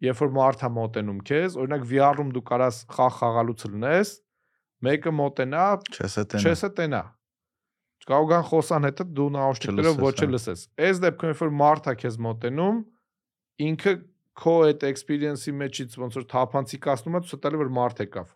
[0.03, 4.13] երբ որ մարդը մոտենում քեզ, օրինակ VR-ում դու կարաս խաղ խաղալուց լնես,
[4.83, 7.03] մեկը մոտենա, Չես է տենա։ չես է տենա։
[8.03, 11.93] Կարող կան խոսան հետը դու նաուշնիկներով ոչ Չլսես, հա։ չլսես։ Այս դեպքում երբ որ մարդը
[12.03, 12.81] քեզ մոտենում,
[13.63, 13.93] ինքը
[14.43, 18.33] քո այդ experience-ի մեջից ոնց որ թափանցիկացնում է, ցույց տալի որ մարդ եկավ։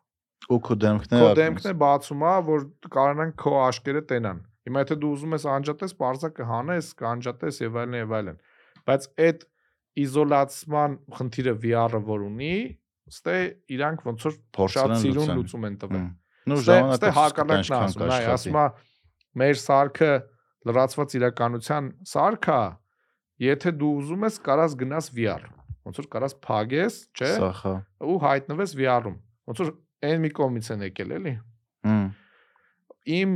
[0.48, 2.66] Ու քո դեմքն է։ Քո դեմքն է բացում է, որ
[2.96, 7.98] կարողանան քո աշկերը տենան։ Հիմա եթե դու ուզում ես անջատես, parza կհանես, կանջատես եւ այլն
[7.98, 8.40] եւ այլն։
[8.88, 9.46] Բայց այդ
[10.04, 12.56] իզոլացման խնդիրը VR-ը որ ունի,
[13.12, 13.36] ստե
[13.78, 16.08] իրանք ոնց որ շատ սիրուն լուծում են տվել։
[16.48, 18.66] Նու ժամանակը հակառակն է ասում, նայ, ասում է
[19.42, 20.12] մեր սարքը
[20.68, 22.60] լրացված իրականության սարքա,
[23.48, 25.44] եթե դու ուզում ես, կարաս գնաս VR։
[25.88, 27.74] Ոնց որ կարաս փագես, չէ՞, Սա հա։
[28.12, 29.18] ու հայտնվես VR-ում։
[29.48, 29.74] Ոնց որ
[30.08, 31.34] այն մի կողմից են եկել, էլի։
[31.88, 32.08] Հմ։
[33.18, 33.36] Իմ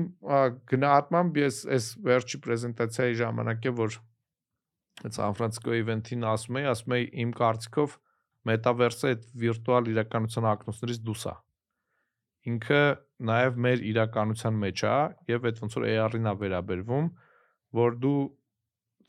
[0.72, 3.96] գնահատմամբ ես այս վերջի պրեզենտացիայի ժամանակ է որ
[5.02, 7.96] այդ Սան Ֆրանցիսկո իվենթին ասում էի, ասում էի իմ կարծիքով
[8.52, 11.34] մետավերսը այդ վիրտուալ իրականության ակնոցներից դուրս է։
[12.52, 12.82] Ինքը
[13.30, 14.96] նաև մեր իրականության մեջ է
[15.32, 17.10] եւ այդ ոնց որ AR-ին է վերաբերվում,
[17.82, 18.22] որ դու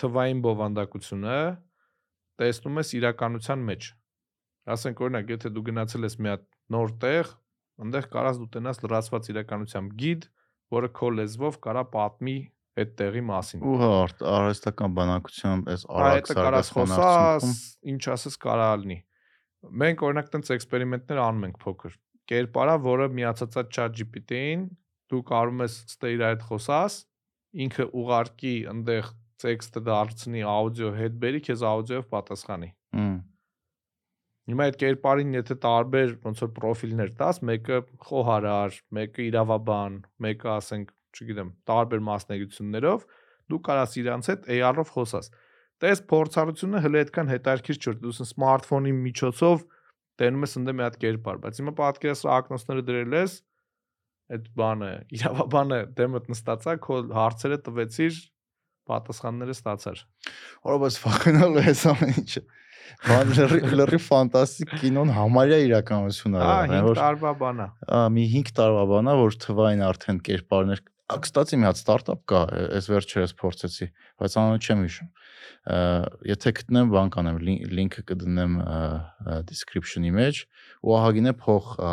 [0.03, 1.39] թվային բովանդակությունը
[2.43, 3.89] տեսնում ես իրականության մեջ։
[4.73, 6.45] Ասենք օրինակ, եթե դու գնացել ես մի հատ
[6.77, 7.31] նոր տեղ,
[7.83, 10.29] այնտեղ կարաս դու տնաս լրացված իրականությամբ գիդ,
[10.77, 12.37] որը քո լեզվով կարա պատմի
[12.81, 15.83] այդ տեղի մասին։ Ու հա, արտ- արհեստական բանակության այս
[16.77, 18.99] խոսաս, արդյունքում ինչ ասես կարա լինի։
[19.83, 21.97] Մենք օրինակ տենց էքսպերիմենտներ անում ենք փոքր։
[22.33, 24.63] Կերպարա, որը միացած է ChatGPT-ին,
[25.13, 26.95] դու կարող ես ստե իր այդ խոսաս,
[27.63, 29.11] ինքը ուղարկի այնտեղ
[29.43, 32.69] տեքստը դարձնի աուդիո հետ բերի, քեզ աուդիոյով պատասխանի։
[34.43, 37.77] Հիմա այդ կերպարին եթե տարբեր ոնց որ պրոֆիլներ տաս, մեկը
[38.07, 43.07] խոհարար, մեկը իրավաբան, մեկը ասենք, չգիտեմ, տարբեր մասնագիտություններով,
[43.53, 45.31] դու կարաս իրանց հետ AR-ով խոսաս։
[45.83, 49.65] Տես փորձառությունը հələ այդքան հետաքրքիր չէ, դու ուսն սմարթֆոնի միջոցով
[50.23, 53.35] տենում ես ընդ մի հատ կերպար, բայց հիմա պատկերացրա ակնոցները դրել ես,
[54.33, 58.21] այդ բանը, իրավաբանը դեմդ նստածա, քո հարցերը տվեցիր,
[58.93, 60.03] պատասխանները ստացար։
[60.69, 62.43] Որովհետեւ վախենալու է ամեն ինչը։
[63.07, 68.25] բան լրի լրի ֆանտաստիկ կինոն համարյա իրականություն Հա, եղել, 5 որ տարվա բանա։ ա, մի
[68.33, 70.92] 5 տարվա բան է, որ թվային արդեն կերպարներ Ա,
[71.23, 72.41] Կստացի մի հատ ստարտափ կա,
[72.79, 73.87] այս վերջերս փորձեցի,
[74.23, 75.09] բայց անունը չեմ հիշում։
[76.33, 78.55] Եթե գտնեմ, բան կանեմ, լին- լինքը կդնեմ
[79.51, 80.41] description-ի մեջ,
[80.83, 81.93] ու ահագինե փող ա,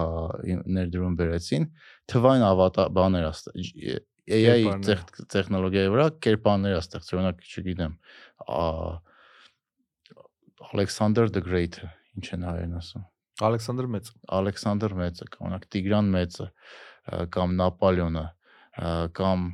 [0.54, 1.68] իմ ներդրում բերեցին,
[2.14, 4.62] թվային ավատա բաներ է AI
[5.34, 7.94] տեխնոլոգիայի վրա կերպարներ է ստեղծել, օրինակ, չգիտեմ,
[10.70, 11.88] Alexander the Great-ը,
[12.20, 13.06] ինչ են հայերեն ասում։
[13.48, 16.48] Ալեքսանդր Մեծ։ Ալեքսանդր Մեծը, օրինակ Տիգրան Մեծը,
[17.34, 18.24] կամ Նապոլեոնը,
[19.20, 19.50] կամ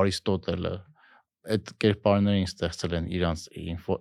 [0.00, 0.74] Արիստոտելը
[1.50, 3.44] այդ կերպարներին ստեղծել են իրանց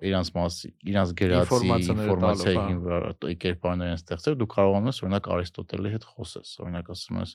[0.10, 0.58] իրանց մաս
[0.92, 6.52] իրանց Ինֆորմացիաները ինֆորմացիայի հա։ հիմնարար կերպարներ են ստեղծել դու կարողանում ես օրինակ Արիստոտելի հետ խոսես
[6.66, 7.34] օրինակ ասում ես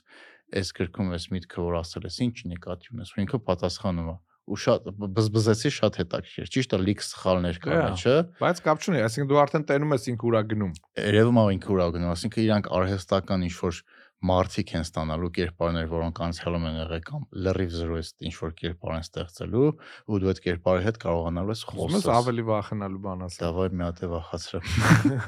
[0.61, 4.57] այս գրքում ես միտքը որ ասել ես ինչ նկատի ունես ու ինքը պատասխանում է ու
[4.61, 9.39] շատ բզբզեցի շատ հետաքրքիր ճիշտ է լիք սխալներ կա մեջը Բայց կապ չունի, այսինքն դու
[9.41, 13.55] արդեն տենում ես ինք ուրա գնում։ երևում է ինքը ուրա գնում, ասինքն իրանք արհեստական ինչ
[13.57, 13.79] որ
[14.25, 19.03] մարտիկ են ստանալու կերպարներ, որոնք անցյալում են եղել կամ լրիվ զրոյստ ինչ որ կերպար են
[19.05, 19.65] ստեղծելու,
[20.07, 23.99] ու դու այդ կերպարի հետ կարողանալու ես խոսել։ ավելի վախենալու բան ասել։ Դավայ մի հատ
[23.99, 24.69] է վախացրեմ։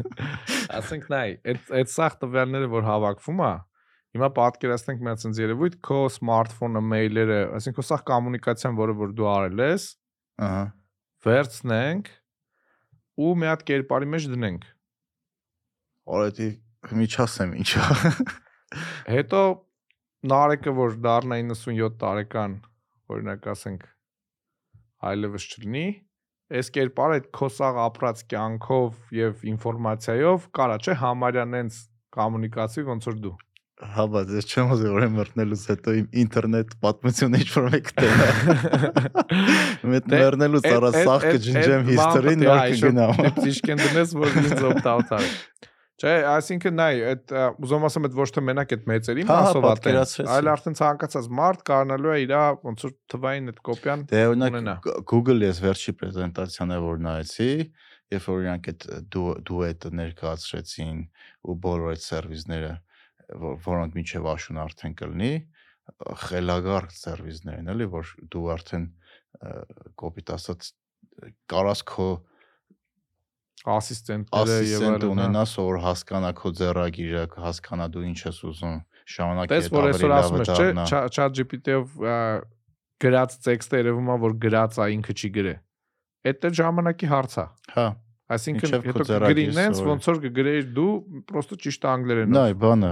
[0.77, 3.51] Ասենք նայ, այդ այդ սախ տվյալները, որ հավաքվում է,
[4.17, 9.29] հիմա պատկերացնենք մի հատ sense երևույթ, քո սմարթֆոնը, մեյլերը, այսինքն սախ կոմունիկացիան, որը որ դու
[9.33, 9.87] արել ես,
[10.47, 10.63] Ահա։
[11.27, 12.11] վերցնենք
[13.27, 14.67] ու մի հատ կերպարի մեջ դնենք։
[16.17, 16.49] Օրեցի
[16.97, 17.87] մի չասեմ ինչա։
[19.07, 19.41] Հետո
[20.27, 22.53] Նարեկը, որ դառնա 97 տարեկան,
[23.13, 23.83] օրինակ ասենք,
[25.07, 25.83] այլևս չլինի,
[26.57, 31.77] այս կերպարը այդ քո սաղ ապրած կյանքով եւ ինֆորմացիայով կարա չէ համարյա նենց
[32.17, 33.35] կոմունիկացի ոնց որ դու։
[33.77, 38.29] Հա, բայց ես չեմ ուզում որ մռնելուց հետո իմ ինտերնետ պատմությունը ինչ որ մեկ տենա։
[39.91, 44.63] Մետ Դե, մռնելուց Այդ- առա այդ- կջնջեմ բանը նոր կգնամ։ այշը Դիպտիշկեն դնես, որ ինձ
[44.71, 45.29] օպտ-աուտ արի։
[45.97, 47.31] Չէ, այսինքն նայ, այդ
[47.65, 50.49] ուզում ասեմ այդ ոչ թե մենակ այդ մեծերի Հա, հա, մասով ա տենց, պատկերացրեցի։ այլ
[50.51, 52.33] արդեն ցանկացած մարդ կարողանալու է իր
[52.67, 57.49] ոնց որ թվային այդ կոպիան Դե օրինակ ունենա։ Г- Google ես վերջի պրեզենտացիանը որ նայեցի,
[58.13, 58.85] երբ որ իրանք այդ
[59.17, 60.99] դու դուետը ներկայացրեցին
[61.49, 62.71] ու բոլոր այդ սերվիսները,
[63.41, 65.33] որ- որոնք միջև աշուն արդեն կլինի,
[66.27, 68.85] խելագար սերվիսներ են, էլի, որ դու արդեն
[69.97, 70.71] կոպիտ ասած
[71.51, 72.07] կարաս քո
[73.67, 78.77] ասիստենտները եւ այլն։ հա։ ունենաս, որ հասկանա քո ձեռագիրը, հասկանա դու ինչ ես ուզում,
[79.17, 80.85] շարունակի Տես այդ որ ավելի այսօր ասում ես, չէ, դառնա։
[81.17, 81.85] chat GPT-ով
[83.07, 85.55] գրած տեքստը երևում է որ գրած է ինքը չի գրե։
[86.27, 87.45] Այդ դե ժամանակի հարց է։
[87.77, 87.87] Հա,
[88.27, 90.93] Այսինքն հետո ձեռագիրը գրի նենց սովորի։ ոնց որ կգրեիր դու
[91.29, 92.89] պրոստը ճիշտ անգլերենով։ Նայ, բանը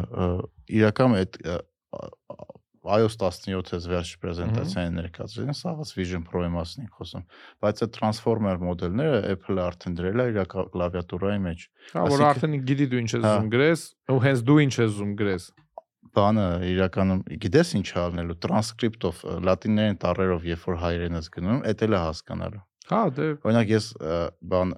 [0.80, 1.40] իրական այդ
[2.86, 7.26] iOS 17-ից վերջ պրեզենտացիային ներկայացրին, սաղս Vision Pro-ի մասին ենք խոսում,
[7.66, 12.88] բայց այդ transformer մոդելները Apple-ը արդեն դրել է իր կլավիատուրայի մեջ։ Հա, որ արդեն գիտի
[12.94, 13.86] դու ինչ ես Հա։ ուզում գրես,
[14.16, 15.48] ու հենց դու ինչ ես ուզում գրես։
[16.16, 21.86] Բանը իրականում գիտես ինչ է անելու տրանսկրիպտով լատիներեն տառերով երբ որ հայերեն ես գնում, դա
[21.86, 23.88] էլ է հասկանալու։ Հա, դե Օրինակ ես
[24.56, 24.74] բան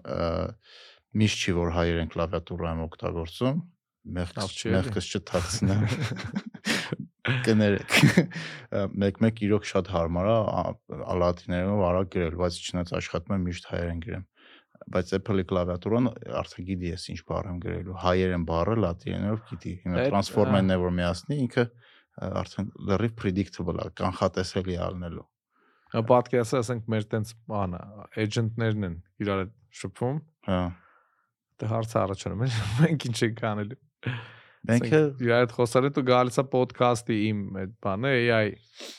[1.17, 3.59] միշտ չի որ հայերեն կլավիատուրա եմ օգտագործում,
[4.17, 5.85] մեղքս չթաքցնեմ։
[7.47, 7.95] կներեք
[9.03, 10.37] մեկ-մեկ իրոք շատ հարմար է
[11.13, 14.25] ալատիներով արագ գրել, բայց չնայած աշխատում եմ միշտ հայերեն գրեմ։
[14.93, 16.09] Բայց Apple-ի կլավիատուրան
[16.41, 20.03] արդեն գիտի ես ինչ բառ եմ գրելու։ Հայերեն բառը լատիներով գիտի։ Հիմա
[20.71, 21.65] է որ միացնի, ինքը
[22.17, 25.25] արդեն լրիվ predictable է, կանխատեսելի է ալնելու։
[26.07, 27.81] պատկերացրու ասենք մեր տենց բանը,
[28.23, 29.43] էջենտներն են իրար
[29.81, 30.17] շփվում,
[30.47, 30.61] Հա։
[31.61, 32.49] դե հարցը առաջանում է,
[32.83, 33.79] մենք ինչ ենք անելու։
[34.68, 34.88] Մենք
[35.23, 38.48] իրար հետ խոսալ են ու գալիս է ոդքասթի իմ այդ բանը AI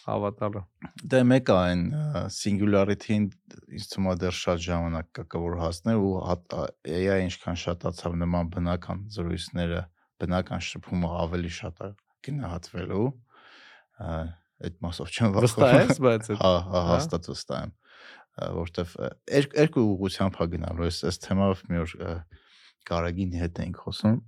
[0.09, 0.63] հավատալը։
[1.13, 1.83] Դե մեկ է այն
[2.39, 3.27] singularity-ին
[3.79, 6.13] ինձ թվում է դեռ շատ ժամանակ կա որ հասներ ու
[6.99, 9.83] AI ինչքան շատացավ նման բնական զրույցները,
[10.25, 11.91] բնական շփումը ավելի շատ է
[12.29, 13.07] գնահատվելու։
[14.09, 17.77] Այդ մասով չեմ Վստահ ես, բայց այդ Հա, հա, հաստատ վստահ եմ։
[19.35, 22.13] երկ- երկու ուղղությամբ է գնալու։ Այս այս թեմայով մի օր ա,
[22.89, 24.19] Կարագին հետ ենք խոսում։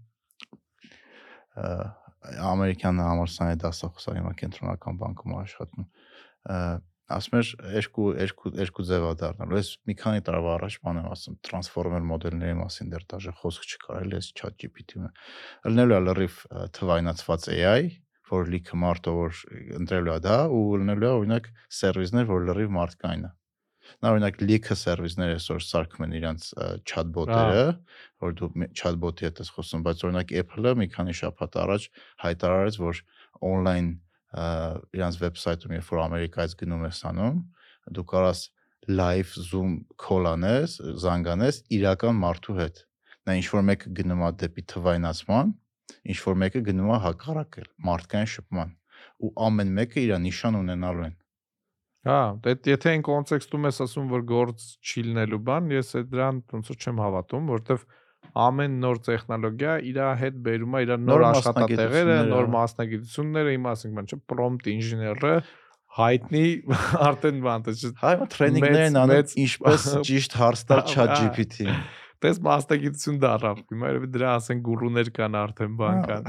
[2.51, 5.87] Ամերիկյան համալսարանի դասախոսը հիմա կենտրոնական բանկում աշխատում։
[7.11, 11.09] Ասում էր երկու երկու երկու ձև է դառնալու։ Ես մի քանի տարվա առաջ բան եմ
[11.11, 15.11] ասում, transformer մոդելների մասին դեռ դաժե խոսք չկար, էլի այս chat GPT-ը։
[15.73, 16.39] Լնելու է լրիվ
[16.79, 17.83] թվայնացված AI,
[18.31, 19.43] որ լիքը մարդը որ
[19.81, 21.51] ընտրելու է դա ու լնելու է օրինակ
[21.81, 23.33] սերվիսներ, որ լրիվ մարդկային է։
[24.01, 26.47] Նա օրինակ լիքը սերվիսներ այսօր սարքում են իրանց
[26.91, 27.65] chatbot-երը,
[28.25, 28.51] որ դու
[28.81, 31.87] chatbot-ի հետ ես խոսում, բայց օրինակ Apple-ը մի քանի շաբաթ առաջ
[32.25, 33.03] հայտարարեց, որ
[33.51, 33.91] on-line
[35.01, 37.41] իրանց վեբսայթում, երբ որ Ամերիկայից գնում ես անում,
[37.99, 38.43] դու կարաս
[38.91, 42.85] live Zoom call անես, զանգանես իրական մարդու հետ։
[43.29, 45.51] Նա ինչ որ մեկը գնում է դեպի թվայնացման,
[46.11, 48.77] ինչ որ մեկը գնում է հակառակել մարդկային շփման
[49.21, 51.17] ու ամեն մեկը իր նիշան ունենալու են։
[52.09, 56.39] Հա, դե եթե այն կոնտեքստում ես ասում, որ գործ չի լինելու բան, ես այդ դրան
[56.55, 57.83] ոնց որ չեմ հավատում, որովհետև
[58.41, 63.99] ամեն նոր տեխնոլոգիա իր հետ բերում է իր Նոր աշխատատեղերը, նոր հա։ մասնագիտությունները, իմ ասենք
[64.01, 65.33] բան չէ, prompt ինժեները
[66.01, 66.45] հայտնի
[67.11, 70.87] արդեն բան թե չէ Հա, իմ տրեյնինգներ են մեծ- անում ինչպես ճիշտ հարց տալ Հա,
[70.95, 71.81] chat հա։ GPT-ին։
[72.21, 76.23] Տես մասնագիտություն դառավ։ Հիմա երևի դրա ասեն գուրուներ կան արդեն բան կան։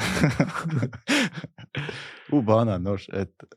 [2.31, 3.47] Ու բանա նոր այդ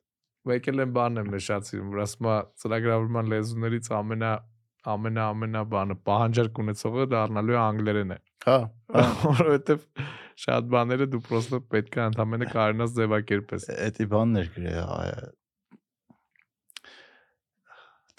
[0.44, 4.32] Մեկ էլ են բանն եմ նշացին, որ ասում է ծրագրավորման լեզուներից ամենա
[4.94, 8.56] ամենա ամենա բանը պահանջարկ ունեցողը դառնալու է անգլերենը։ հա,
[8.96, 9.86] հա Որովհետև
[10.44, 14.74] շատ բաները դու պրոստը պետք է ընդհանրապես կարողանաս ձևակերպես։ Էդի բաններ գրե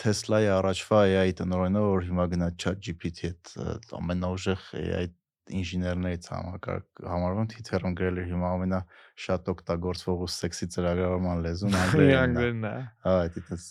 [0.06, 3.54] Tesla-ի առաջվա AI տնօրենը որ հիմա գնա ChatGPT հետ
[4.00, 5.06] ամենաուժեղ AI
[5.54, 8.80] ինժեներներից համակարգ համարվում Twitter-ում գրել էր հիմա ամենա
[9.26, 12.74] շատ օգտագործվող ու սեքսի ծրագրավորման լեզուն անգլերենն է։
[13.06, 13.68] Հա, դա տես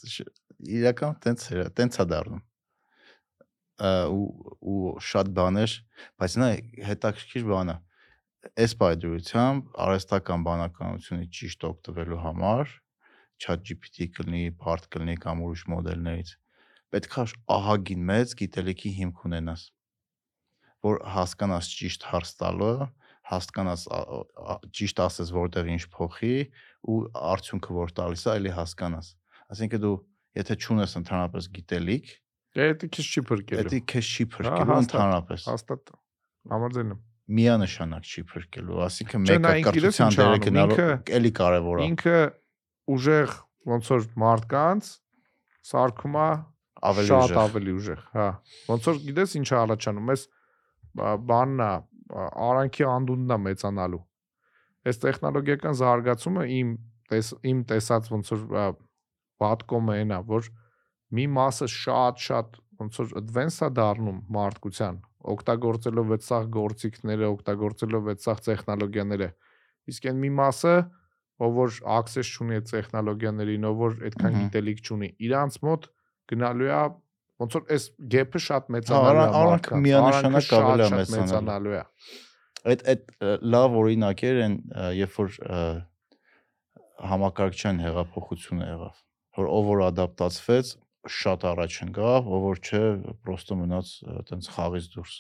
[0.79, 2.45] իրական տենց է, տենց է դառնում։
[4.15, 4.29] ու
[4.75, 5.75] ու շատ բաներ,
[6.23, 6.49] բայց նա
[6.93, 7.77] հետաքրքիր բան է։
[8.65, 12.73] Այս բայդրությամբ արհեստական բանականությունից ճիշտ օգտվելու համար
[13.45, 16.35] ChatGPT կլինի, Bard կլինի կամ ուրիշ մոդելներից
[16.95, 19.63] պետք է ահագին մեծ գիտելիքի հիմք ունենաս
[20.85, 22.73] որ հասկանաս ճիշտ հարց տալը,
[23.31, 23.85] հասկանաս
[24.77, 26.35] ճիշտ ասես որտեղ ինչ փոխի
[26.93, 26.99] ու
[27.35, 29.09] արդյունքը որ տալիս է, էլի հասկանաս։
[29.55, 29.95] Այսինքն դու
[30.41, 32.13] եթե ճունես ընդհանրապես գիտելիք,
[32.55, 35.93] դա քիչ չի փրկելու։ դա քեզ չի Հա, փրկելու ընդհանրապես։ Հաստատ
[36.55, 37.01] համաձայն եմ։
[37.35, 38.81] Միանշանակ չի փրկելու,
[39.25, 40.77] նա մեկը կրթության դերը գնալու
[41.19, 42.19] էլի կարևոր է, Ինքը
[42.95, 43.37] ուժեղ
[43.73, 44.91] ոնց որ մարդկանց
[45.65, 46.29] սարքում է
[46.85, 48.27] ավելի շատ ավելի ուժեղ, հա։
[48.69, 50.25] Ոնց որ գիտես ինչ է առաջանում, ես
[50.95, 51.71] բանն է,
[52.49, 54.03] արանքի անդունդն է մեծանալու։
[54.85, 56.75] Այս տեխնոլոգիական զարգացումը իմ
[57.11, 58.75] տես, իմ տեսած ոնց որ
[59.43, 60.51] պատկոմը այնա, որ
[61.15, 65.01] մի մասը շատ-շատ ոնց որ advanced է դառնում մարդկության,
[65.35, 69.29] օգտագործելով այդ սաղ գործիքները, օգտագործելով այդ սաղ տեխնոլոգիաները։
[69.95, 70.75] Իսկ այն մի մասը,
[71.45, 75.89] ով որ access չունի այդ տեխնոլոգիաներին, ով որ այդքան գիտելիք չունի, իրանց մոտ
[76.35, 76.83] գնալու է
[77.45, 77.85] ոնց որ այս
[78.15, 81.83] գեփը շատ արանք- մեծանալու է մարդկանց, միանշանակ ավելի է մեծանալու։ է։
[82.65, 83.03] Այդ այդ
[83.55, 84.55] լավ օրինակեր են,
[85.05, 85.29] երբ որ
[87.05, 88.97] համակարգչային հեղափոխությունը եղավ,
[89.39, 90.67] որ ով որ ադապտացվեց,
[91.15, 92.83] շատ առաջ ընկավ, ով որ չէ,
[93.27, 95.15] պրոստը մնաց այտենց խաղից դուրս։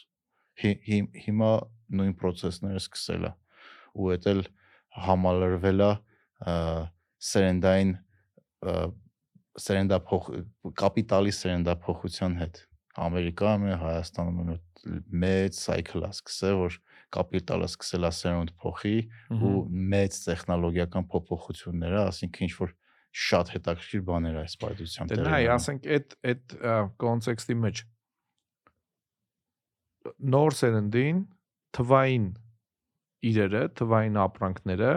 [0.64, 1.50] Հի- հի- Հիմա
[1.98, 3.32] նույն process-ները սկսել է
[4.00, 4.40] ու էդ էլ
[5.04, 5.90] համալրվել է
[7.28, 7.92] սերենդային
[9.60, 10.30] սերենդափոխ
[10.80, 12.60] կապիտալի սերենդափոխության հետ։
[13.04, 14.56] Ամերիկայում է, Հայաստանում է
[15.24, 16.76] մեծ cycle-ը սկսել, որ
[17.14, 18.96] կապիտալը սկսել է սերունդ փոխի
[19.34, 19.54] ու
[19.94, 22.74] մեծ տեխնոլոգիական փոփոխությունները, ասինքն ինչ որ
[23.24, 26.54] շատ հետաքրքիր բաներ այս բայդության Դե նայ, ասենք այդ այդ
[27.04, 27.82] կոնտեքստի մեջ
[30.34, 31.20] նոր սերնդին
[31.78, 32.26] թվային
[33.24, 34.92] իրերը, թվային ապրանքները,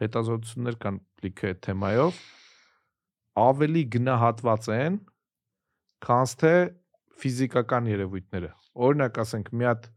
[0.00, 2.22] հետազոտություններ կան լիքը թեմայով
[3.40, 4.98] ավելի գնահատված են,
[6.06, 6.54] քան թե
[7.20, 8.50] ֆիզիկական երևույթները։
[8.86, 9.88] Օրինակ ասենք մի հատ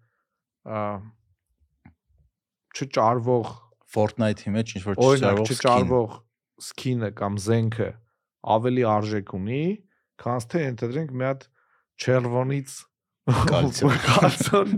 [2.74, 3.52] չճարվող
[3.94, 6.16] Fortnite-ի մեջ ինչ որ չճարվող չճարվող
[6.64, 7.90] սկինը կամ զենքը
[8.54, 9.66] ավելի արժեք ունի,
[10.24, 11.46] քան թե ընդդրենք մի հատ
[12.04, 12.74] չերվոնից
[13.24, 14.74] Կալցիոն։ կալցիոն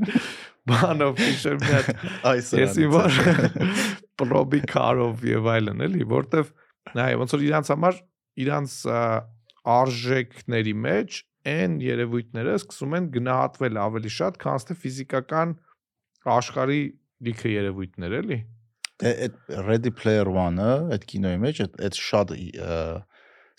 [0.70, 3.16] բանով իշեր մի հատ Այս ես իվար
[4.22, 6.52] պրոբի կարով եւ այլն էլի, որտեվ
[6.98, 8.00] նայ ոնց որ իրանց համար
[8.44, 8.76] իրանց
[9.76, 15.56] արժեքների մեջ այն երևույթները սկսում են գնահատվել ավելի շատ, քան թե ֆիզիկական
[16.36, 16.82] աշխարհի
[17.26, 18.40] լիքը երևույթներ էլի։
[18.95, 19.36] Դե այդ
[19.68, 22.34] Ready Player One-ը, այդ կինոյի մեջ այդ այդ շատ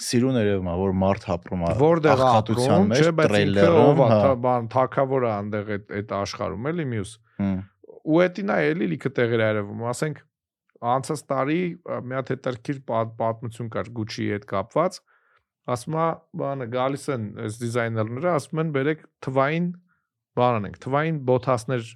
[0.07, 4.09] սիրուն երևում է, որ մարդ հապրում է ապրում, մեջ, չէ, բայց ինքը տրեյլերում, ով է,
[4.12, 7.12] հա։ բան թակավորը անդեղ այդ այդ աշխարհում էլի մյուս։
[8.07, 10.20] ու էտին է էլի լիքը տեղեր արվում, ասենք
[10.85, 11.61] անցած տարի
[12.07, 14.98] մի հատ հետարքիր պատմություն կար Gucci-ի հետ կապված,
[15.77, 16.07] ասում է,
[16.40, 19.69] բանը գալիս են այս դիզայներները, ասում են բերեք թվային
[20.36, 21.86] բան անենք, թվային բոթասներ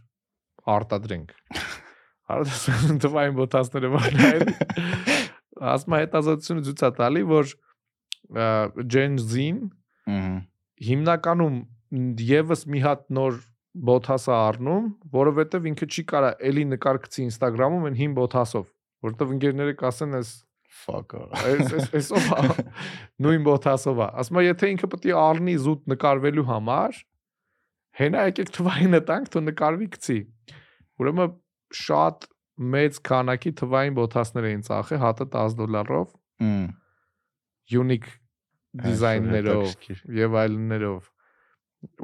[0.74, 1.34] արտադրենք։
[2.34, 4.54] Արդեն թվային բոթասները բան այն։
[5.70, 7.54] Ասում է հետազոտությունը ցույց է տալի, որ
[8.94, 9.60] Gen Z-ին
[10.90, 11.56] հիմնականում
[12.30, 13.40] եւս մի հատ նոր
[13.90, 18.64] բոթասա առնում, որովհետեւ ինքը չի կարա էլի նկար գցի Instagram-ում այն հին բոթասով,
[19.06, 20.32] որովհետեւ ընկերները կասեն էս
[20.80, 22.58] fuck off։ էս էս էսով
[23.26, 27.00] նույն բոթասով է։ Ասում եմ, եթե ինքը պետք է առնի զուտ նկարվելու համար,
[28.00, 30.18] Հենա եկեք թվայինը տանք, թու նկարվի գցի։
[31.02, 31.32] Ուրեմն
[31.80, 32.26] շատ
[32.74, 36.68] մեծ քանակի թվային բոթասներ էին ծախել, հատը 10 դոլարով, Հմ,
[37.80, 38.14] unique
[38.84, 39.90] դիզայններով
[40.20, 41.10] եւ այլներով։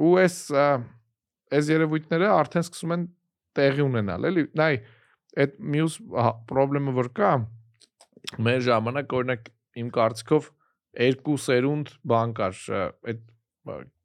[0.07, 0.67] Ու ա,
[1.53, 3.05] այս երևույթները արդեն սկսում են
[3.57, 4.73] տեղի ունենալ, էլի։ Նայ,
[5.43, 5.97] այդ մյուս
[6.51, 7.31] խնդրեմը որ կա,
[8.47, 9.51] մեր ժամանակ օրինակ
[9.81, 10.49] իմ կարծիքով
[11.07, 12.61] երկու սերունդ բան կար,
[13.11, 13.21] այդ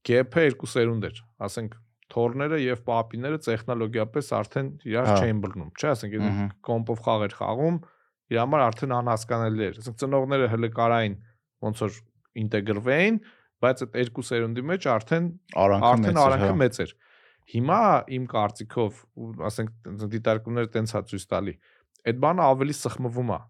[0.08, 1.76] գեփը երկու սերունդ էր, ասենք
[2.12, 7.78] թորները եւ պապիները տեխնոլոգիապես արդեն իրար Հա։ չէին բռնում, չէ, ասենք Ահա։ կոմպով խաղեր խաղում,
[8.32, 11.16] իր համար արդեն անհասկանալի էր։ Ասենք ծնողները հələ կարային
[11.62, 11.96] ոնց որ
[12.42, 13.18] ինտեգրվեին,
[13.62, 15.26] բայց այդ երկու սերունդի մեջ արդեն
[15.62, 16.94] արդեն էր, արանքը հա։ մեծ էր։
[17.52, 17.78] Հիմա
[18.16, 19.00] իմ կարծիքով,
[19.48, 21.54] ասենք դիտարկումները տենց հա ցույց տալի,
[22.12, 23.40] այդ բանը ավելի սխմվում է։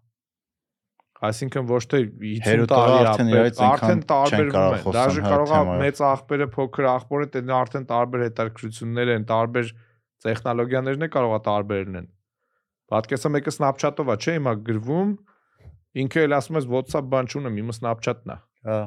[1.23, 6.01] Այսինքն ոչ թե 50 Հերոտները տարի իրարից արդեն տարբերվում հա, են։ Դաժե կարող է մեծ
[6.07, 9.69] աղբերը, փոքր աղբորը դեն արդեն տարբեր հետաքրություններ են, տարբեր
[10.25, 12.09] տեխնոլոգիաներն է կարող է տարբեր լինեն։
[12.93, 15.13] Պատկեսա մեկը Snapchat-ով է, չէ՞, հիմա գրվում,
[16.03, 18.37] ինքը էլ ասում ես WhatsApp բան չունեմ, իմը Snapchat-ն է։
[18.67, 18.81] Հա։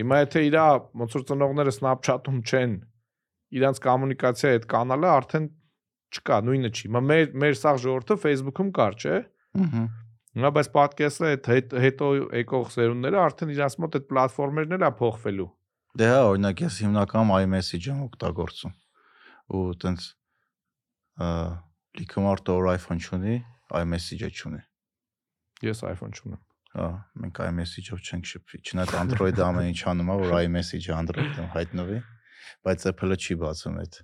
[0.00, 0.64] Հիմա եթե իրա
[1.02, 2.74] ոնց որ ծնողները Snapchat-ում չեն,
[3.58, 5.48] իրանց կոմունիկացիա այդ կանալը արդեն
[6.12, 9.18] չկա, նույնը չի։ մեր մեր սաղ ժողովուրդը Facebook-ում կար, չէ՞։
[9.62, 9.82] Ահա։
[10.32, 12.06] Հիմա բայց պատկեսը այդ հետ, հետո
[12.40, 15.48] եկող սերունդները արդեն իրանց մոտ այդ պլատֆորմերն էլ է փոխվելու։
[16.00, 18.72] Դե հա, օրինակ ես հիմնականում iMessage եմ օգտագործում։
[19.52, 20.06] Ու տենց
[21.20, 21.28] ը
[22.00, 23.36] լիքը մարդը որ iPhone չունի,
[23.82, 24.62] iMessage-ը չունի։
[25.68, 26.40] Ես iPhone չունեմ։
[26.72, 26.88] Հա,
[27.20, 31.98] մենք iMessage-ով չենք շփվի։ Չնայած Android-ը ամեն ինչ անում է, որ iMessage-ը Android-ում հայտնվի,
[32.67, 33.99] բայց Apple-ը չի բացում այդ։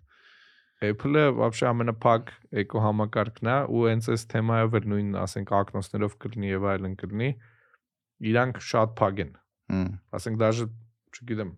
[0.84, 2.32] Apple-ը вообще ամենափակ
[2.64, 7.30] էկո համակարգն է ու հենց այս թեմայով էլ նույն, ասենք, ակնոցներով կլինի եւ այլն կլինի։
[8.34, 9.32] Իրանք շատ փակ են։
[9.74, 9.88] Հմ։
[10.20, 10.68] Ասենք դաժե,
[11.14, 11.56] չգիտեմ,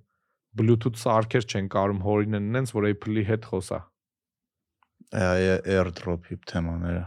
[0.56, 3.82] Bluetooth սարքեր չեն կարում հորինեն նենց, որ Apple-ի հետ խոսա։
[5.16, 7.04] Ա- AirDrop-ի թեմաները։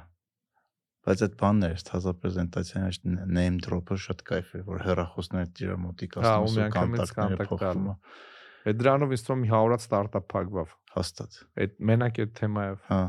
[1.09, 5.77] Բայց այդ բանն էր, թազա պրեզենտացիան այդ name drop-ը շատ կայֆ է, որ հեռախոսները դիրա
[5.85, 8.32] մոտիկ Հա, ու ասում ու միանգամից կոնտակտները կոնտակտ փոխվում տալու։ է,
[8.64, 13.02] Այդ դրանով ինձ թվում մի 100-ած ստարտափ փակվավ։ Հաստատ։ Այդ մենակ այդ թեմայով։ Հա։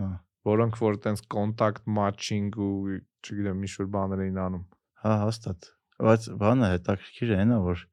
[0.00, 0.08] Հա։
[0.50, 4.64] Որոնք որ տենց կոնտակտ մատչինգ ու չգիտեմ ինչ որ բաներ էին անում։
[5.04, 7.86] Հա, հաստատ։ Բայց բանը հետաքրքիր է նա որ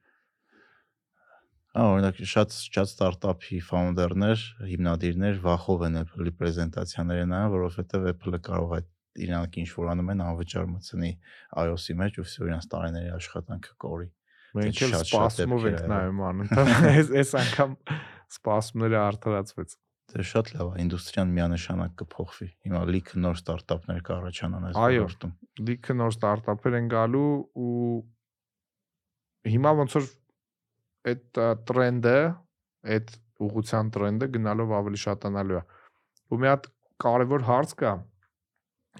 [1.77, 8.73] Ա օրինակ շատ շատ ստարտափի ֆաունդերներ, հիմնադիրներ վախով են Apple-ի պրեզենտացիաները նայում, որովհետև Apple-ը կարող
[8.77, 8.79] է
[9.27, 11.11] իրանք ինչ որ անում են անվճար մցնի
[11.67, 14.09] iOS-ի մեջ ու վсё իրանք տարիների աշխատանքը կորի։
[14.55, 17.75] Մենք էլ սպասումով ենք նայում անընդհատ։ Այս այս անգամ
[18.37, 19.75] սպասումները արդարացվեց։
[20.07, 25.33] Դե շատ լավ է, ինդուստրիան միանշանակ կփոխվի։ Հիմա լիքը նոր ստարտափներ կառաջանան այս Այո։ ոլորտում։
[25.67, 27.31] Լիքը նոր ստարտափեր են գալու
[27.67, 27.73] ու
[29.51, 30.07] հիմա ոնց որ
[31.11, 32.15] այդ տրենդը,
[32.95, 33.13] այդ
[33.47, 35.63] ուղղության տրենդը գնալով ավելի շատանալու է։
[36.31, 36.71] Ու մի հատ
[37.03, 37.93] կարևոր հարց կա,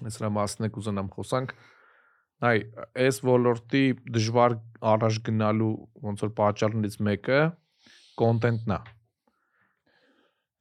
[0.04, 1.54] ես նրա մասն եք ուզենամ խոսանք,
[2.38, 2.58] այ
[3.02, 3.82] այս ոլորտի
[4.14, 4.54] դժվար
[4.92, 5.72] առաջ գնալու
[6.06, 7.40] ոնց որ պատճառներից մեկը
[8.22, 8.80] կոնտենտն է։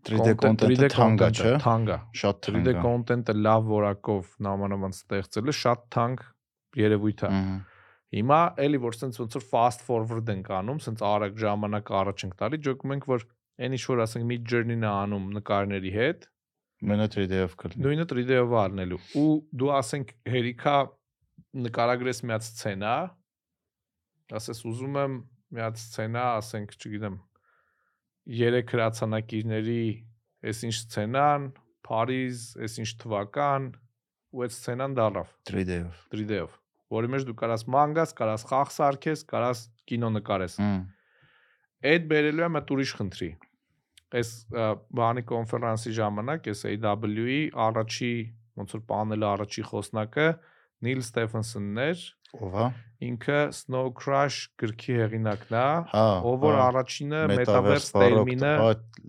[0.07, 4.97] 3D կոնտենտը թանկ է, չէ՞։ Թանկ է։ Շատ 3D թանկ է։ կոնտենտը լավ որակով նամանավանդ
[4.97, 6.23] ստեղծելը շատ թանկ
[6.81, 7.31] երևույթ է։
[8.17, 12.37] Հիմա էլի որ sense ոնց որ fast forward ենք անում, sense արագ ժամանակ առաջ ենք
[12.39, 13.25] տալի, ջոկում ենք որ
[13.67, 16.27] այն ինչ որ ասենք mid journey-ն է անում նկարների հետ,
[16.77, 19.29] Մենա 3D-ով կլինի։ նույնը 3D-ով առնելու։ Ու
[19.59, 20.73] դու ասենք հերիքա
[21.67, 22.95] նկարագրես մի հատ սցենա,
[24.37, 25.17] ասես ուզում եմ
[25.55, 27.17] մի հատ սցենա, ասենք, չգիտեմ,
[28.37, 29.83] երեք հրացանակիրների
[30.47, 31.49] այս ինչ սցենան,
[31.87, 33.67] Փարիզ, այս ինչ թվական,
[34.35, 36.57] ու այդ սցենան դարավ 3D-ով։ 3D-ով,
[36.97, 40.57] որի մեջ դու կարաս մանգաս, կարաս խաղ սարքես, կարաս կինո նկարես։
[41.87, 43.29] Այդ բերելու է մտ ուրիշ խնդրի։
[44.17, 44.29] Այս
[44.97, 48.11] բանի կոնֆերանսի ժամանակ այս AW-ի առաջի
[48.57, 50.27] ոնց որ պանելը առաջի խոսնակը
[50.85, 52.01] Նիլ Ստեֆենսոնն էր,
[52.37, 52.65] Ով է։
[53.07, 55.63] ինքը Snow Crash գրքի հեղինակն է,
[55.93, 58.03] Հա։ ով որ հա, առաջինը Metaverse
[58.61, 58.67] հա,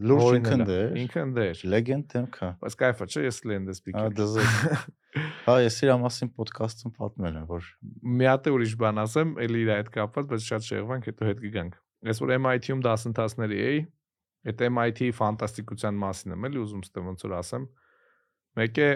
[0.09, 3.41] լուրջ ինքն է։ ինքը ընդեր։ Լեգենդ դեմքա։ Բայց կայֆա չէ, ես
[3.79, 4.47] սպիքեր։ դզը։
[5.49, 7.69] Հա, ես իր մասին ոդկասթում պատմել եմ, որ
[8.19, 11.41] Մի հատ է ուրիշ բան ասեմ, էլի իր հետ կապված, բայց շատ շեղվանք, հետո հետ
[11.45, 11.79] կգանք։
[12.09, 13.79] Ես որ MIT-ում դասընթացների էի,
[14.53, 17.65] այդ MIT-ի ֆանտաստիկության մասին եմ էլի ուզում ստե ոնց որ ասեմ։
[18.59, 18.91] Մեկը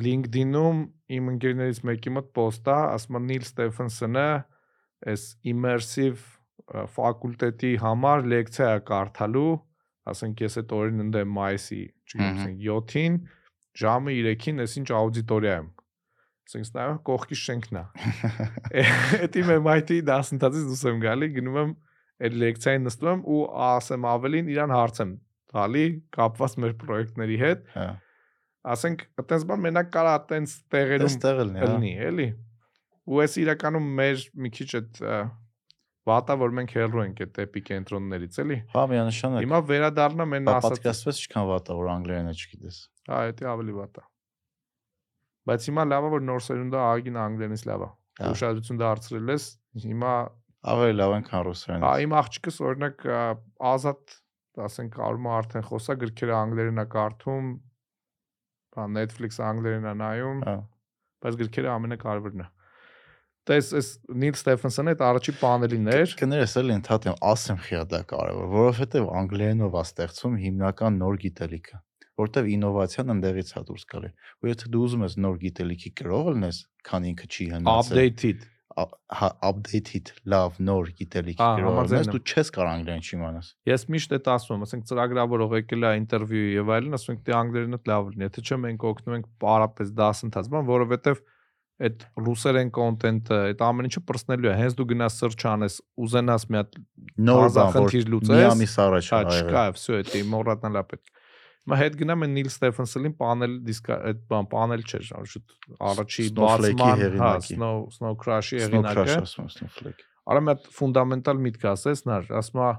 [0.00, 0.78] LinkedIn-ում
[1.12, 4.26] իմ ընկերներից մեկի մոտ post է, ասում է Նիլ Ստեֆենսոնը
[5.12, 9.52] այս immersive ֆակուլտետի համար լեկցիա է կարդալու,
[10.12, 13.18] ասենք ես այդ օրին ընդեմ մայիսի, չգիտեմ, Մհմ։ ասենք 7-ին
[13.82, 15.68] ժամը 3-ին էս ինչ աուդիտորիա եմ։
[16.42, 17.84] Ասենք նայում կողքի շենքն է։
[19.22, 21.74] Այդ իմ MIT դասընթացից դուրս եմ գալի, գնում եմ
[22.22, 25.12] այդ լեկցիային նստում եմ ու ասեմ ավելին իրան հարցեմ
[25.52, 25.84] տալի
[26.16, 27.86] կապված մեր պրոյեկտների հետ, Հա։
[28.62, 32.26] ասենք, այտենց բան մենակ կարա այտենց տեղերում լինի, հա։ լինի, էլի։
[33.02, 35.00] Ու էս իրականում մեր մի քիչ այդ
[36.02, 40.76] վատա որ մենք հեռու ենք այդ էպիկենտրոններից, էլի։ Հա, միանշանակ։ Հիմա վերադառնա մեն Բա ասած,
[40.76, 42.78] պատկաստվեց ինչքան վատ է որ անգլերենը չգիտես։
[43.12, 44.04] հա, դա ավելի վատա։
[45.42, 47.90] Բայց հիմա լավա որ նոր սերունդը ահագին անգլերենից լավ է։
[48.22, 49.46] Հա։ Ուշադրություն դարձրել ես,
[49.82, 50.14] հիմա
[50.62, 53.06] Ավելի լավ են քան Հա, ռուսերենից։ իմ աղջիկս օրինակ
[53.72, 54.12] ազատ,
[54.62, 57.48] ասենք, կարում է արդեն խոսա գրքերը անգլերեն է կարդում,
[58.72, 60.56] բան Netflix անգլերեն է նայում, Հա։
[61.22, 62.48] բայց գրքերը ամենակարևորն է։
[63.42, 63.88] Տես էս
[64.22, 69.74] Նիլ Ստեֆենսոնը այդ առաջի պանելին էր, Կներես էլի ընդհատեմ, ասեմ խիա դա կարևոր, որովհետև անգլերենով
[69.74, 71.80] է ստեղծում հիմնական նոր գիտելիքը,
[72.22, 74.10] որտեվ ինովացիան ընդեղից է դուրս գալի։
[74.42, 78.61] Ու եթե դու ուզում ես նոր գիտելիքի գրող լինես, քան ինքը չի հնացել, updated։ հա
[78.72, 84.54] Հա, updated լավ նոր գիտելիք գրողնես դու չես կարող անգլերեն չիմանաս ես միշտ էտ ասում
[84.56, 88.46] եմ ասենք ծրագրավորող եկել է ինտերվյու եւ այլն ասում ենք դե անգլերենը լավ լինի եթե
[88.48, 91.22] չէ մենք օգնում ենք պարապես դասընթացման որովհետեւ
[91.82, 96.76] այդ ռուսերեն կոնտենտը, այդ ամեն ինչը պրծնելու է։ Հենց դու գնաս սրճանես, ուզենաս մի հատ
[97.26, 101.21] նոր բան խնդիր լուծես։ Մի ամիս առաջ հա, այ։ Չկա, վсё, դա մոռատնալա պետք։
[101.62, 105.52] Հիմա հետ գնամ են Նիլ Ստեֆենսոնին պանել դիսկա այդ բան պանել չէր, շուտ
[105.88, 110.02] առաջի բացման, հա, Snow Snow Crash-ի Snow Crash հեղինակը։ ասում Snowflake։
[110.32, 112.70] Արա մի հատ ֆունդամենտալ միտք ասես, նար, ասում է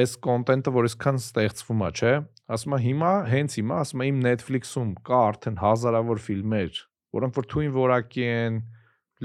[0.00, 2.12] այս կոնտենտը, որ այսքան ստեղծվում է, չէ։
[2.54, 6.80] Ասում է հիմա, հենց հիմա, ասում է իմ Netflix-ում կա արդեն հազարավոր ֆիլմեր,
[7.18, 8.60] որոնք որ թույն որակի են,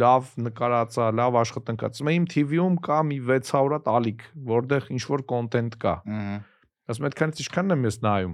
[0.06, 4.26] լավ նկարած է, լավ աշխատանքած։ Ասում է իմ TV-ում կա մի 600 հատ ալիք,
[4.56, 6.36] որտեղ ինչ որ կոնտենտ կա։ Ահա։
[6.86, 8.34] Ասում եմ այդքանից ինչքանն եմ ես նայում։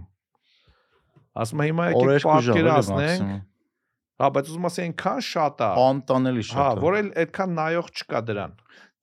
[1.32, 3.30] Ասում եմ հիմա եկեք պատկերացնենք,
[4.22, 7.92] հա, բայց ուզում ասեմ այնքան շատ է։ Անտանելի Հա, շատ է։ որ էլ այդքան նայող
[8.02, 8.58] չկա դրան։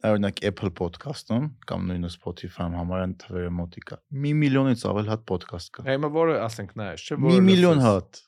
[0.09, 5.87] Օրինակ Apple podcast-ում կամ նույնը Spotify-ում համարան թվերը մոտիկա։ Մի միլիոնից ավել հատ podcast կա։
[5.89, 8.21] Հիմա որը ասենք նայես, չէ՞ Մի միլիոն հատ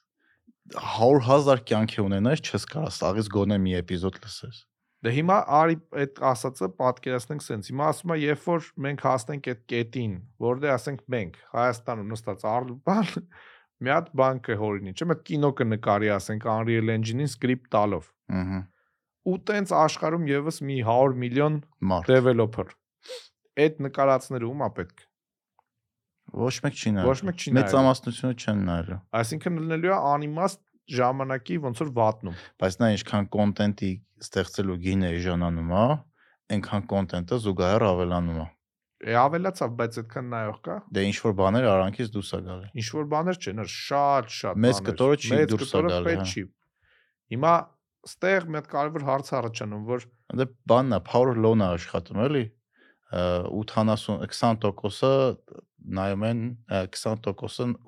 [0.81, 4.59] 100.000 կյանքի ունենաս, չես կարող սաղից գոնե մի էպիզոդ լսես։
[5.01, 9.63] Դե հիմա արի այդ ասածը պատկերացնենք սենց։ Հիմա ասում է, երբ որ մենք հասնենք այդ
[9.73, 13.09] կետին, որտեղ ասենք մենք Հայաստանում նստած Արլուպան
[13.81, 18.09] մի հատ բան կհորինի, չէ՞, մեկ կինո կնկարի, ասենք Unreal Engine-ին սկրիպտ տալով։
[18.41, 18.61] Ահա։
[19.31, 21.57] Ու տենց աշխարհում եւս մի 100 միլիոն
[22.09, 22.75] developer։
[23.61, 25.07] Այդ նկարածները ում է պետք։
[26.41, 29.99] Ոչ մեկ չի նայում։ Ոչ մեկ չի Մեծ նայելու։ ամասնությունը չեն նայելու։ Այսինքն լինելու է
[30.11, 30.61] անիմաստ
[30.95, 33.91] ժամանակի ոնց որ վատնում։ Բայց նա ինչքան կոնտենտի
[34.25, 35.85] ստեղծելու գինը էժանանում է,
[36.55, 38.47] այնքան կոնտենտը զուգահեռ ավելանում է։
[39.01, 42.89] Է ավելացավ, բայց այդքան նայող կա։ Դե ինչ որ բաներ արանքից դուրս է գալի։ Ինչ
[42.97, 46.45] որ բաներ չեն, շատ շատ Մեծ կտորը չի Մեծ դուրս կտորը գալի, պետք հա։ չի։
[47.31, 47.53] Հիմա
[48.11, 50.05] ստեղ մի հատ կարևոր հարց առաջանում, որ
[50.41, 52.45] Դե բանն է, power low-ն է աշխատում, էլի։
[53.11, 55.11] Ա, 80 20%-ը
[55.81, 57.33] նայում են ա, 20%-ը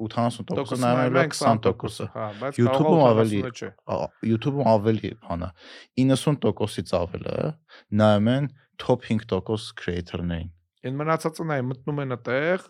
[0.09, 3.99] 80%-ը նայում են 20%-ը։ հա, բայց YouTube-ում է ավելի 80-ը չէ։ Ա,
[4.33, 5.51] YouTube-ում ավելի բան է
[6.03, 7.37] 90%-ից ավելը
[8.03, 8.51] նայում են
[8.83, 10.51] top 5% creator-ներին։
[10.83, 12.65] Այն մնացածը նայ մտնում են այդտեղ,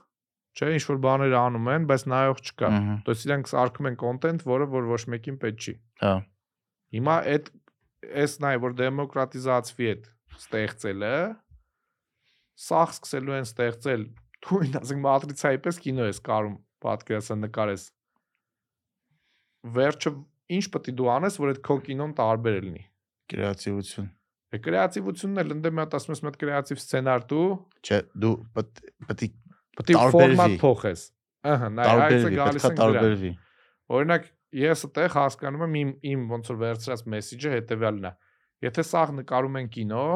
[0.53, 2.71] չէ, ինչ որ բաներ անում են, բայց նայող չկա։
[3.07, 6.13] Դոս իրենք սարքում են կոնտենտ, որը որ ոչ մեկին պետք չի։ Հա։
[6.93, 7.49] Հիմա այդ
[8.23, 10.11] էս նայ որ դեմոկրատիզացվի այդ
[10.43, 11.15] ստեղծելը,
[12.67, 14.05] սախ սկսելու են ստեղծել
[14.43, 17.85] թույն, ասենք մատրիցայի պես կինո ես կարում պատկերացա նկարես։
[19.77, 20.13] Վերջը
[20.59, 22.85] ինչ պետք է դու անես, որ այդ քո կինոն տարբեր լինի։
[23.33, 24.11] Կրեատիվություն
[24.61, 27.47] կրեատիվությունն էլ ընդ մի հատ ասում ես հատ կրեատիվ սցենար դու
[27.83, 31.05] Չէ, դու պետք պետք է է ֆորմատ փոխես
[31.43, 33.31] ըհը նայ այցը տարբերվի, գալիս են տարբերվի։
[33.97, 34.29] Օրինակ
[34.63, 38.13] ես այդտեղ հասկանում եմ իմ իմ ոնց որ վերցրած մեսեջը հետեւյալն է։
[38.63, 40.07] Եթե սա նկարում են կինո,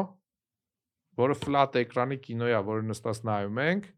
[1.17, 3.89] որը flat էկրանի կինո է, որը նստած նայում ենք,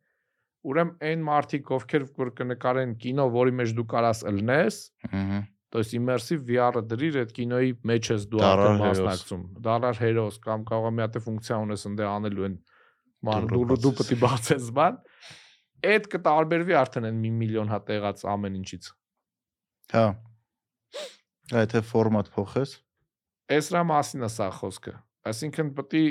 [0.70, 4.80] ուրեմն այն մարդիկ, ովքեր որ կնկարեն կինո, որի մեջ դու կարաս ըլնես,
[5.10, 5.40] Ահա։
[5.75, 10.01] то есть immersive VR-ը դրիր այդ կինոյի մեջ ես դու Դարար արդեն հերոս։ մասնակցում։ Դարար
[10.05, 12.55] հերոս կամ կարող է մի հատ ֆունկցիա ունես ընդ անելու են
[13.27, 15.01] ման Դուռը դու դու բացես։ պետք է բացես բան։
[15.91, 18.87] Այդ կտարբերվի արդեն այն մի միլիոն հատ եղած ամեն ինչից։
[19.95, 20.05] Հա։
[21.65, 22.77] Այդ է ֆորմատ փոխես։
[23.59, 24.95] Էսրա մասին է սա խոսքը։
[25.35, 26.05] Այսինքն պետք է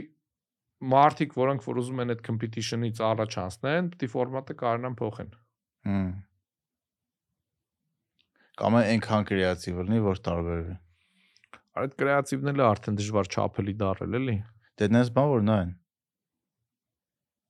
[0.93, 5.33] մարդիկ, որոնք որ ուզում են այդ competition-ից առաջ անցնեն, պետք է ֆորմատը կարողանան փոխեն։
[5.87, 6.13] Հմ։
[8.58, 10.76] Կամ այնքան կրեատիվ լինի, որ տարբերվի։
[11.78, 14.38] Այդ կրեատիվները արդեն դժվար չափելի դարել էլի։
[14.78, 15.70] Դե նես բան որ նայեն։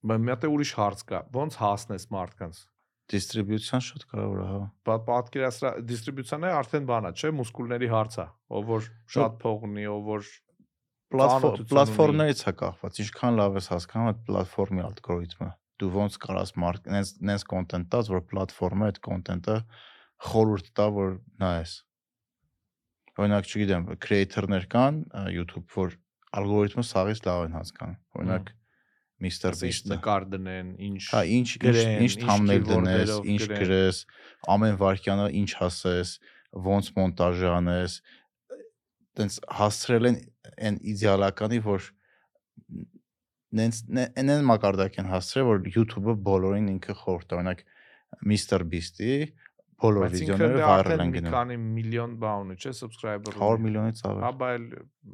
[0.09, 2.61] Բայց մի հատ ուրիշ հարց կա։ Ոնց հասնես մարդկանց։
[3.09, 8.27] Դիստրիբյուցիան շատ կարևոր է, հա։ պատկերասրա դիստրիբյուցիոնը արդեն բանա, չէ, մուսկուլների հարց է,
[8.59, 10.29] ով որ շատ փող ունի, ով որ
[11.09, 15.49] պլատֆորմներից է կախված։ Ինչքան լավ ես հասկանում այդ պլատֆորմի ալգորիթմը։
[15.79, 19.57] դու ոնց կարաս մարկ նենց նենց կոնտենտ տաս, որ պլատֆորմը այդ կոնտենտը
[20.27, 21.75] խորհուրդ տա, որ նայես։
[23.19, 25.03] Օրինակ, չգիտեմ, creator-ներ կան
[25.35, 25.97] YouTube, որ
[26.39, 28.53] ալգորիթմը սաղից լավ են հասկանում։ Օրինակ
[29.19, 29.51] Mr.
[29.59, 31.49] Beast-ը նկար դնեն, ինչ Հա, ինչ
[32.07, 34.01] ինչ թամնել դնես, ինչ գրես,
[34.55, 36.13] ամեն վարքյանը ինչ ասես,
[36.69, 37.97] ոնց մոնտաժ անես,
[39.19, 40.21] տենց հասցրել են
[40.69, 41.89] այն իդեալականի, որ
[43.59, 47.67] նենց նեն մակարդակ են հասցրել, որ YouTube-ը բոլորին ինքը խորտ օրինակ
[48.23, 48.63] Mr.
[48.71, 49.15] Beast-ի
[49.83, 54.03] բոլոր վիդեոները դե viral արդեն են մի գնում։ քանի միլիոն բաունը չէ subscriber 100 միլիոնից
[54.09, 54.67] Հա, ավել։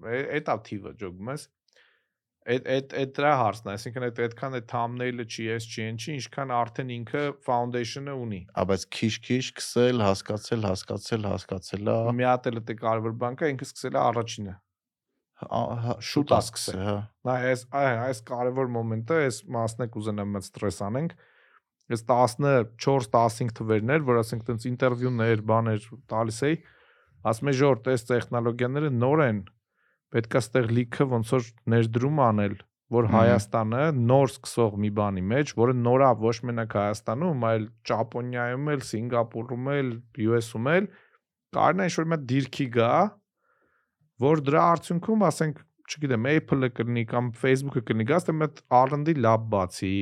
[0.04, 1.46] բայց էտա թիվը ջոգում ես։
[2.44, 6.00] Այդ այդ այդ դրա հարցն է, այսինքն այդ այդքան այդ thumbnail-ը չի, էս չի, ինչ
[6.04, 12.28] չի, ինչքան արդեն ինքը foundation-ը ունի։ Ա բայց քիչ-քիչ քսել, հասկացել, հասկացել, հասկացել, հա։ Մի
[12.28, 14.56] հատ էլ դե կարևոր բան կա, ինքը սկսել է առաջինը։
[15.44, 20.36] հա, Շուտ ա ասկսել, հա։ Նա այս այ այս կարևոր մոմենտը, այս մասն եք ուզենամ
[20.36, 21.16] մեծ ստրես անենք։
[21.92, 26.54] Այս 14-15 թվերներ, որ ասենք տենց ինտերվյուներ, բաներ տալիս էի,
[27.28, 29.42] ասում է ժոր, տես տեխնոլոգիաները նոր են,
[30.14, 32.54] պետքա ստեղ լիքը ոնց որ ներդրում անել,
[32.94, 38.84] որ Հայաստանը նոր սկսող մի բանի մեջ, որը նորա ոչ մենակ Հայաստանում, այլ Ճապոնիայում էլ,
[38.88, 39.92] Սինգապուրում էլ,
[40.24, 40.88] US-ում էլ
[41.54, 42.92] կարողն է ինչ-որ մի դիրքի գա,
[44.24, 49.48] որ դրա արդյունքում, ասենք, չգիտեմ, Apple-ը կլինի կամ Facebook-ը գաս թե մի հատ R&D lab
[49.52, 49.94] բացի,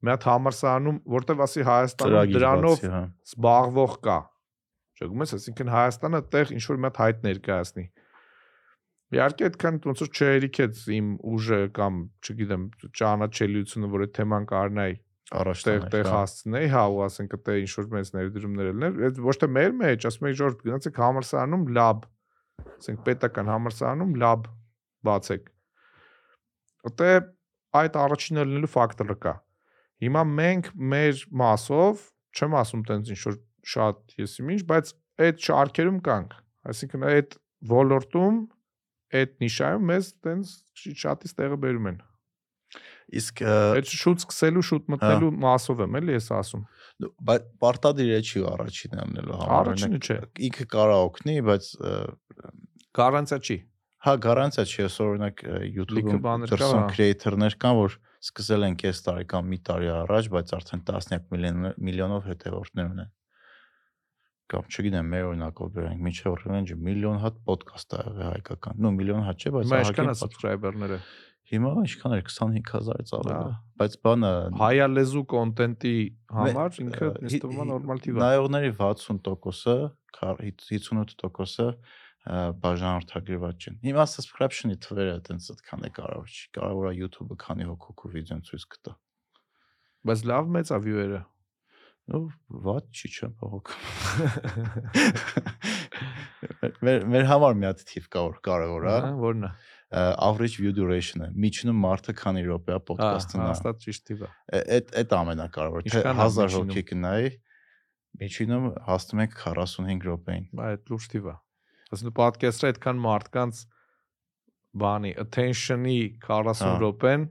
[0.00, 3.00] մի հատ համալսարանում, որտեվ ասի Հայաստանում դրանով հա։
[3.30, 4.18] զբաղվող կա։
[5.00, 7.84] Չգում ես, այսինքն Հայաստանը տեղ ինչ որ մի հատ հայտ ներկայացնի։
[9.10, 11.94] Իհարկե այդքան ոնց որ չերիքեց իմ ուժը կամ
[12.24, 12.66] չգիտեմ
[13.00, 14.96] ճանաչելիությունը, որ այդ թեման կարնայի
[15.30, 19.20] առաջ տեղ տեղ տեղ հասցնեի, հա, ու ասենք դա ինչ որ մեծ ներդրումներ ելներ, այդ
[19.26, 22.08] ոչ թե մեր մեջ, ասում եք ժորտ գնացեք համալսարանում լաբ,
[22.70, 24.48] ասենք պետական համալսարանում լաբ
[25.10, 25.52] բացեք։
[26.90, 27.10] Ո՞տե
[27.80, 29.34] այդ առաջինը լինելու ֆակտորը կա։
[30.00, 32.04] Հիմա մենք մեր մասով,
[32.36, 33.38] չեմ ասում տենց ինչ որ
[33.70, 34.92] շատ եսիմ ինչ, բայց
[35.26, 36.36] այդ շարքերում կանք։
[36.70, 37.36] Այսինքն այդ
[37.70, 38.38] ոլորտում
[39.20, 40.54] այդ նիշայում մեզ տենց
[41.04, 41.98] շատից տեղը բերում են։
[43.20, 46.60] Իսկ Այդ շուտ սկսելու, շուտ մտնելու մասով եմ էլի ես ասում։
[47.26, 51.70] բայց պարտադիր է չի առաջինը անելու համար։ Առաջինը չէ։ Ինքը կարա օգնի, բայց
[53.00, 53.56] Գարանտիա չի։
[54.06, 55.42] հա գարանտիա չի, ես օրինակ
[55.80, 59.88] YouTube-ում բաներ կա, դրսում հա։ creator-ներ կան, որ սկսել են կես տարի կամ մի տարի
[60.00, 63.10] առաջ, բայց արդեն տասնյակ միլիոն միլիոնով հետևորդներ ունեն։
[64.50, 69.26] Կամ չգիտեմ, մեր օրինակով բերենք, միջև ռեյնջը միլիոն հատ ոդկաստ ա եղել հայկական։ Ну միլիոն
[69.30, 70.98] հատ չէ, բայց ինչքան է subscriber-ները։
[71.50, 74.28] Հիմա ինչքան էր 25000-ից ավել Հա։ է։ Բայց բանը
[74.60, 77.40] Հայալեզու կոնտենտի Մե- համար ինքը հի-
[77.70, 79.76] նորմալ թիվ է։ Նայողների 60%-ը,
[80.18, 81.74] քար- 58%-ը ը,
[82.20, 88.10] բաժանորդագրված չեն։ Հիմա subscription-ի թվերը այտենց այդքան է կարևոր չի։ Կարևոր է YouTube-ը քանի հոգու
[88.12, 88.92] վիդեոն ցույց կտա։
[90.10, 91.22] Բայց լավ մեծ է view-երը։
[92.10, 92.20] Ну,
[92.66, 93.68] վատ չի չէ, բողոք։
[96.84, 99.50] Մեր մեր համար մի հատ թիվ կա որ կարևոր է, Ահա, Որն է։
[100.26, 104.30] average view duration-ը։ Միջնում մարդը քանի րոպե է Հա, նայ։ հաստատ ճիշտ թիվ է։
[104.60, 107.30] Այդ այդ ամենակարևորը, թե Ինչքան ա 1000 միջինում։ հոգի կնայի,
[108.24, 111.36] միջինում հասնում ենք 45 րոպեին։ Բայց լուրջ թիվ է։
[111.90, 113.60] Ասես podcast-ը այդքան մարդկանց
[114.80, 115.94] բանի attention-ի
[116.26, 117.24] 40 Հա։ րոպեն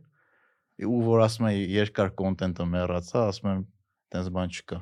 [0.89, 3.61] ու որ ասում է երկար կոնտենտը մեռացա, ասում եմ
[4.15, 4.79] տենց բան չկա։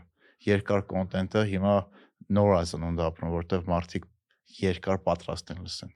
[0.48, 1.76] Երկար կոնտենտը հիմա
[2.38, 4.10] նոր է ծնունդ ապրում, որտեվ մարդիկ
[4.64, 5.94] երկար պատրաստ են լսեն։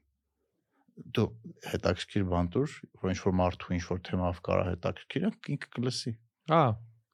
[1.17, 1.27] Դու
[1.71, 6.13] հետաքրքիր բան դուր, որ ինչ որ մարդու ինչ որ թեմով կարա հետաքրքիր, ինքը կլսի։
[6.51, 6.63] հա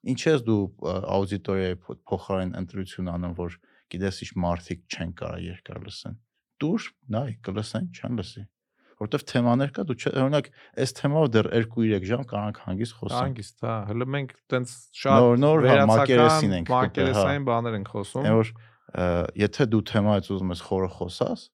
[0.07, 3.55] Ինչ ես դու աուդիտորիայի փո- փոխարեն ընտրություն անում, որ
[3.91, 6.15] գիտես ինչ մարդիկ չեն կարա երկար լսեն։
[6.63, 8.43] Դուր նայ, կլսեն, չեն լսի։
[8.97, 10.47] Որտեվ թեմաներ կա, դու օրինակ,
[10.81, 15.37] այս թեմով դեռ 2-3 ժամ կարանք հանգիստ խոսենք։ հանգիստ, հա։ Հələ մենք տենց շատ Նոր
[15.43, 18.51] նոր հա, մակերեսին ենք գտել, հա։ մակերեսային բաներ ենք խոսում։ Այն որ
[19.37, 21.45] եթե դու թեմայից ուզում ես խորը խոսաս,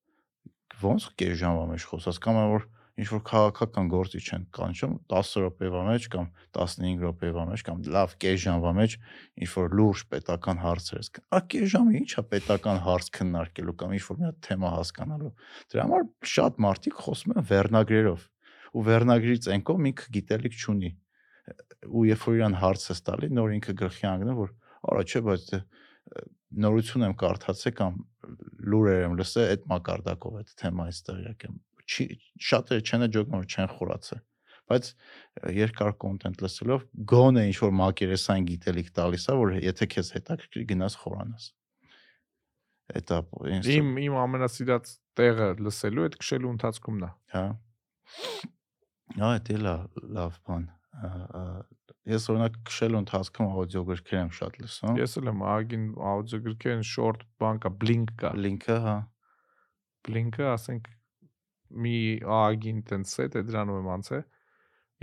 [0.84, 5.30] ոնց կես ժամվա մեջ խոսաս կամ այն որ ինչ որ քաղաքական գործի չեն կանչում 10
[5.44, 8.95] րոպեվա մեջ կամ 15 րոպեվա մեջ կամ լավ կես ժամվա մեջ
[9.44, 13.95] ինչ որ լուրջ պետական հարցեր ես։ Ա կես ժամը ի՞նչ է պետական հարց քննարկելու կամ
[13.98, 15.34] ինչ որ մի հատ թեմա հասկանալու։
[15.74, 18.28] Դրա համար շատ մարդիկ խոսում են վերնագրերով
[18.74, 20.91] ու վերնագրից ենքով ինքը գիտելիք չունի
[21.90, 24.53] ու երբ որ իրան հարց է տալի նոր ինքը գլխի անգնում որ
[24.94, 25.49] արա չէ բայց
[26.64, 27.99] նորություն եմ կարդացել կամ
[28.74, 31.56] լուրեր եմ լսել այդ մակարդակով այդ թեմայից տեղյակ եմ
[31.88, 32.06] չի
[32.50, 34.22] շատերը չեն ջոգում որ չեն խորացել
[34.72, 34.90] բայց
[35.58, 40.98] երկար կոնտենտ լսելով գոնե ինչ որ մակերեսային գիտելիք տալիս է որ եթե քեզ հետաքրքիր գնաս
[41.04, 41.50] խորանաս
[43.00, 43.20] Էտա
[43.58, 44.90] ինձ Իմ իմ ամենասիրած
[45.20, 47.44] տեղը լսելու այդ քշելու ընթացքումն է։ հա
[49.14, 49.76] Ահա դա
[50.18, 50.66] լավ բան
[52.14, 57.62] Ես օրինակ քշելու ընթացքում աուդիոգրքեր եմ շատ լսում։ Ես էլ եմ ագին աուդիոգրքերն short բան
[57.64, 58.96] կա, blink կա։ Լինքը, հա։
[60.04, 60.90] Blink-ը, ասենք
[61.74, 61.98] մի
[62.38, 64.24] ագին տենց է, դե դրանով եմ անցել։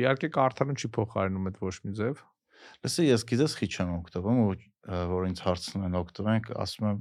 [0.00, 2.24] Իհարկե կարդալուն չի փոխարինում այդ ոչ մի ձև։
[2.84, 4.50] Լսի, ես գիտես քիչ եմ օգտվում ու
[5.10, 7.00] որ ինձ հարցնում են օգտվենք, ասում եմ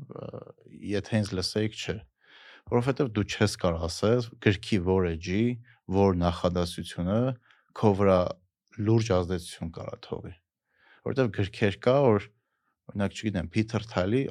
[0.90, 1.98] եթե ինձ լսեիք չէ
[2.70, 5.44] որովհետև դու չես կարող ասես գրքի որ էջի,
[5.96, 7.20] որ նախադասությունը
[7.80, 8.18] քո վրա
[8.90, 10.34] լուրջ ազդեցություն կարա թողի։
[11.08, 12.28] Որովհետև գրքեր կա, որ
[12.92, 14.22] օրինակ, չգիտեմ, Peter Thiel-ի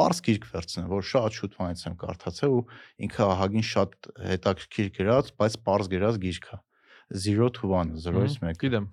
[0.00, 2.60] པարս գիրք վերցնեմ, որ շատ շուտ վանից եմ կարդացել ու
[3.04, 6.58] ինքը ահագին շատ հետաքրքիր գրած, բայց པարս գրած գիրք է։
[7.20, 8.86] 0 to 1, 0-ից 1։ Գիտեմ։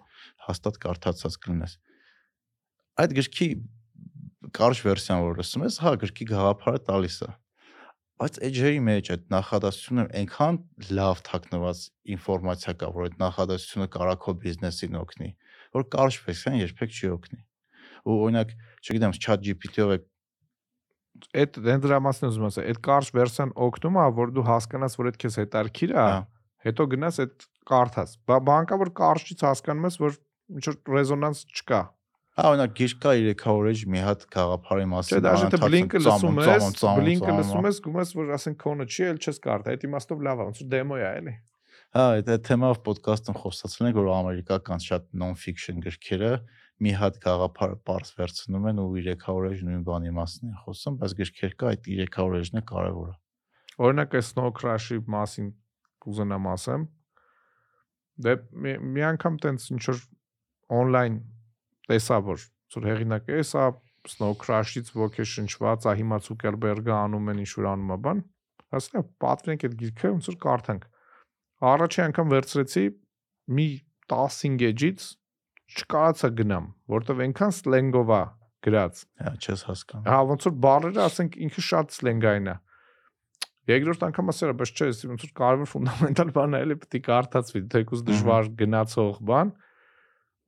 [0.48, 1.76] Հաստատ կարդացած կլինես։
[2.98, 3.48] Այդ գրքի
[4.58, 7.30] կարճ վերսիան որ լսում ես, հա, գրքի գաղափարը տալիս է
[8.18, 10.56] բայց edge-երի մեջ այդ նախադասությունը այնքան
[10.98, 11.82] լավ թաքնված
[12.18, 15.30] ինֆորմացիա կա, որ այդ նախադասությունը կարա քո բիզնեսին օգնի,
[15.78, 17.42] որ կարճ վերսիան երբեք չի օգնի։
[18.08, 20.00] Ու օրինակ, չգիտեմ, chat GPT-ով է
[21.42, 25.10] այդ դեն դրա մասին ուզում ասել, այդ կարճ վերսիան օգնում է, որ դու հասկանաս, որ
[25.12, 26.18] այդ քեզ հետարքիր է, հա։
[26.68, 30.18] հետո գնաս այդ կարդաս։ Բանկա որ կարճից հասկանում ես, որ
[30.58, 31.82] ինչ որ ռեզոնանս չկա։
[32.38, 36.68] Հա, օրինակ գիրք կա 300 էջ մի հատ գաղափարի մասին։ դաժե թե բլինկը լսում ես,
[36.86, 40.46] բլինկը լսում ես, գումես որ ասենք քոնը չի, էլ չես կարդա։ Այդ իմաստով լավ է,
[40.52, 41.34] ոնց որ դեմո է, էլի։
[41.98, 46.32] Հա, այդ թեմայով ոդկասթում խոսացել ենք, որ ամերիկական շատ non-fiction գրքերը
[46.84, 51.16] մի հատ գաղափար པարս վերցնում են ու 300 էջ նույն բանի մասին են խոսում, բայց
[51.22, 53.16] գրքեր կա այդ 300 էջն է կարևորը։
[53.88, 55.50] Օրինակ է Snow Crash-ի մասին
[56.06, 56.86] կուզենամ ասեմ։
[58.28, 58.36] Դե
[58.66, 60.00] մի, մի անգամ տենց ինչ որ
[60.78, 61.20] on-line
[61.90, 62.46] տեսա որ
[62.76, 63.68] որ հեղինակը է, սա
[64.08, 68.24] Snow Crash-ից ոգեշնչված է հիմա Zuckerberg-ը անում են ինչ որ անում է բան։
[68.78, 70.88] Ասա պատվենք այդ գիրքը ոնց որ կարդանք։
[71.72, 72.84] Առաջի անգամ վերցրեցի
[73.58, 73.68] մի
[74.12, 75.08] 15 էջից
[75.68, 78.22] չկարացա գնամ, որտեվ այնքան սլենգով է
[78.68, 82.56] գրած։ Հա, չես հասկանում։ Հա, ոնց որ բառերը, ասենք, ինքը շատ սլենգային է։
[83.68, 86.98] Երկրորդ անգամ ասել եմ, բայց չէ, ես ոնց որ կարևոր ֆունդամենտալ բան է, էլի պետք
[86.98, 89.52] է կարդացվի, թեկուզ դժվար գնացող բան։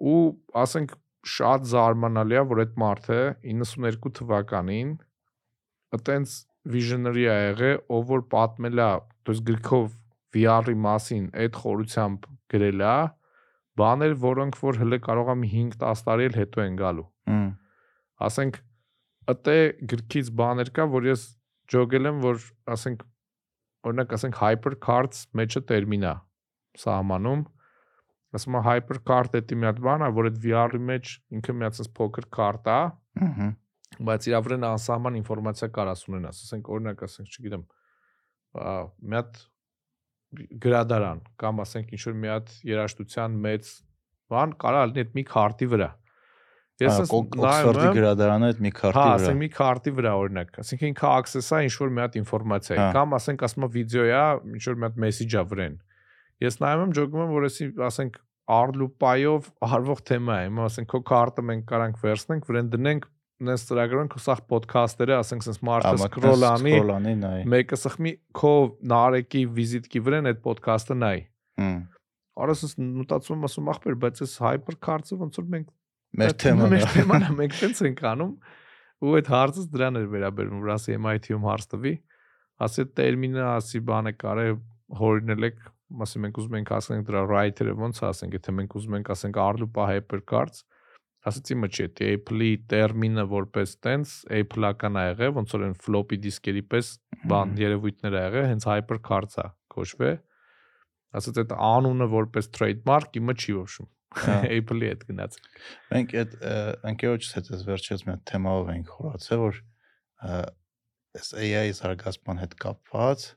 [0.10, 0.22] Ու
[0.64, 0.94] ասենք
[1.28, 4.94] շատ զարմանալի է, որ այդ մարդը 92 թվականին
[6.00, 6.36] այտենց
[6.70, 8.90] visionary է եղել, ով որ պատմել է,
[9.28, 9.90] դուս գրքով
[10.36, 12.96] VR-ի մասին այդ խորությամբ գրել է,
[13.80, 17.08] բաներ, որոնք որ հələ կարող մի 5-10 տարի էլ հետո են գալու։
[18.30, 18.60] Ասենք
[19.34, 19.58] ըտե
[19.94, 21.28] գրքից բաներ կա, որ ես
[21.74, 22.44] ջոգել եմ, որ
[22.76, 23.06] ասենք
[23.90, 26.16] օրինակ ասենք hypercards մեջը տերմին է
[26.84, 27.46] սահմանում
[28.36, 31.78] ասում եմ hypercard դա մի հատ բան է, որ այդ VR-ի մեջ ինքը մի հատ
[31.80, 32.80] sense փոքր քարտ է,
[33.26, 33.48] Ահա։
[34.10, 37.64] բայց իր վրան անսահման ինֆորմացիա կարաս ունենաս, ասենք օրինակ ասենք, չգիտեմ,
[39.10, 39.42] մի հատ
[40.64, 43.72] գրադարան կամ ասենք ինչ որ մի հատ երաժշտության մեծ
[44.30, 45.90] բան կարա լինի այդ մի քարտի վրա։
[46.80, 51.10] Ես Օքսֆորդի գրադարանը այդ մի Հա, քարտի վրա։ ասենք մի քարտի վրա օրինակ, ասենք ինքը
[51.12, 54.22] access է ինչ որ մի հատ ինֆորմացիա Հա։ կամ ասենք ասում է վիդեո է,
[54.56, 55.76] ինչ որ մի հատ մեսեջ է վրան։
[56.40, 61.02] Ես նայում եմ ջոգում եմ, որ էսի ասենք արլուպայով արվող թեմա է, հիմա ասենք քո
[61.10, 63.10] քարտը մենք կարանք վերցնենք, վրան դնենք,
[63.48, 66.74] նես ծրագրենք ու սախ ոդքասթերը, ասենք sense մարդը սկրոլ անի,
[67.54, 68.54] մեկը սխմի քո
[68.92, 71.20] նարեկի վիզիտկի վրան այդ ոդքասթը նայ։
[71.64, 71.78] Հմ։
[72.40, 75.72] Արասս մտածում ասում ախպեր, բայց այս hypercards-ը ոնց որ մենք
[76.20, 78.32] Մեր թեման է։ թեման է, մենք տենց ենք անում
[79.00, 81.94] ու այդ հարցը դրան էր վերաբերում, որ ասի MIT-ում հարց տվի,
[82.66, 84.48] ասի տերմինը, ասի բանը կարե
[85.00, 85.62] հորինել եք,
[86.06, 89.86] ասի մենք ուզում ենք ասենք դրա writer-ը ոնց ասենք, եթե մենք ուզում ենք ասենք Arlupa
[89.90, 90.66] hypercards,
[91.28, 96.64] ասացի չէ, թե Apple-ի տերմինը որպես տենց Apple-ական ա եղել, ոնց որ այն floppy դիսկերի
[96.72, 96.92] պես
[97.30, 100.12] բան երևույթներ ա եղել, հենց hypercards-ա կոչվե։
[101.20, 103.90] Ասած այդ անունը որպես trademark իմը չի ոչում։
[104.20, 105.36] Հա։ Apple-ի հետ գնաց։
[105.90, 106.38] Մենք այդ
[106.94, 109.60] ընկերոջս հետ էս վերջերս մի հատ թեմայով ենք խորացել, որ
[111.20, 113.28] այս AI զարգացման հետ կապված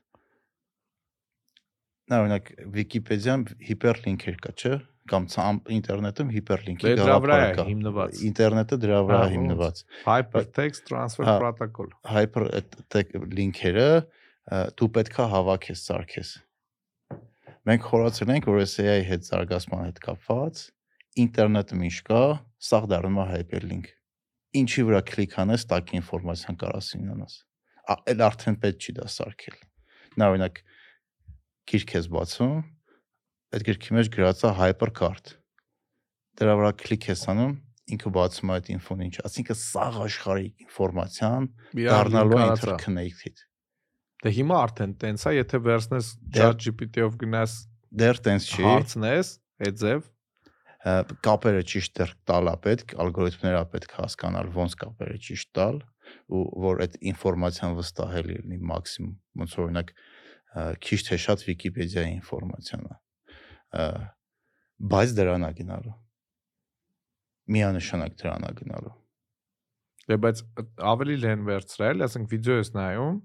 [2.11, 4.73] նա օրինակ Wikipedia-ն հիպերլինքեր կա, չէ՞,
[5.11, 5.25] կամ
[5.75, 10.85] ինտերնետում հիպերլինքի Դե դրա վրա գաղափար է կա։ հիմնված։ Ինտերնետը դրա վրա է հիմնված։ Hypertext
[10.89, 12.77] transfer Հա։ protocol։ Hyper այդ
[13.39, 16.31] լինքերը ը, դու պետքա հավաքես, սարքես։
[17.63, 20.63] Մենք խորացել ենք, որ այս AI հետ զարգացման հետ կապված
[21.23, 22.21] ինտերնետում ինչ կա,
[22.67, 23.91] սաղ դառնում է hyperlink։
[24.63, 27.35] Ինչի վրա կլիկ անես, տակ ինֆորմացիան կարաս ունենաս։
[27.93, 29.55] Ա- Էլ արդեն պետք չի դա սարքել։
[30.19, 30.59] Նա օրինակ
[31.71, 32.53] գիրք ես բացում,
[33.53, 35.33] այդ գրքի մեջ գրած է hypercard։
[36.39, 37.53] Դրա վրա կլիկ ես անում,
[37.93, 41.47] ինքը բացում է այդ ինֆոն ինչ, ասինքն սաղ աշխարհի ինֆորմացիան
[41.83, 43.43] դառնալու interconnected։
[44.23, 47.55] Դե հիմա արդեն տենց է, եթե վերցնես Դե- ChatGPT-ով գնաս
[48.03, 49.31] Դեռ տենց չի։ հարցնես,
[49.67, 50.09] այդ ձև,
[50.83, 50.93] Ա,
[51.23, 55.77] կապերը ճիշտ դեռ տալա պետք, ալգորիթմները պետք հասկանալ ոնց կապերը ճիշտ տալ
[56.27, 59.13] ու որ այդ ինֆորմացիան վստահելի լինի մաքսիմում
[59.43, 59.93] ոնց օրինակ
[60.83, 62.97] քիչ թե շատ Վիկիպեդիայի ինֆորմացիան է
[64.93, 65.95] բայց դրան է գնալու
[67.53, 68.97] միանշանակ դրան է գնալու
[70.03, 70.39] Դե բայց
[70.83, 73.19] ավելի լեն վերցրել, ասենք վիդեո ես նայում։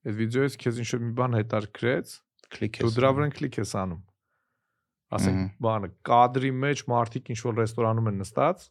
[0.00, 2.14] Այդ վիդեոից քեզ ինչ մի բան հետարքրեց,
[2.56, 4.00] կլիկ դու դրա անում։ վրա կլիկ ես անում։
[5.10, 8.66] Ասենք բանը կադրի մեջ մարդիկ ինչ որ ռեստորանում են նստած,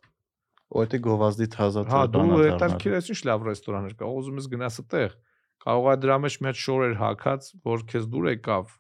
[0.70, 5.16] դա գովազդի թազա հա դու բանա հետարքրես ինչ լավ ռեստորաններ կա, ուզում ես գնաս այդտեղ։
[5.60, 8.76] Կարող է դրա մեջ մի հատ շորեր հակած, որ քեզ դուր եկավ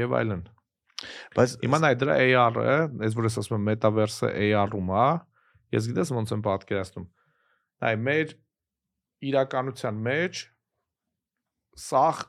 [0.00, 0.42] եւ այլն։
[1.36, 2.76] բայց Հիմա նայ դրա AR-ը,
[3.06, 5.06] այս որ ես ասում եմ metaverse-ը AR-ում է,
[5.74, 7.06] ես գիտես ոնց եմ պատկերացնում։
[7.84, 8.34] Նայ մեր
[9.30, 10.44] իրականության մեջ
[11.84, 12.22] սախ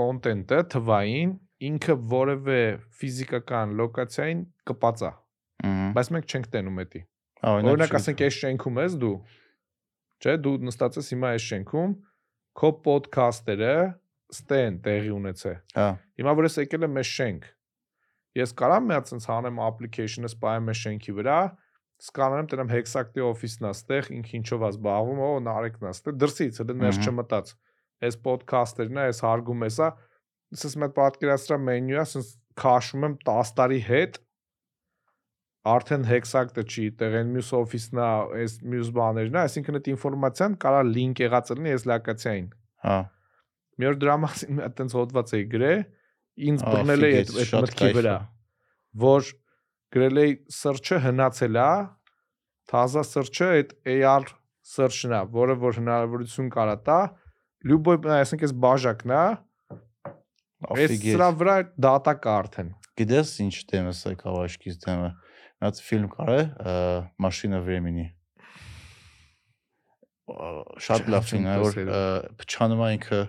[0.00, 1.32] կոնտենտը թվային
[1.70, 2.60] ինքը որևէ
[3.00, 5.10] ֆիզիկական լոկացիային կպած է,
[5.96, 7.02] բայց մենք չենք տենում էդի։
[7.40, 9.16] Ա, Օրինակ ասենք այս շենքում ես դու,
[10.20, 11.92] չէ, դու նստած ես հիմա այս շենքում,
[12.60, 13.74] քո ոդքասթերը
[14.34, 15.88] ստեն տեղի ունեցե։ հա
[16.20, 17.46] Հիմա որ ես եկել եմ այս շենք,
[18.38, 21.38] ես կարամ մի հատ sense հանեմ application-ը սպայեմ շենքի վրա,
[22.00, 26.60] սկանանեմ դրամ Hexacti Office-ն է ստեղ, ինքը ինչով է զբաղվում, օ նարեկն է ստեղ, դրսից
[26.62, 27.52] հələ ներս չմտած։
[28.00, 29.88] Այս podcast-երն է, այս հարգում էսա,
[30.56, 32.30] ասես մեծ պատկերացրա մենյուա, ասես
[32.60, 34.20] քաշում եմ 10 տարի հետ
[35.70, 38.08] արդեն Hexact-ը չի, տեղ այն մյուս Office-ն է,
[38.40, 42.46] այս մյուս բաներն է, այսինքն այդ ինֆորմացիան կարա link եղած լինի այս լոկացիային։
[42.86, 43.00] հա
[43.80, 45.82] Մի օր դրա մասին մի հատ տենց հոդված էի գրել,
[46.49, 49.29] ինձ Ա, բռնել էի այդ ֆիգես, այդ շատ մտքի կայֆ վրա, է։ որ
[49.95, 51.69] գրել էի search-ը հնացել է,
[52.71, 54.25] թազա search-ը այդ AR
[54.75, 56.99] search-ն է, որը որ հնարավորություն կարա տա,
[57.69, 59.21] լյուբոյ, այսինքն այս բաժակն է,
[60.65, 62.69] այս Աֆիգետ։ սրա վրա դատա կա արդեն։
[62.99, 65.09] Գիտես ինչ դեմս է կավաշկից դեմը։
[65.55, 66.39] Մի հատ ֆիլմ կար է,
[66.71, 66.75] ը,
[67.25, 68.05] Машина времени։
[70.25, 70.47] Ա,
[70.81, 72.03] Շատ Չեմ- լավ չեմ ֆիլմ է, որ տեսել։ ը,
[72.41, 73.19] փչանում է ինքը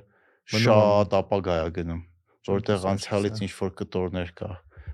[0.46, 2.09] Մնում շատ ապագա է գնում, Չեմ
[2.49, 4.49] որտեղ անցյալից հա։ ինչ որ կտորներ կա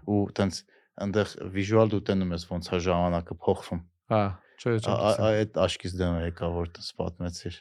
[0.08, 0.60] ու տենց
[1.06, 4.22] այնտեղ վիզուալ դու տենում ես ոնց է ժամանակը փոխվում։ Հա,
[4.58, 4.96] չէ, չէ։
[5.28, 7.58] Այդ աշկից դեմ եկա որ տես պատմեցիր։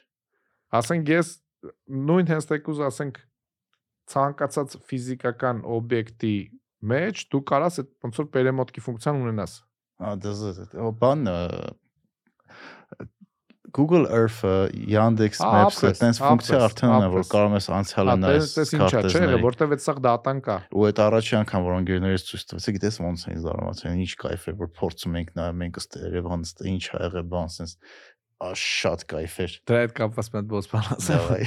[0.81, 1.33] Ասենք ես
[2.11, 3.21] նույն հենց թեկուզ ասենք
[4.13, 6.37] ցանկացած ֆիզիկական օբյեկտի
[6.87, 9.57] մեջ դու կարաս այդ ոնց որ պերեմոտկի ֆունկցիան ունենաս։
[9.97, 10.67] Հա, դա դե զը,
[11.03, 11.37] բանը
[13.75, 18.53] Google Earth-ը, Yandex Ա, Maps-ը, տենց ֆունկցիա արդեն ունեն, որ կարող ես անցյալը Հա, նայես
[18.57, 22.45] տես ինչա, չէ, որտեվ այդ սա դատան կա։ ու այդ առաջի անգամ որ ընկերներից ցույց
[22.53, 26.55] տվեցի, գիտես ոնց էին զարմացել, ինչ կայֆ էր, որ փորձում ենք նայում ենք ըստ Երևանից,
[26.57, 27.77] թե ինչ ա եղել բան, sense
[28.37, 31.45] շատ կայֆ էր։ Դրա հետ կապված մեծ բոս բան Դավայ։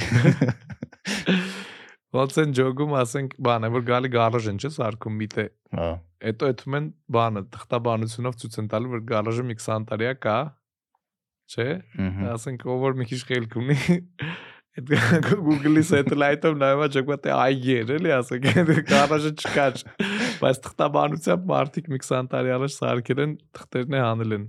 [2.10, 5.44] Ոնց են ջոգում, ասենք, բան է, որ գալի գարաժ են, չէ՞, սարքում միտե։
[5.78, 5.90] Հա։
[6.26, 10.34] Հետո այդում են բանը, թղթաբանությունով ցույց են տալու, որ գարաժը մի 20 տարիա կա։
[11.50, 11.68] Չէ՞։
[12.36, 13.76] ասենք ով որ մի քիչ խելք ունի
[14.80, 14.90] այդ
[15.46, 19.80] Google-ի satellite-ով նայਵਾ ճակվա թե այգի էր էլի ասենք այդ գարաժը չկար
[20.40, 24.44] բայց թղթաբանությամբ մարդիկ մի 20 տարի առաջ սարքել են թղթերն է հանել են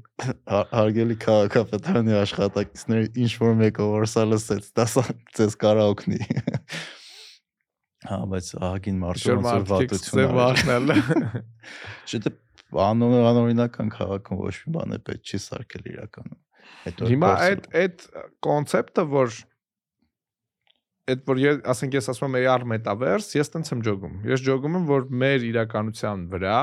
[0.54, 5.06] Հա- Հարգելի քաղաքապետարանի աշխատակիցներ, ինչ որ մեկը որ սա լսեց, դա սա
[5.42, 6.22] ձեզ կարա օգնի։
[8.02, 10.96] Հա, բայց ահագին մարդու ոնց վատություն վախնալ
[12.12, 12.22] Չէ՞
[12.82, 16.40] անոն անօրինական քաղաքում ոչ մի բան է պետք չի սարքել իրականում։
[17.12, 18.06] հիմա այդ այդ
[18.46, 19.36] կոնցեպտը որ
[21.12, 24.78] այդ որ ես ասենք ես ասում եմ AR metaverse ես տենց եմ ջոգում ես ջոգում
[24.80, 26.62] եմ որ մեր իրականության վրա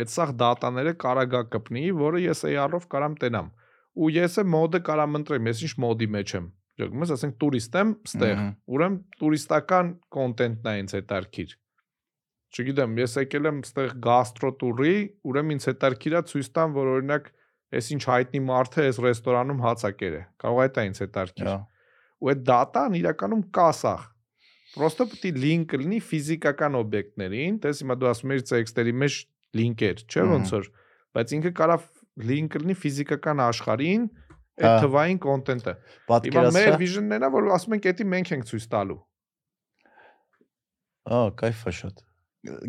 [0.00, 3.50] այդ սաղ դատաները կարա գա կպնի որը ես AR-ով կարամ տենամ
[4.00, 6.46] ու ես է մոդը կարամ ընտրեմ ես ինչ մոդի մեջ եմ
[6.80, 8.44] ջոգում ես ասենք տուրիստ եմ ստեղ
[8.74, 11.56] ուրեմն տուրիստական կոնտենտն է ինձ հետարքիր
[12.50, 14.94] չգիտեմ ես եկել եմ ստեղ գաստրո տուրի
[15.30, 17.28] ուրեմն ինձ հետարքիր է ցույց տամ որ օրինակ
[17.70, 21.58] Էս ինչ հայտնի մարդը էս ռեստորանում հացակեր է։ Կարող է դա ինձ հետարկի։ հա։
[22.20, 24.06] Ու այդ դատան իրականում կա սախ։
[24.70, 29.14] Պրոստը պետք է link լինի ֆիզիկական օբյեկտներին, տես հիմա դու ասում ես տեքստերի մեջ
[29.60, 30.68] link-եր, չէ՞ ոնց որ,
[31.16, 31.76] բայց ինքը կարա
[32.30, 34.04] link լինի ֆիզիկական աշխարհին,
[34.60, 35.74] այդ հա։ թվային կոնտենտը։
[36.30, 38.98] Հիմա մեր vision-ն էնա, որ ասում ենք, էդի մենք ենք ցույց տալու։
[41.10, 42.02] Ահա, кайֆա շատ։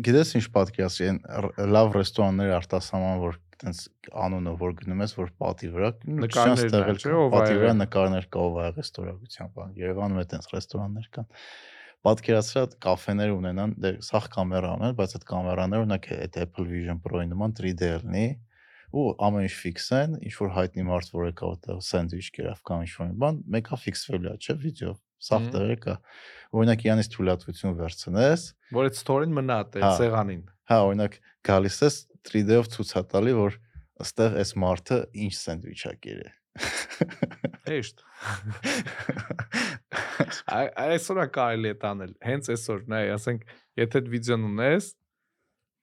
[0.06, 1.18] Գիտես ինչ պատկերացի, այն
[1.72, 3.80] լավ ռեստորաններ արտասահման, որ տենց
[4.22, 5.90] անունը որ գնում ես, որ պատի վրա
[6.22, 8.78] Նկարներն ստեղ ա, էլ չէ՞, կա, ով ա պատի վրա նկարներ կա ով ա եղել
[8.82, 11.28] ռեստորացիան բան։ Երևանում է տենց ռեստորաններ կան։
[12.02, 17.28] Պատկերացրա կաֆեներ ունենան, դե սախ կամերա ունեն, բայց այդ կամերաները ունակ այդ Apple Vision Pro-ի
[17.30, 18.26] նման 3D լինի
[18.92, 22.90] ու ամեն ինչ ֆիքսեն, ինչ որ հայտնի մարդ որ եկա այդտեղ սենդվիչ կերավ կամ ինչ
[22.98, 25.94] որ բան, մեկը ֆիքսվել է, չէ՞ վիդեո։ Սախ տեղը կա։
[26.58, 31.96] Օրինակ իրանից թույլատվություն վերցնես, Որ այդ story-ն մնա այդ Հա։ սեղանին։ Հա, օրինակ գալիս ես
[32.30, 33.58] 3D-ով ցույց տալի, որ
[34.02, 35.94] ըստեղ այս մարդը ինչ սենդվիչ է
[40.52, 43.46] Այ- Այսօր է կարելի է տանել։ Հենց այսօր, նայ, ասենք,
[43.80, 44.88] եթե այդ վիդեոն ունես,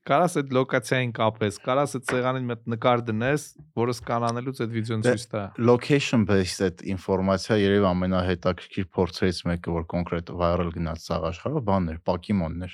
[0.10, 3.44] կարաս այդ լոկացիային կապես, կարաս այդ սեղանին մետ նկար դնես,
[3.82, 9.76] որը սկանանելուց այդ վիդեոն Դե- ցույց տա։ location based այդ ինֆորմացիա երևի ամենահետաքրքիր փորձերից մեկը,
[9.80, 12.74] որ կոնկրետ viral գնաց սաղ աշխարհով, բանն էր, Pokemon-ներ,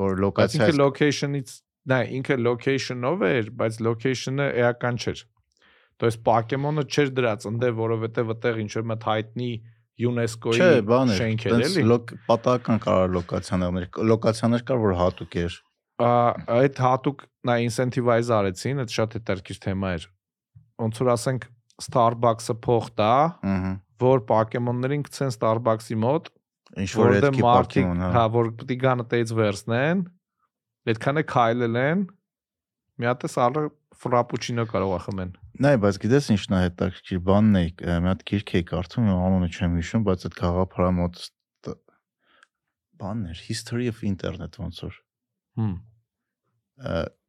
[0.00, 1.50] որ լոկացիա ինքը location-ից,
[1.91, 5.23] նայ, ինքը location-ով էր, բայց location-ը էական չէր։
[5.95, 9.51] То есть Pokemon-ը չէր դրած ընդե, որովհետև այդտեղ ինչ որ մետ հայտնի
[10.05, 14.95] UNESCO-ի Չէ, բան էր, շենք էր, տենց էլի։ լոկ պատահական կարող լոկացիաներ, լոկացիաներ կար, որ
[14.99, 15.55] հատուկ էր։
[15.95, 16.11] Ա,
[16.55, 20.07] այդ հատուկ նա incentivize արեցին, այդ շատ հետաքրքիր թեմա էր։
[20.83, 21.47] Ոնց որ ասենք
[21.85, 23.13] Starbucks-ը փող տա,
[23.55, 23.71] Ահա։
[24.03, 26.27] որ Pokemon-ներին գցեն Starbucks-ի մոտ,
[26.75, 30.03] Ինչ որ որտեղ հետքի մարդիկ, Pokemon, հա, որ պետք է գան այդից վերցնեն,
[30.90, 32.06] այդքանը քայլել են,
[33.00, 33.64] մի հատ էս ալը
[34.00, 37.64] ֆրապուչինո կարող է խմեն։ Նայ, բայց գիտես ինչն է հետաքրքիր բանն է,
[38.00, 41.24] մի հատ գիրք էի կարդում, անունը չեմ հիշում, բայց այդ գաղափարը մոտ
[43.00, 44.96] բանն էր, History of Internet ոնց որ
[45.60, 45.74] Հմ։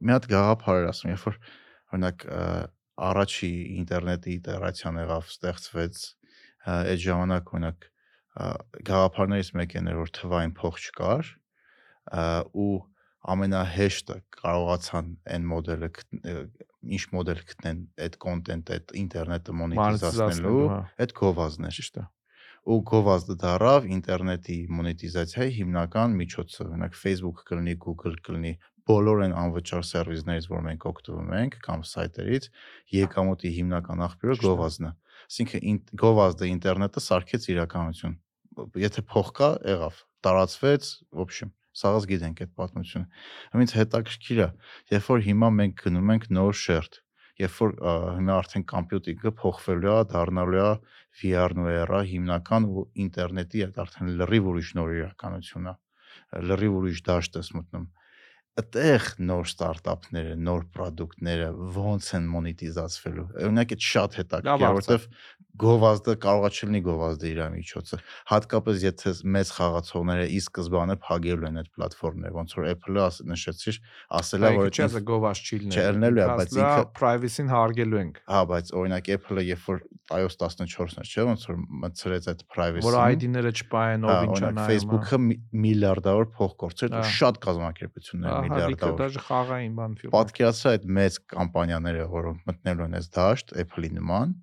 [0.05, 1.37] մի հատ գաղափար էր ասում, երբ որ
[1.91, 2.25] օրինակ
[3.11, 3.51] առաջի
[3.81, 6.01] ինտերնետի իտերացիան եղավ, ստեղծվեց,
[6.71, 7.87] այդ ժամանակ օրինակ
[8.91, 11.31] գաղափարներից մեկն էր, որ թվային փող չկար,
[12.63, 12.71] ու
[13.26, 16.34] ամենահեշտը կարողացան այն մոդելը գտ- ը,
[16.96, 22.04] ինչ մոդել գտնեն այդ կոնտենտը, այդ ինտերնետը մոնետիզացնելու, Monetize-ացնելու, հա։ այդ գովազդն էր Ճիշտ է։
[22.66, 28.52] ու գովազդը դարավ ինտերնետի մոնետիզացիայի հիմնական միջոցը։ Օրինակ Facebook կլինի, Google կլինի,
[28.90, 32.44] բոլոր այն անվճար սերվիսներից, որ մենք օգտվում ենք կամ սայթերից,
[32.96, 34.92] եկամուտի հիմնական աղբյուրը Ճիշտ է։ գովազդն է։
[35.26, 38.14] Այսինքն ին- գովազդը ինտերնետը սարքեց իրականություն։
[38.86, 39.94] Եթե փող կա, եղավ,
[40.26, 40.82] տարածվեց,
[41.12, 41.48] в общем,
[41.79, 43.21] սաղած գիտենք այդ պատմությունը։
[43.55, 44.49] Հենց հետաքրքիր է,
[44.91, 46.99] երբ որ հիմա մենք գնում ենք նոր շերտ,
[47.41, 47.75] երբ որ
[48.17, 50.71] հիմա արդեն համբյուտիկը փոխվելու է, դառնալու է
[51.21, 55.75] VR-ն ու AR-ը հիմնական ու ինտերնետի այդ արդեն լրիվ ուրիշ նոր իրականություն է
[56.51, 57.87] լրիվ ուրիշ դաշտ ես մտնում
[58.61, 61.45] այդտեղ նոր ստարտափները, նոր ապրանքները
[61.75, 65.05] ոնց են մոնետիզացվելու։ Օրինակ այդ շատ հետաքրքիր որովհետև
[65.61, 67.97] գովազդը կարողա չլինի գովազդը իր միջոցը։
[68.31, 73.79] Հատկապես եթե մեծ խաղացողները ի սկզբանե փագելու են այդ պլատֆորմները, ոնց որ Apple-ը նշեցիր,
[74.19, 77.51] ասել է, Որ չէ, այդ դա գովազ չի լինել։ Չէ, ելնելու է, բայց ինքը- privacy-ին
[77.51, 79.77] հարգելու ենք, Հա, բայց օրինակ Apple-ը երբ որ
[80.11, 84.39] iOS 14-ն էր, չէ՞, ոնց որ մցրեց այդ privacy-ին։ որ ID-ները չպայեն, Հա, ով ինչ
[84.41, 90.73] օրինակ Facebook-ը մի- միլիարդավոր փող կորցրեց ու շատ կազմակերպություններ Միլիարդավոր։ դաժե խաղային բան ֆիլմ։ Պատկերացրա
[90.75, 94.33] այդ մեծ կամպանիաները, որոնք մտնելու են այս դաշտ, Apple-ի նման,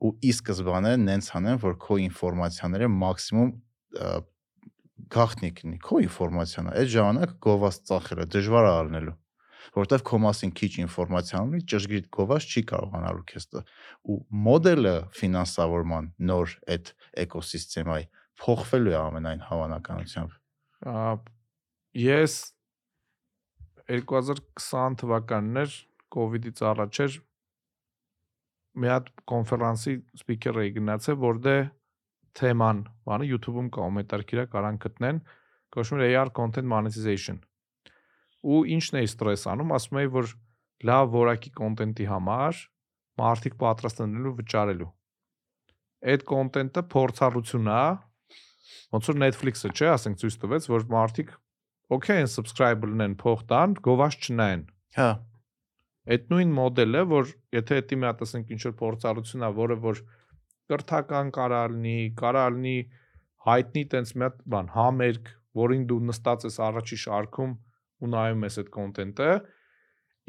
[0.00, 4.12] ու ի սկզբանե նենց անեն, որ քո ինֆորմացիաները մաքսիմում ը,
[5.10, 9.16] գաղտնի կնի, քո ինֆորմացիան Այդ ժամանակ գովազ ծախելը դժվար է ալնելու
[9.74, 13.62] որտեվ քո մասին քիչ ինֆորմացիա ունի, ճշգրիտ գովազ չի կարողանալու քեզ տա։
[14.10, 14.16] Ու
[14.46, 16.92] մոդելը ֆինանսավորման նոր այդ
[17.24, 18.06] էկոսիստեմայի
[18.40, 20.30] փոխվելու է ամենայն հավանականությամբ։
[22.00, 22.34] Ես
[23.90, 25.76] 2020 թվականն էր,
[26.14, 27.18] COVID-ից առաջ էր
[28.80, 31.62] մի հատ կոնֆերանսի սպիկեր էի գնացել, որտեղ
[32.38, 35.18] թեման, բանը YouTube-ում կա, մետարկիրա կարան գտնեն,
[35.74, 37.40] կոչվում է AR content monetization։
[38.46, 40.30] Ու ինչն է ստրես անում, ասում էի, որ
[40.90, 42.62] լավ որակի կոնտենտի համար
[43.20, 44.90] մարդիկ պատրաստ են լինելու վճարելու։
[46.10, 47.82] Այդ կոնտենտը փորձառություն է,
[48.94, 51.34] ոնց որ Netflix-ը չէ, ասենք ցույց տվեց, որ մարդիկ
[51.96, 54.64] okay subscribe լինեն, փող տան, գովաշ չնայեն։
[54.98, 55.10] Հա,
[56.10, 60.00] Այդ նույն մոդելը, որ եթե դա մի հատ ասենք ինչ որ փորձառություն է, որը որ
[60.72, 62.76] կրթական կարա լինի, կարա լինի
[63.46, 65.30] հայտնի տենց մի հատ բան, համերգ,
[65.60, 67.52] որին դու նստած ես առաջի շարքում
[68.00, 69.30] ու նայում ես այդ կոնտենտը,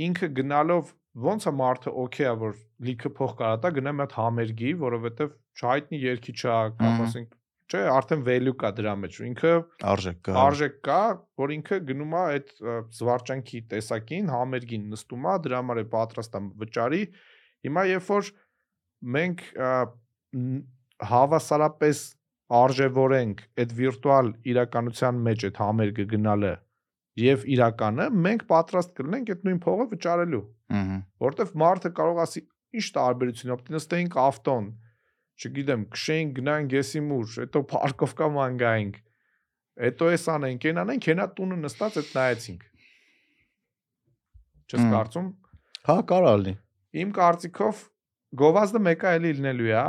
[0.05, 0.93] ինքը գնալով
[1.25, 5.33] ոնց է մարդը okay է, որ լիքը փող կարա տա, գնա մի հատ համերգի, որովհետև
[5.61, 7.33] չհայտնի երկիչ է, կամ ասենք,
[7.71, 9.51] չէ, արդեն value կա դրա մեջ, ու ինքը
[9.91, 11.01] արժեք կա։ արժեք կա,
[11.41, 12.53] որ ինքը գնում է այդ
[12.99, 17.01] զվարճանքի տեսակին, համերգին նստում է, դրա համար է պատրաստ վճարի։
[17.67, 18.31] Հիմա երբ որ
[19.15, 19.45] մենք
[21.11, 22.03] հավասարապես
[22.51, 26.51] արժևորենք այդ վիրտուալ իրականության մեջ այդ համերգը գնալը
[27.21, 30.41] եւ իրականը, մենք պատրաստ կլինենք այդ նույն փողը վճարելու
[30.71, 32.43] Ահա։ որովհետև մարդը կարող ասի
[32.79, 34.69] ինչ տարբերություն օպտի նստեինք ավտոն
[35.41, 38.99] չգիտեմ քշեինք գնանք եսի մուր հետո պարկովկա ման գայինք
[39.85, 42.67] հետո էս անենք այն անենք հենա տունը նստած այդ նայեցինք
[44.71, 45.29] չես կարծում
[45.81, 46.53] Հա, կարա լինի։
[47.01, 47.81] իմ կարծիքով
[48.41, 49.85] գովազդը մեկը էլի լինելու է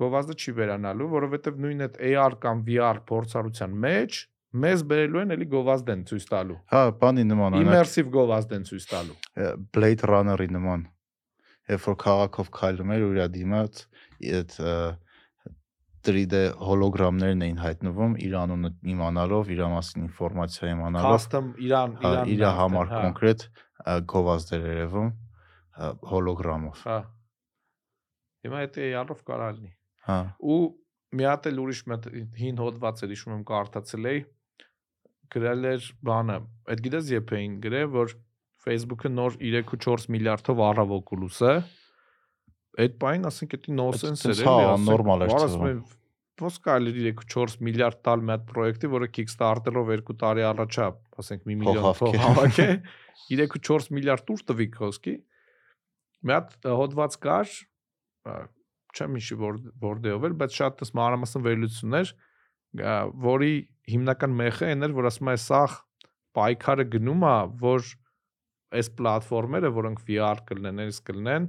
[0.00, 4.18] գովազդը չի վերանալու որովհետև նույն այդ AR կամ VR փորձառության մեջ
[4.64, 9.16] մեզ բերելու են էլի գովազդեն ցույց տալու։ Հա, բանի նման, օրինակ Immersive գովազդեն ցույց տալու։
[9.74, 10.84] Blade Runner-ի նման։
[11.74, 13.80] Երբ որ քաղաքով քայլում էր ու իր դիմաց
[14.38, 14.56] այդ
[16.04, 22.32] 3D հոլոգրամներն էին հայտնվում իր անունը իմանալով, իր մասին ինֆորմացիա իմանալով, Custom Իրան, հա, Իրան
[22.34, 23.44] իր համար կոնկրետ
[24.12, 25.10] գովազդեր երևում
[26.12, 26.98] հոլոգրամով։ Հա։
[28.44, 29.72] Հիմա դա AR-ով կարա լինի։
[30.04, 30.60] Հա։ Ու
[31.14, 31.80] մի հատ էլ ուրիշ
[32.42, 34.20] հին հոդված էր հիշում եմ կարդացել էի
[35.34, 36.36] գրել էր բանը
[36.74, 38.14] այդ գիտես երբ էին գրել որ
[38.64, 41.54] Facebook-ը նոր 3.4 միլիարդով առավ Oculus-ը
[42.82, 45.82] այդ բային ասենք դա նոնսենս էր հա, էլի նորմալ էր թվում։
[46.44, 50.88] ոնց կարելի 3.4 միլիարդ տալ մի հատ պրոյեկտի, որը Kickstarter-ով 2 տարի առաջա,
[51.22, 52.66] ասենք 1 միլիոն փող հավաքի,
[53.30, 55.14] 3.4 միլիարդ տուր տվի խոսքի։
[56.24, 57.54] Մի հատ հոդված կար,
[58.94, 62.12] չեմ հիշի որ որտեղով էր, բայց շատ տես մանրամասն վերլուծություններ,
[63.24, 63.52] որի
[63.94, 65.62] հիմնական մեխը այն էր, որ ասում է սա
[66.34, 67.90] պայքարը գնում է, որ
[68.74, 71.48] այս պլատֆորմերը, որոնք VR կլինեն, այս կլինեն,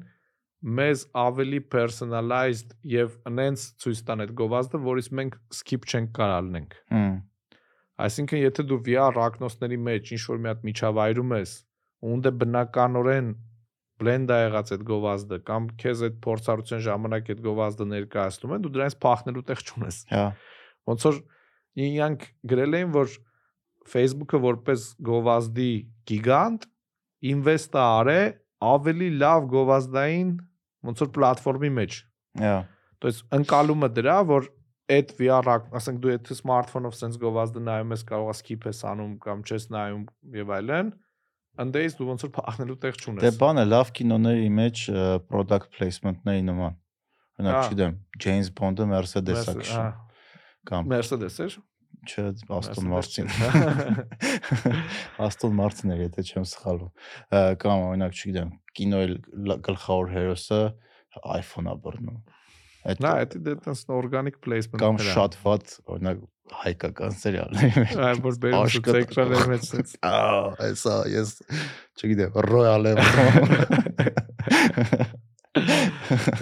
[0.66, 6.78] մեզ ավելի personalized եւ անենց ցույց տան այդ գովազդը, որից մենք skip չենք կարող լինենք։
[8.06, 11.52] Այսինքն, եթե դու VR ակնոցների մեջ ինչ որ մի հատ միջավայրում ես,
[12.16, 13.30] ունդ է բնականորեն
[14.02, 18.72] blend է եղած այդ գովազդը կամ քեզ այդ փորձառության ժամանակ այդ գովազդը ներկայացնում են, դու
[18.76, 20.26] դրանից փախնելու տեղ չունես։ Հա։
[20.90, 21.22] Ոնց որ
[21.86, 23.16] իրանք գրել էին, որ
[23.96, 25.72] Facebook-ը որպես գովազդի
[26.10, 26.68] գիգանտ
[27.32, 28.34] ինվեստ է արել
[28.66, 30.30] ավելի լավ գովազդային
[30.87, 31.99] ոնց որ պլատֆորմի մեջ։
[32.41, 32.57] Հա։
[33.01, 34.49] То есть ընկալումը դրա, որ
[34.91, 38.81] այդ VR, ակ- ասենք դու եթե սմարթֆոնով sense գովազդը նայում ես, կարող ես skip ես
[38.91, 40.03] անում կամ չես նայում
[40.41, 40.89] եւ այլն,
[41.65, 46.43] անդեից դու ոնց որ փախնելու տեղ Դե չունես։ բանը լավ կինոների մեջ ը, product placement-ների
[46.51, 46.75] նման։
[47.41, 47.95] Օրինակ, Հա։ չգիտեմ,
[48.25, 49.91] James Bond-ը Mercedes-ա Mercedes- քշում հա,
[50.71, 51.55] կամ Mercedes էր։
[52.06, 52.26] չէ,
[52.60, 54.54] Aston Martin։ Mercedes
[55.28, 56.94] Aston Martin-ը, եթե չեմ սխալվում։
[57.64, 59.18] Կամ օրինակ, չգիտեմ, կինոյի
[59.70, 60.62] գլխավոր հերոսը
[61.40, 62.22] iPhone-ա բռնում։
[62.86, 63.12] Այդ Նա
[63.42, 66.20] դա տես օրգանիկ placement կամ շատ ված, օրինակ,
[66.62, 71.32] հայկական սերիալների մեջ։ Այ որ բերում Աշկը- էկրանների մեջ sense։ Ահա, այսա, ես
[71.98, 73.00] չգիտեմ, Royal եմ։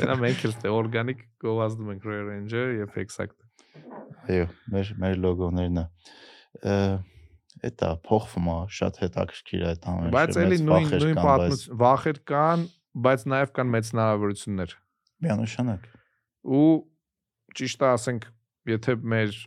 [0.03, 3.37] Դա մենք էլ դե օրգանիկ գովազդում ենք Rare Ranger եւ Exact։
[4.29, 5.87] Այո, մեր մեր լոգոներն է։
[7.69, 12.65] Էտա փոխվում է, շատ հետաքրքիր է այդ ամենը։ Բայց էլի նույն նույն պատմություն վախեր կան,
[13.07, 14.75] բայց նաեւ կան մեծ հնարավորություններ։
[15.23, 15.91] միանշանակ։
[16.43, 16.69] ու
[17.57, 18.27] ճիշտ է ասենք
[18.73, 19.37] եթե մեր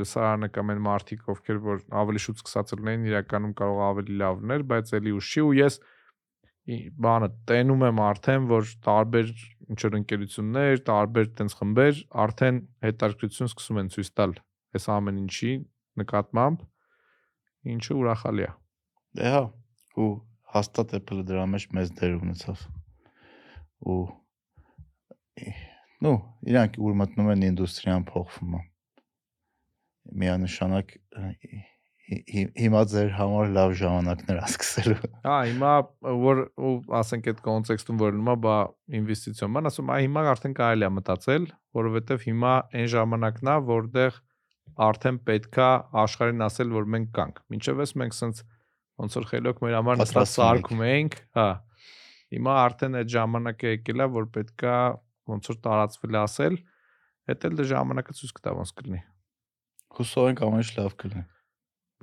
[0.00, 4.64] լսարանը կամ այն մարդիկ ովքեր որ ավելի շուտ սկսած լինեն իրականում կարող ավելի լավ լիներ
[4.70, 5.78] բայց էլի ուշի ու ես
[7.06, 9.34] բանը տենում եմ արդեն որ տարբեր
[9.70, 14.34] ինչ որ ընկերություններ տարբեր տենց խմբեր արդեն հետաքրքրություն սկսում են ցույց տալ
[14.78, 15.52] այս ամեն ինչի
[16.02, 16.66] նկատմամբ
[17.74, 18.50] ինչը ուրախալի է
[19.18, 19.38] Դե հա,
[19.98, 20.10] ու
[20.54, 22.60] հաստատ Apple-ը դրա մեջ մեծ դեր ունեցավ։
[23.90, 23.96] Ու
[26.06, 26.12] նու,
[26.52, 28.60] իրանք ուր մտնում են ինդուստրիան փոխվում է։
[30.22, 31.64] Միանշանակ ը, հի- հի-
[32.10, 35.74] հիմա ձեր համար լավ ժամանակներ է սկսելու։ Հա, հիմա
[36.22, 36.40] որ
[37.00, 38.54] ասենք այդ կոնտեքստում որ նոմա բա
[38.98, 41.46] ինվեստիցիոն բան ասում, այ հիմա արդեն կարելի է մտածել,
[41.78, 44.18] որովհետև հիմա այն ժամանակն է, որտեղ
[44.90, 45.68] արդեն պետքա
[46.02, 48.42] աշխարհին ասել, որ մենք կանք։ Մինչև էս մենք սենց
[49.00, 51.48] ոնց որ խելոք մեր համար նստած ենք։ սարքում էինք, հա։
[52.30, 54.76] Հիմա արդեն այդ ժամանակը եկել է, որ պետքա
[55.30, 56.58] ոնց որ տարածվել ասել,
[57.30, 59.02] դա էլ դե ժամանակը ցույց կտա ոնց կլինի։
[59.98, 61.24] Հուսով ենք ամեն ինչ լավ կլինի։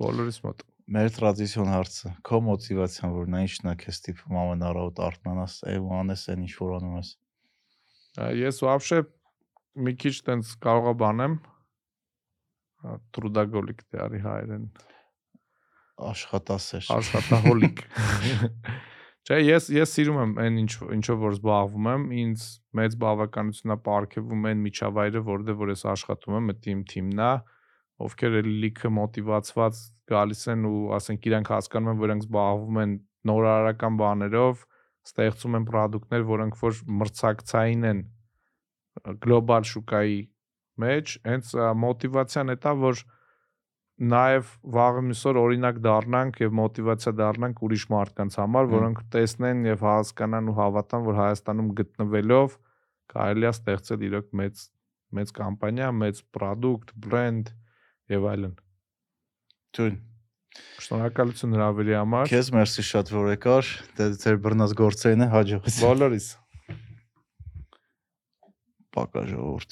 [0.03, 0.63] Բոլորիս մոտ։
[0.93, 5.77] Մեր տրադիցիոն հարցը, քո մոտիվացիան, որ նա ինչն է քեզ տիպում ամեն առավոտ արթնանաս, այ
[5.79, 7.11] ու անես այն ինչ որ անում ես։
[8.19, 8.99] Ա, Ես вообще
[9.87, 11.37] մի քիչ տենց կարող եմ բանեմ
[13.15, 14.65] трудоголик դե արի հայերեն
[16.03, 17.83] Աշխատասեր։ աշխատահոլիկ
[19.23, 23.75] Չէ, ես ես սիրում եմ այն ինչ ինչով որ զբաղվում եմ, ինձ մեծ բավականություն է
[23.77, 27.29] ապարգևում այն միջավայրը, որտեղ որ ես աշխատում եմ, դա իմ թիմն է,
[28.06, 29.80] ովքեր էլ լիքը մոտիվացված
[30.12, 32.94] գալիս են ու ասենք իրանք հասկանում են, որ իրանք զբաղվում են
[33.28, 34.64] նորարարական բաներով,
[35.08, 38.02] ստեղծում են ապրանքներ, որոնք որ մրցակցային են
[39.24, 40.18] գլոբալ շուկայի
[40.84, 41.52] մեջ, հենց
[41.84, 43.02] մոտիվացիան է դա, որ
[43.98, 50.50] նաև վաղը միսօր օրինակ դառնանք եւ մոտիվացիա դառնանք ուրիշ մարդկանց համար, որոնք տեսնեն եւ հասկանան
[50.52, 52.58] ու հավատան, որ Հայաստանում գտնվելով
[53.14, 54.62] կարելի է ստեղծել իրոք մեծ
[55.18, 57.50] մեծ կամպանիա, մեծ product, brand
[58.12, 58.54] եւ այլն։
[59.76, 59.96] Տուն։
[60.84, 63.64] Շնորհակալություն հրավերի համար։ Քեզ մերսի շատ որ եկար,
[63.98, 66.26] դե ձեր բռնած գործերն է հաջողություն։ Բոլորիս։
[68.96, 69.70] Պակա ժողովուրդ։